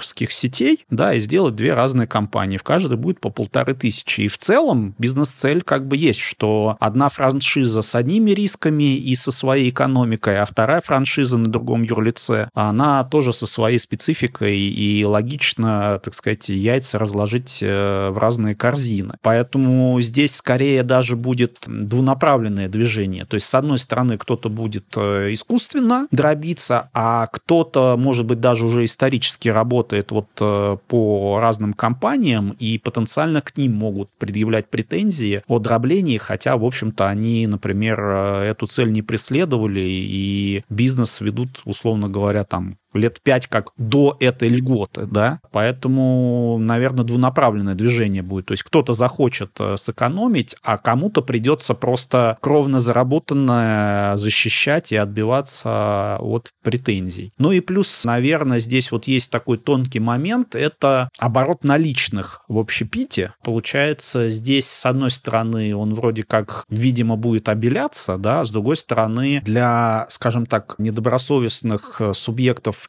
общепитовских 0.10 0.32
сетей, 0.32 0.86
да, 0.89 1.14
и 1.14 1.20
сделать 1.20 1.55
две 1.55 1.74
разные 1.74 2.07
компании. 2.07 2.57
В 2.57 2.64
каждой 2.64 2.97
будет 2.97 3.20
по 3.20 3.30
полторы 3.30 3.74
тысячи. 3.74 4.22
И 4.22 4.28
в 4.28 4.38
целом 4.38 4.95
бизнес-цель 4.97 5.62
как 5.62 5.88
бы 5.88 5.97
есть, 5.97 6.20
что 6.20 6.78
одна 6.80 7.10
франшиза 7.10 7.82
с 7.82 7.95
одними 7.95 8.32
рисками 8.32 8.95
и 8.95 9.16
со 9.16 9.32
своей 9.32 9.70
экономикой, 9.70 10.39
а 10.39 10.45
вторая 10.45 10.82
франшиза 10.82 11.38
на 11.38 11.47
другом 11.47 11.84
юрлице, 11.84 12.49
она 12.53 13.03
тоже 13.03 13.34
со 13.34 13.45
своей 13.45 13.80
спецификой 13.80 14.57
и 14.57 15.03
логично, 15.05 15.99
так 16.03 16.14
сказать, 16.14 16.49
яйца 16.49 16.99
разложить 16.99 17.60
э, 17.62 18.10
в 18.12 18.18
разные 18.18 18.55
корзины. 18.55 19.16
Поэтому 19.22 19.99
здесь 20.01 20.36
скорее 20.36 20.84
даже 20.84 21.16
будет 21.16 21.57
двунаправленное 21.68 22.68
движение. 22.68 23.26
То 23.26 23.36
есть, 23.36 23.47
с 23.47 23.55
одной 23.55 23.78
стороны, 23.78 24.18
кто-то 24.18 24.49
будет 24.49 24.86
э, 24.95 25.34
искусственно 25.34 26.07
дробиться, 26.12 26.89
а 26.93 27.28
кто-то, 27.28 27.95
может 27.97 28.26
быть, 28.26 28.39
даже 28.39 28.66
уже 28.66 28.86
исторически 28.86 29.49
работает 29.49 29.99
вот 30.10 30.28
э, 30.39 30.78
по 30.88 31.39
разным 31.39 31.74
компаниям, 31.74 32.56
и 32.60 32.78
потенциально 32.78 33.41
к 33.41 33.58
ним 33.58 33.76
могут 33.76 34.10
предъявлять 34.18 34.70
претензии 34.70 35.41
о 35.47 35.60
дроблении, 35.60 36.18
хотя, 36.18 36.58
в 36.58 36.66
общем-то, 36.66 37.08
они, 37.08 37.47
например, 37.47 38.00
эту 38.00 38.68
цель 38.68 38.91
не 38.91 39.02
преследовали, 39.02 39.82
и 39.82 40.64
бизнес 40.70 41.22
ведут, 41.22 41.62
условно 41.66 42.08
говоря, 42.08 42.43
там 42.43 42.78
лет 42.94 43.22
пять 43.22 43.48
как 43.48 43.72
до 43.78 44.18
этой 44.20 44.48
льготы, 44.48 45.06
да, 45.06 45.40
поэтому, 45.52 46.58
наверное, 46.60 47.06
двунаправленное 47.06 47.76
движение 47.76 48.22
будет, 48.22 48.48
то 48.48 48.54
есть 48.54 48.64
кто-то 48.64 48.94
захочет 48.94 49.52
э, 49.60 49.78
сэкономить, 49.78 50.56
а 50.64 50.78
кому-то 50.78 51.22
придется 51.22 51.74
просто 51.74 52.38
кровно 52.42 52.80
заработанное 52.80 54.18
защищать 54.18 54.92
и 54.92 54.96
отбиваться 54.96 56.18
от 56.20 56.50
претензий. 56.64 57.34
Ну 57.38 57.52
и 57.52 57.60
плюс, 57.60 58.04
наверное, 58.06 58.60
здесь 58.60 58.92
вот 58.92 59.08
есть 59.08 59.32
такой 59.32 59.58
тонкий 59.58 60.00
момент, 60.00 60.56
это 60.56 61.10
оборот 61.18 61.64
наличных 61.64 62.42
в 62.48 62.58
общепите. 62.58 63.34
Получается, 63.44 64.30
здесь, 64.30 64.68
с 64.68 64.86
одной 64.86 65.12
стороны, 65.12 65.76
он 65.76 65.94
вроде 65.94 66.24
как, 66.24 66.64
видимо, 66.70 67.16
будет 67.16 67.50
обеляться, 67.50 68.18
да, 68.18 68.44
с 68.44 68.52
другой 68.52 68.76
стороны, 68.76 69.42
для, 69.44 70.08
скажем 70.10 70.46
так, 70.46 70.76
недобросовестных 70.78 71.98
э, 72.00 72.14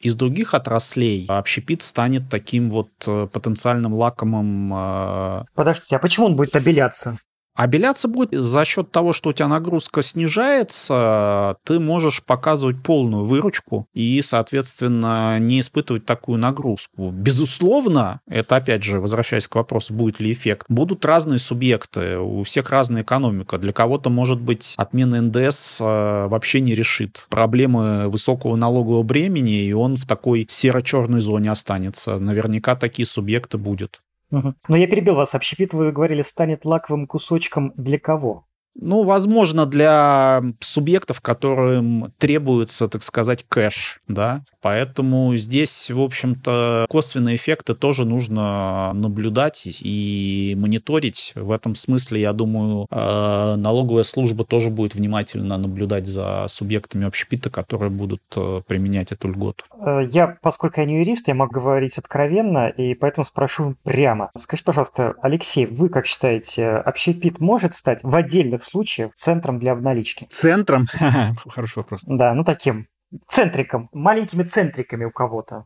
из 0.00 0.14
других 0.14 0.54
отраслей 0.54 1.26
общепит 1.28 1.82
станет 1.82 2.28
таким 2.30 2.70
вот 2.70 2.90
э, 3.06 3.28
потенциальным 3.32 3.94
лакомым... 3.94 4.72
Э, 4.74 5.44
Подождите, 5.54 5.96
а 5.96 5.98
почему 5.98 6.26
он 6.26 6.36
будет 6.36 6.56
обеляться? 6.56 7.18
Обеляться 7.60 8.08
будет 8.08 8.30
за 8.32 8.64
счет 8.64 8.90
того, 8.90 9.12
что 9.12 9.28
у 9.28 9.32
тебя 9.34 9.46
нагрузка 9.46 10.00
снижается, 10.00 11.56
ты 11.64 11.78
можешь 11.78 12.24
показывать 12.24 12.82
полную 12.82 13.24
выручку 13.24 13.86
и, 13.92 14.22
соответственно, 14.22 15.38
не 15.38 15.60
испытывать 15.60 16.06
такую 16.06 16.38
нагрузку. 16.38 17.10
Безусловно, 17.10 18.22
это, 18.26 18.56
опять 18.56 18.82
же, 18.82 18.98
возвращаясь 18.98 19.46
к 19.46 19.56
вопросу, 19.56 19.92
будет 19.92 20.20
ли 20.20 20.32
эффект, 20.32 20.64
будут 20.70 21.04
разные 21.04 21.38
субъекты, 21.38 22.16
у 22.16 22.44
всех 22.44 22.70
разная 22.70 23.02
экономика. 23.02 23.58
Для 23.58 23.74
кого-то, 23.74 24.08
может 24.08 24.40
быть, 24.40 24.72
отмена 24.78 25.20
НДС 25.20 25.82
э, 25.82 26.28
вообще 26.28 26.62
не 26.62 26.74
решит 26.74 27.26
проблемы 27.28 28.08
высокого 28.08 28.56
налогового 28.56 29.02
бремени, 29.02 29.64
и 29.64 29.74
он 29.74 29.96
в 29.96 30.06
такой 30.06 30.46
серо-черной 30.48 31.20
зоне 31.20 31.50
останется. 31.50 32.18
Наверняка 32.18 32.74
такие 32.74 33.04
субъекты 33.04 33.58
будут. 33.58 34.00
Угу. 34.30 34.54
Но 34.68 34.76
я 34.76 34.86
перебил 34.86 35.14
вас. 35.14 35.34
Общепит, 35.34 35.72
вы 35.72 35.92
говорили, 35.92 36.22
станет 36.22 36.64
лаковым 36.64 37.06
кусочком 37.06 37.72
для 37.76 37.98
кого? 37.98 38.46
Ну, 38.74 39.02
возможно, 39.02 39.66
для 39.66 40.42
субъектов, 40.60 41.20
которым 41.20 42.12
требуется, 42.18 42.88
так 42.88 43.02
сказать, 43.02 43.44
кэш, 43.48 44.00
да. 44.08 44.44
Поэтому 44.62 45.34
здесь, 45.36 45.90
в 45.90 46.00
общем-то, 46.00 46.86
косвенные 46.88 47.36
эффекты 47.36 47.74
тоже 47.74 48.04
нужно 48.04 48.92
наблюдать 48.94 49.66
и 49.66 50.54
мониторить. 50.58 51.32
В 51.34 51.52
этом 51.52 51.74
смысле, 51.74 52.20
я 52.20 52.32
думаю, 52.32 52.86
э, 52.90 53.54
налоговая 53.56 54.02
служба 54.02 54.44
тоже 54.44 54.70
будет 54.70 54.94
внимательно 54.94 55.56
наблюдать 55.56 56.06
за 56.06 56.44
субъектами 56.48 57.06
общепита, 57.06 57.50
которые 57.50 57.90
будут 57.90 58.22
э, 58.36 58.62
применять 58.66 59.12
эту 59.12 59.28
льготу. 59.28 59.64
Э, 59.78 60.06
я, 60.10 60.38
поскольку 60.42 60.80
я 60.80 60.86
не 60.86 60.98
юрист, 60.98 61.28
я 61.28 61.34
могу 61.34 61.54
говорить 61.54 61.98
откровенно, 61.98 62.68
и 62.68 62.94
поэтому 62.94 63.24
спрошу 63.24 63.76
прямо. 63.82 64.30
Скажите, 64.38 64.66
пожалуйста, 64.66 65.14
Алексей, 65.22 65.66
вы 65.66 65.88
как 65.88 66.06
считаете, 66.06 66.68
общепит 66.68 67.40
может 67.40 67.74
стать 67.74 68.02
в 68.02 68.14
отдельных 68.14 68.59
случаях 68.64 69.12
центром 69.14 69.58
для 69.58 69.72
обналички? 69.72 70.26
Центром? 70.30 70.86
Хороший 71.48 71.78
вопрос. 71.78 72.00
Да, 72.06 72.34
ну 72.34 72.44
таким 72.44 72.86
центриком, 73.28 73.88
маленькими 73.92 74.44
центриками 74.44 75.04
у 75.04 75.10
кого-то. 75.10 75.64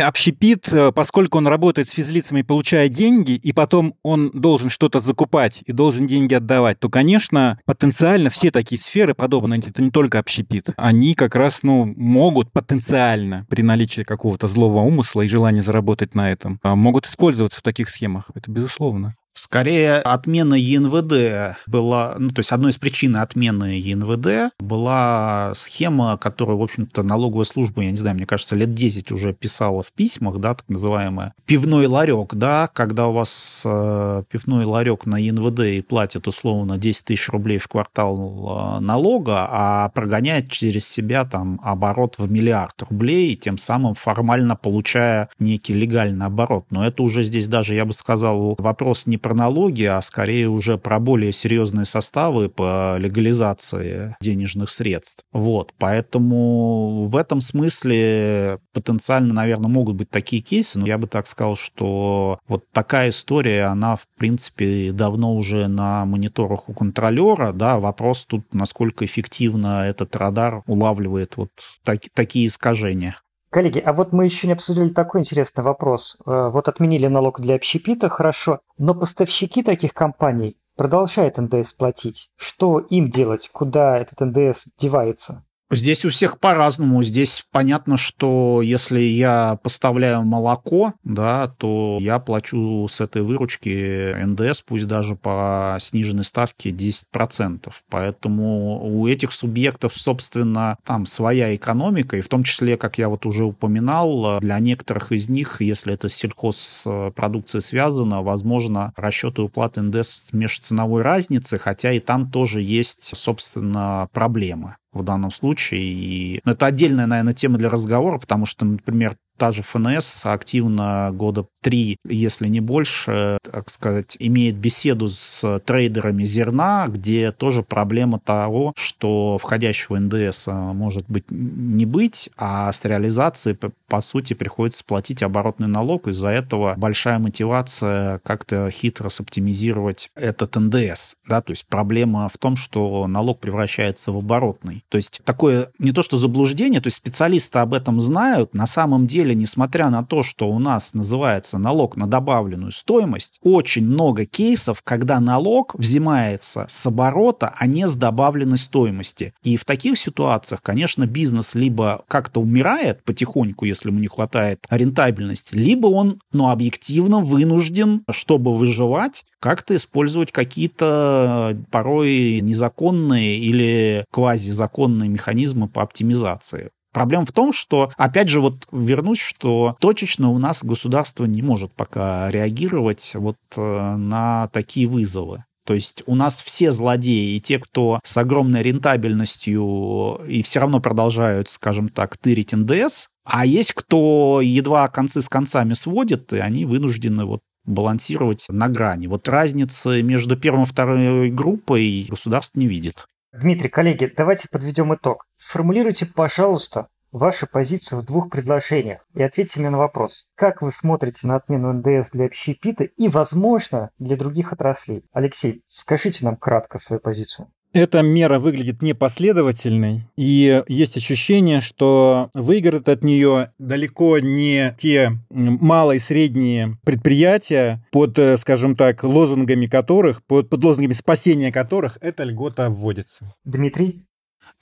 Общепит, 0.00 0.72
э, 0.72 0.92
поскольку 0.92 1.38
он 1.38 1.48
работает 1.48 1.88
с 1.88 1.92
физлицами, 1.92 2.42
получая 2.42 2.88
деньги, 2.88 3.32
и 3.32 3.52
потом 3.52 3.94
он 4.02 4.30
должен 4.30 4.70
что-то 4.70 5.00
закупать 5.00 5.62
и 5.66 5.72
должен 5.72 6.06
деньги 6.06 6.34
отдавать, 6.34 6.78
то, 6.78 6.88
конечно, 6.88 7.58
потенциально 7.64 8.30
все 8.30 8.52
такие 8.52 8.78
сферы 8.78 9.14
подобные, 9.14 9.60
это 9.60 9.82
не 9.82 9.90
только 9.90 10.20
общепит, 10.20 10.68
они 10.76 11.14
как 11.14 11.34
раз, 11.34 11.62
ну, 11.62 11.86
могут 11.96 12.52
потенциально 12.52 13.44
при 13.48 13.62
наличии 13.62 14.02
какого-то 14.02 14.46
злого 14.46 14.80
умысла 14.80 15.22
и 15.22 15.28
желания 15.28 15.62
заработать 15.62 16.14
на 16.14 16.30
этом, 16.30 16.60
а, 16.62 16.76
могут 16.76 17.06
использоваться 17.06 17.58
в 17.58 17.62
таких 17.62 17.88
схемах. 17.88 18.30
Это 18.34 18.50
безусловно. 18.52 19.16
Скорее, 19.34 19.96
отмена 19.96 20.54
ЕНВД 20.54 21.56
была, 21.66 22.16
ну, 22.18 22.30
то 22.30 22.40
есть 22.40 22.52
одной 22.52 22.70
из 22.70 22.78
причин 22.78 23.16
отмены 23.16 23.80
ЕНВД 23.80 24.54
была 24.58 25.52
схема, 25.54 26.18
которую, 26.18 26.58
в 26.58 26.62
общем-то, 26.62 27.02
налоговая 27.02 27.44
служба, 27.44 27.82
я 27.82 27.90
не 27.90 27.96
знаю, 27.96 28.16
мне 28.16 28.26
кажется, 28.26 28.56
лет 28.56 28.74
10 28.74 29.10
уже 29.10 29.32
писала 29.32 29.82
в 29.82 29.90
письмах, 29.92 30.38
да, 30.38 30.54
так 30.54 30.68
называемая, 30.68 31.32
пивной 31.46 31.86
ларек, 31.86 32.34
да, 32.34 32.68
когда 32.68 33.06
у 33.06 33.12
вас 33.12 33.62
э, 33.64 34.22
пивной 34.30 34.66
ларек 34.66 35.06
на 35.06 35.16
ЕНВД 35.16 35.60
и 35.60 35.80
платит 35.80 36.28
условно 36.28 36.76
10 36.76 37.04
тысяч 37.06 37.30
рублей 37.30 37.56
в 37.56 37.68
квартал 37.68 38.76
э, 38.76 38.80
налога, 38.80 39.46
а 39.50 39.88
прогоняет 39.90 40.50
через 40.50 40.86
себя 40.86 41.24
там 41.24 41.58
оборот 41.62 42.16
в 42.18 42.30
миллиард 42.30 42.82
рублей, 42.82 43.34
тем 43.36 43.56
самым 43.56 43.94
формально 43.94 44.56
получая 44.56 45.30
некий 45.38 45.72
легальный 45.72 46.26
оборот. 46.26 46.66
Но 46.68 46.86
это 46.86 47.02
уже 47.02 47.22
здесь 47.22 47.48
даже, 47.48 47.74
я 47.74 47.86
бы 47.86 47.92
сказал, 47.92 48.56
вопрос 48.58 49.06
не 49.06 49.21
про 49.22 49.34
налоги, 49.34 49.84
а 49.84 50.02
скорее 50.02 50.48
уже 50.48 50.76
про 50.76 50.98
более 50.98 51.32
серьезные 51.32 51.84
составы 51.84 52.48
по 52.48 52.96
легализации 52.98 54.16
денежных 54.20 54.70
средств. 54.70 55.24
Вот, 55.32 55.72
поэтому 55.78 57.04
в 57.04 57.16
этом 57.16 57.40
смысле 57.40 58.58
потенциально, 58.72 59.32
наверное, 59.32 59.70
могут 59.70 59.96
быть 59.96 60.10
такие 60.10 60.42
кейсы, 60.42 60.78
но 60.78 60.86
я 60.86 60.98
бы 60.98 61.06
так 61.06 61.26
сказал, 61.26 61.56
что 61.56 62.38
вот 62.48 62.64
такая 62.72 63.10
история, 63.10 63.64
она, 63.64 63.96
в 63.96 64.06
принципе, 64.18 64.92
давно 64.92 65.34
уже 65.34 65.68
на 65.68 66.04
мониторах 66.04 66.68
у 66.68 66.74
контролера, 66.74 67.52
да, 67.52 67.78
вопрос 67.78 68.26
тут, 68.26 68.52
насколько 68.52 69.04
эффективно 69.04 69.86
этот 69.86 70.16
радар 70.16 70.62
улавливает 70.66 71.36
вот 71.36 71.50
так, 71.84 72.00
такие 72.14 72.46
искажения. 72.46 73.16
Коллеги, 73.52 73.80
а 73.80 73.92
вот 73.92 74.14
мы 74.14 74.24
еще 74.24 74.46
не 74.46 74.54
обсудили 74.54 74.88
такой 74.88 75.20
интересный 75.20 75.62
вопрос. 75.62 76.16
Э, 76.24 76.48
вот 76.48 76.68
отменили 76.68 77.06
налог 77.06 77.38
для 77.38 77.54
общепита, 77.54 78.08
хорошо, 78.08 78.60
но 78.78 78.94
поставщики 78.94 79.62
таких 79.62 79.92
компаний 79.92 80.56
продолжают 80.74 81.36
НДС 81.36 81.74
платить. 81.74 82.30
Что 82.36 82.78
им 82.78 83.10
делать? 83.10 83.50
Куда 83.52 83.98
этот 83.98 84.20
НДС 84.20 84.64
девается? 84.78 85.44
Здесь 85.74 86.04
у 86.04 86.10
всех 86.10 86.38
по-разному. 86.38 87.02
Здесь 87.02 87.46
понятно, 87.50 87.96
что 87.96 88.60
если 88.62 89.00
я 89.00 89.58
поставляю 89.62 90.22
молоко, 90.22 90.92
да, 91.02 91.46
то 91.46 91.96
я 91.98 92.18
плачу 92.18 92.86
с 92.90 93.00
этой 93.00 93.22
выручки 93.22 94.14
НДС, 94.22 94.60
пусть 94.60 94.86
даже 94.86 95.16
по 95.16 95.78
сниженной 95.80 96.24
ставке 96.24 96.70
10%. 96.70 97.72
Поэтому 97.88 98.84
у 98.84 99.08
этих 99.08 99.32
субъектов, 99.32 99.96
собственно, 99.96 100.76
там 100.84 101.06
своя 101.06 101.54
экономика, 101.54 102.18
и 102.18 102.20
в 102.20 102.28
том 102.28 102.42
числе, 102.42 102.76
как 102.76 102.98
я 102.98 103.08
вот 103.08 103.24
уже 103.24 103.44
упоминал, 103.44 104.40
для 104.40 104.58
некоторых 104.58 105.10
из 105.10 105.30
них, 105.30 105.62
если 105.62 105.94
это 105.94 106.10
с 106.10 106.14
сельхозпродукцией 106.14 107.62
связано, 107.62 108.22
возможно, 108.22 108.92
расчеты 108.94 109.40
уплаты 109.40 109.80
НДС 109.80 110.26
с 110.26 110.32
межценовой 110.34 111.00
разницы, 111.00 111.56
хотя 111.56 111.92
и 111.92 111.98
там 111.98 112.30
тоже 112.30 112.60
есть, 112.60 113.16
собственно, 113.16 114.10
проблемы 114.12 114.76
в 114.92 115.02
данном 115.02 115.30
случае. 115.30 115.82
И 115.82 116.40
это 116.44 116.66
отдельная, 116.66 117.06
наверное, 117.06 117.32
тема 117.32 117.58
для 117.58 117.70
разговора, 117.70 118.18
потому 118.18 118.46
что, 118.46 118.64
например, 118.64 119.16
та 119.42 119.50
же 119.50 119.62
ФНС 119.62 120.24
активно 120.24 121.10
года 121.12 121.46
три, 121.60 121.96
если 122.08 122.46
не 122.46 122.60
больше, 122.60 123.38
так 123.42 123.70
сказать, 123.70 124.16
имеет 124.20 124.54
беседу 124.56 125.08
с 125.08 125.60
трейдерами 125.64 126.22
зерна, 126.22 126.86
где 126.86 127.32
тоже 127.32 127.64
проблема 127.64 128.20
того, 128.20 128.72
что 128.76 129.38
входящего 129.38 129.98
НДС 129.98 130.46
может 130.46 131.06
быть 131.08 131.24
не 131.28 131.86
быть, 131.86 132.30
а 132.36 132.70
с 132.70 132.84
реализацией, 132.84 133.58
по 133.88 134.00
сути, 134.00 134.34
приходится 134.34 134.84
платить 134.84 135.24
оборотный 135.24 135.66
налог. 135.66 136.06
Из-за 136.06 136.28
этого 136.28 136.74
большая 136.76 137.18
мотивация 137.18 138.20
как-то 138.20 138.70
хитро 138.70 139.08
соптимизировать 139.08 140.10
этот 140.14 140.54
НДС. 140.54 141.14
Да? 141.28 141.42
То 141.42 141.50
есть 141.50 141.66
проблема 141.66 142.28
в 142.28 142.38
том, 142.38 142.54
что 142.54 143.08
налог 143.08 143.40
превращается 143.40 144.12
в 144.12 144.18
оборотный. 144.18 144.84
То 144.88 144.96
есть 144.96 145.20
такое 145.24 145.70
не 145.80 145.90
то 145.90 146.02
что 146.02 146.16
заблуждение, 146.16 146.80
то 146.80 146.86
есть 146.86 146.98
специалисты 146.98 147.58
об 147.58 147.74
этом 147.74 148.00
знают, 148.00 148.54
на 148.54 148.66
самом 148.66 149.08
деле 149.08 149.31
деле, 149.32 149.40
несмотря 149.40 149.90
на 149.90 150.04
то, 150.04 150.22
что 150.22 150.48
у 150.48 150.58
нас 150.58 150.94
называется 150.94 151.58
налог 151.58 151.96
на 151.96 152.06
добавленную 152.06 152.72
стоимость, 152.72 153.38
очень 153.42 153.86
много 153.86 154.24
кейсов, 154.24 154.82
когда 154.82 155.20
налог 155.20 155.74
взимается 155.74 156.66
с 156.68 156.86
оборота, 156.86 157.52
а 157.56 157.66
не 157.66 157.86
с 157.86 157.96
добавленной 157.96 158.58
стоимости. 158.58 159.34
И 159.42 159.56
в 159.56 159.64
таких 159.64 159.98
ситуациях, 159.98 160.62
конечно, 160.62 161.06
бизнес 161.06 161.54
либо 161.54 162.04
как-то 162.08 162.40
умирает 162.40 163.02
потихоньку, 163.04 163.64
если 163.64 163.88
ему 163.88 163.98
не 163.98 164.08
хватает 164.08 164.66
рентабельности, 164.70 165.54
либо 165.54 165.86
он, 165.88 166.20
ну, 166.32 166.48
объективно 166.48 167.18
вынужден, 167.18 168.04
чтобы 168.10 168.56
выживать, 168.56 169.24
как-то 169.40 169.74
использовать 169.74 170.32
какие-то 170.32 171.56
порой 171.70 172.40
незаконные 172.40 173.38
или 173.38 174.04
квазизаконные 174.10 175.08
механизмы 175.08 175.68
по 175.68 175.82
оптимизации. 175.82 176.70
Проблема 176.92 177.24
в 177.24 177.32
том, 177.32 177.52
что, 177.52 177.90
опять 177.96 178.28
же, 178.28 178.40
вот 178.40 178.68
вернусь, 178.70 179.20
что 179.20 179.76
точечно 179.80 180.30
у 180.30 180.38
нас 180.38 180.62
государство 180.62 181.24
не 181.24 181.42
может 181.42 181.72
пока 181.72 182.30
реагировать 182.30 183.12
вот 183.14 183.36
э, 183.56 183.96
на 183.96 184.48
такие 184.48 184.86
вызовы. 184.86 185.44
То 185.64 185.74
есть 185.74 186.02
у 186.06 186.14
нас 186.14 186.40
все 186.40 186.72
злодеи, 186.72 187.36
и 187.36 187.40
те, 187.40 187.58
кто 187.58 188.00
с 188.04 188.16
огромной 188.16 188.62
рентабельностью 188.62 190.20
и 190.26 190.42
все 190.42 190.60
равно 190.60 190.80
продолжают, 190.80 191.48
скажем 191.48 191.88
так, 191.88 192.18
тырить 192.18 192.52
НДС, 192.52 193.08
а 193.24 193.46
есть 193.46 193.72
кто 193.72 194.40
едва 194.42 194.88
концы 194.88 195.22
с 195.22 195.28
концами 195.28 195.74
сводит, 195.74 196.32
и 196.32 196.38
они 196.38 196.64
вынуждены 196.64 197.24
вот 197.24 197.40
балансировать 197.64 198.46
на 198.48 198.68
грани. 198.68 199.06
Вот 199.06 199.28
разницы 199.28 200.02
между 200.02 200.36
первой 200.36 200.64
и 200.64 200.66
второй 200.66 201.30
группой 201.30 202.06
государство 202.08 202.58
не 202.58 202.66
видит. 202.66 203.06
Дмитрий, 203.32 203.70
коллеги, 203.70 204.12
давайте 204.14 204.46
подведем 204.46 204.94
итог. 204.94 205.24
Сформулируйте, 205.36 206.04
пожалуйста, 206.04 206.88
вашу 207.12 207.46
позицию 207.46 208.02
в 208.02 208.04
двух 208.04 208.28
предложениях 208.28 209.06
и 209.14 209.22
ответьте 209.22 209.58
мне 209.58 209.70
на 209.70 209.78
вопрос. 209.78 210.28
Как 210.34 210.60
вы 210.60 210.70
смотрите 210.70 211.26
на 211.26 211.36
отмену 211.36 211.72
НДС 211.72 212.10
для 212.10 212.26
общепита 212.26 212.84
и, 212.84 213.08
возможно, 213.08 213.88
для 213.98 214.16
других 214.16 214.52
отраслей? 214.52 215.06
Алексей, 215.12 215.64
скажите 215.68 216.26
нам 216.26 216.36
кратко 216.36 216.78
свою 216.78 217.00
позицию. 217.00 217.50
Эта 217.72 218.02
мера 218.02 218.38
выглядит 218.38 218.82
непоследовательной, 218.82 220.02
и 220.16 220.62
есть 220.68 220.98
ощущение, 220.98 221.60
что 221.60 222.28
выиграют 222.34 222.88
от 222.90 223.02
нее 223.02 223.52
далеко 223.58 224.18
не 224.18 224.76
те 224.78 225.12
малые 225.30 225.96
и 225.96 226.00
средние 226.00 226.78
предприятия, 226.84 227.82
под, 227.90 228.18
э, 228.18 228.36
скажем 228.36 228.76
так, 228.76 229.02
лозунгами 229.04 229.66
которых, 229.66 230.22
под, 230.24 230.50
под 230.50 230.62
лозунгами 230.62 230.92
спасения 230.92 231.50
которых 231.50 231.96
эта 232.02 232.24
льгота 232.24 232.68
вводится. 232.68 233.34
Дмитрий? 233.44 234.04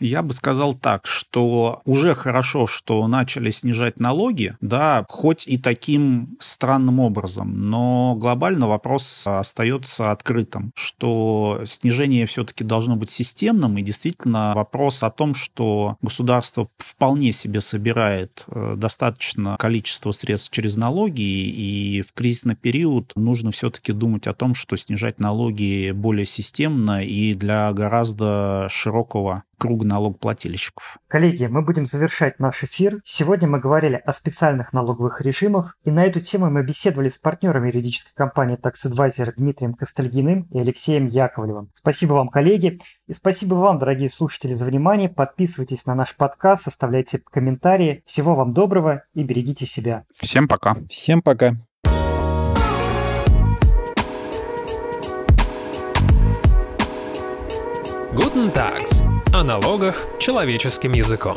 Я 0.01 0.23
бы 0.23 0.33
сказал 0.33 0.73
так, 0.73 1.07
что 1.07 1.83
уже 1.85 2.15
хорошо, 2.15 2.67
что 2.67 3.07
начали 3.07 3.51
снижать 3.51 4.01
налоги, 4.01 4.57
да, 4.63 5.05
хоть 5.09 5.47
и 5.47 5.59
таким 5.59 6.39
странным 6.41 7.01
образом, 7.01 7.69
но 7.69 8.15
глобально 8.17 8.67
вопрос 8.67 9.27
остается 9.27 10.11
открытым, 10.11 10.73
что 10.75 11.61
снижение 11.67 12.25
все-таки 12.25 12.65
должно 12.65 12.97
быть 12.97 13.11
системным, 13.11 13.77
и 13.77 13.83
действительно 13.83 14.53
вопрос 14.55 15.03
о 15.03 15.11
том, 15.11 15.35
что 15.35 15.99
государство 16.01 16.69
вполне 16.79 17.33
себе 17.33 17.61
собирает 17.61 18.47
э, 18.49 18.75
достаточно 18.79 19.57
количество 19.59 20.13
средств 20.13 20.51
через 20.51 20.77
налоги, 20.77 21.21
и 21.21 22.01
в 22.01 22.15
кризисный 22.15 22.57
период 22.57 23.13
нужно 23.17 23.51
все-таки 23.51 23.93
думать 23.93 24.27
о 24.27 24.33
том, 24.33 24.55
что 24.55 24.77
снижать 24.77 25.19
налоги 25.19 25.91
более 25.91 26.27
системно 26.27 27.05
и 27.05 27.35
для 27.35 27.71
гораздо 27.73 28.67
широкого 28.71 29.45
круг 29.61 29.85
налогоплательщиков. 29.85 30.99
Коллеги, 31.07 31.45
мы 31.45 31.63
будем 31.63 31.85
завершать 31.85 32.41
наш 32.41 32.65
эфир. 32.65 33.01
Сегодня 33.05 33.47
мы 33.47 33.61
говорили 33.61 34.01
о 34.05 34.13
специальных 34.15 34.73
налоговых 34.73 35.21
режимах, 35.21 35.77
и 35.85 35.91
на 35.91 36.05
эту 36.05 36.21
тему 36.21 36.51
мы 36.51 36.65
беседовали 36.65 37.11
с 37.11 37.19
партнерами 37.19 37.69
юридической 37.69 38.15
компании 38.15 38.59
Tax 38.59 38.91
Advisor 38.91 39.33
Дмитрием 39.37 39.75
Костальгиным 39.75 40.49
и 40.51 40.59
Алексеем 40.59 41.07
Яковлевым. 41.07 41.69
Спасибо 41.75 42.15
вам, 42.15 42.29
коллеги, 42.29 42.81
и 43.07 43.13
спасибо 43.13 43.55
вам, 43.55 43.79
дорогие 43.79 44.09
слушатели, 44.09 44.55
за 44.55 44.65
внимание. 44.65 45.11
Подписывайтесь 45.11 45.85
на 45.85 45.95
наш 45.95 46.17
подкаст, 46.17 46.67
оставляйте 46.67 47.19
комментарии. 47.19 48.03
Всего 48.07 48.35
вам 48.35 48.55
доброго 48.55 49.05
и 49.13 49.23
берегите 49.23 49.67
себя. 49.67 50.05
Всем 50.15 50.49
пока. 50.49 50.77
Всем 50.89 51.21
пока. 51.21 51.57
Guten 58.13 58.51
Tags 58.51 59.20
о 59.33 59.45
налогах 59.45 60.09
человеческим 60.19 60.93
языком. 60.93 61.37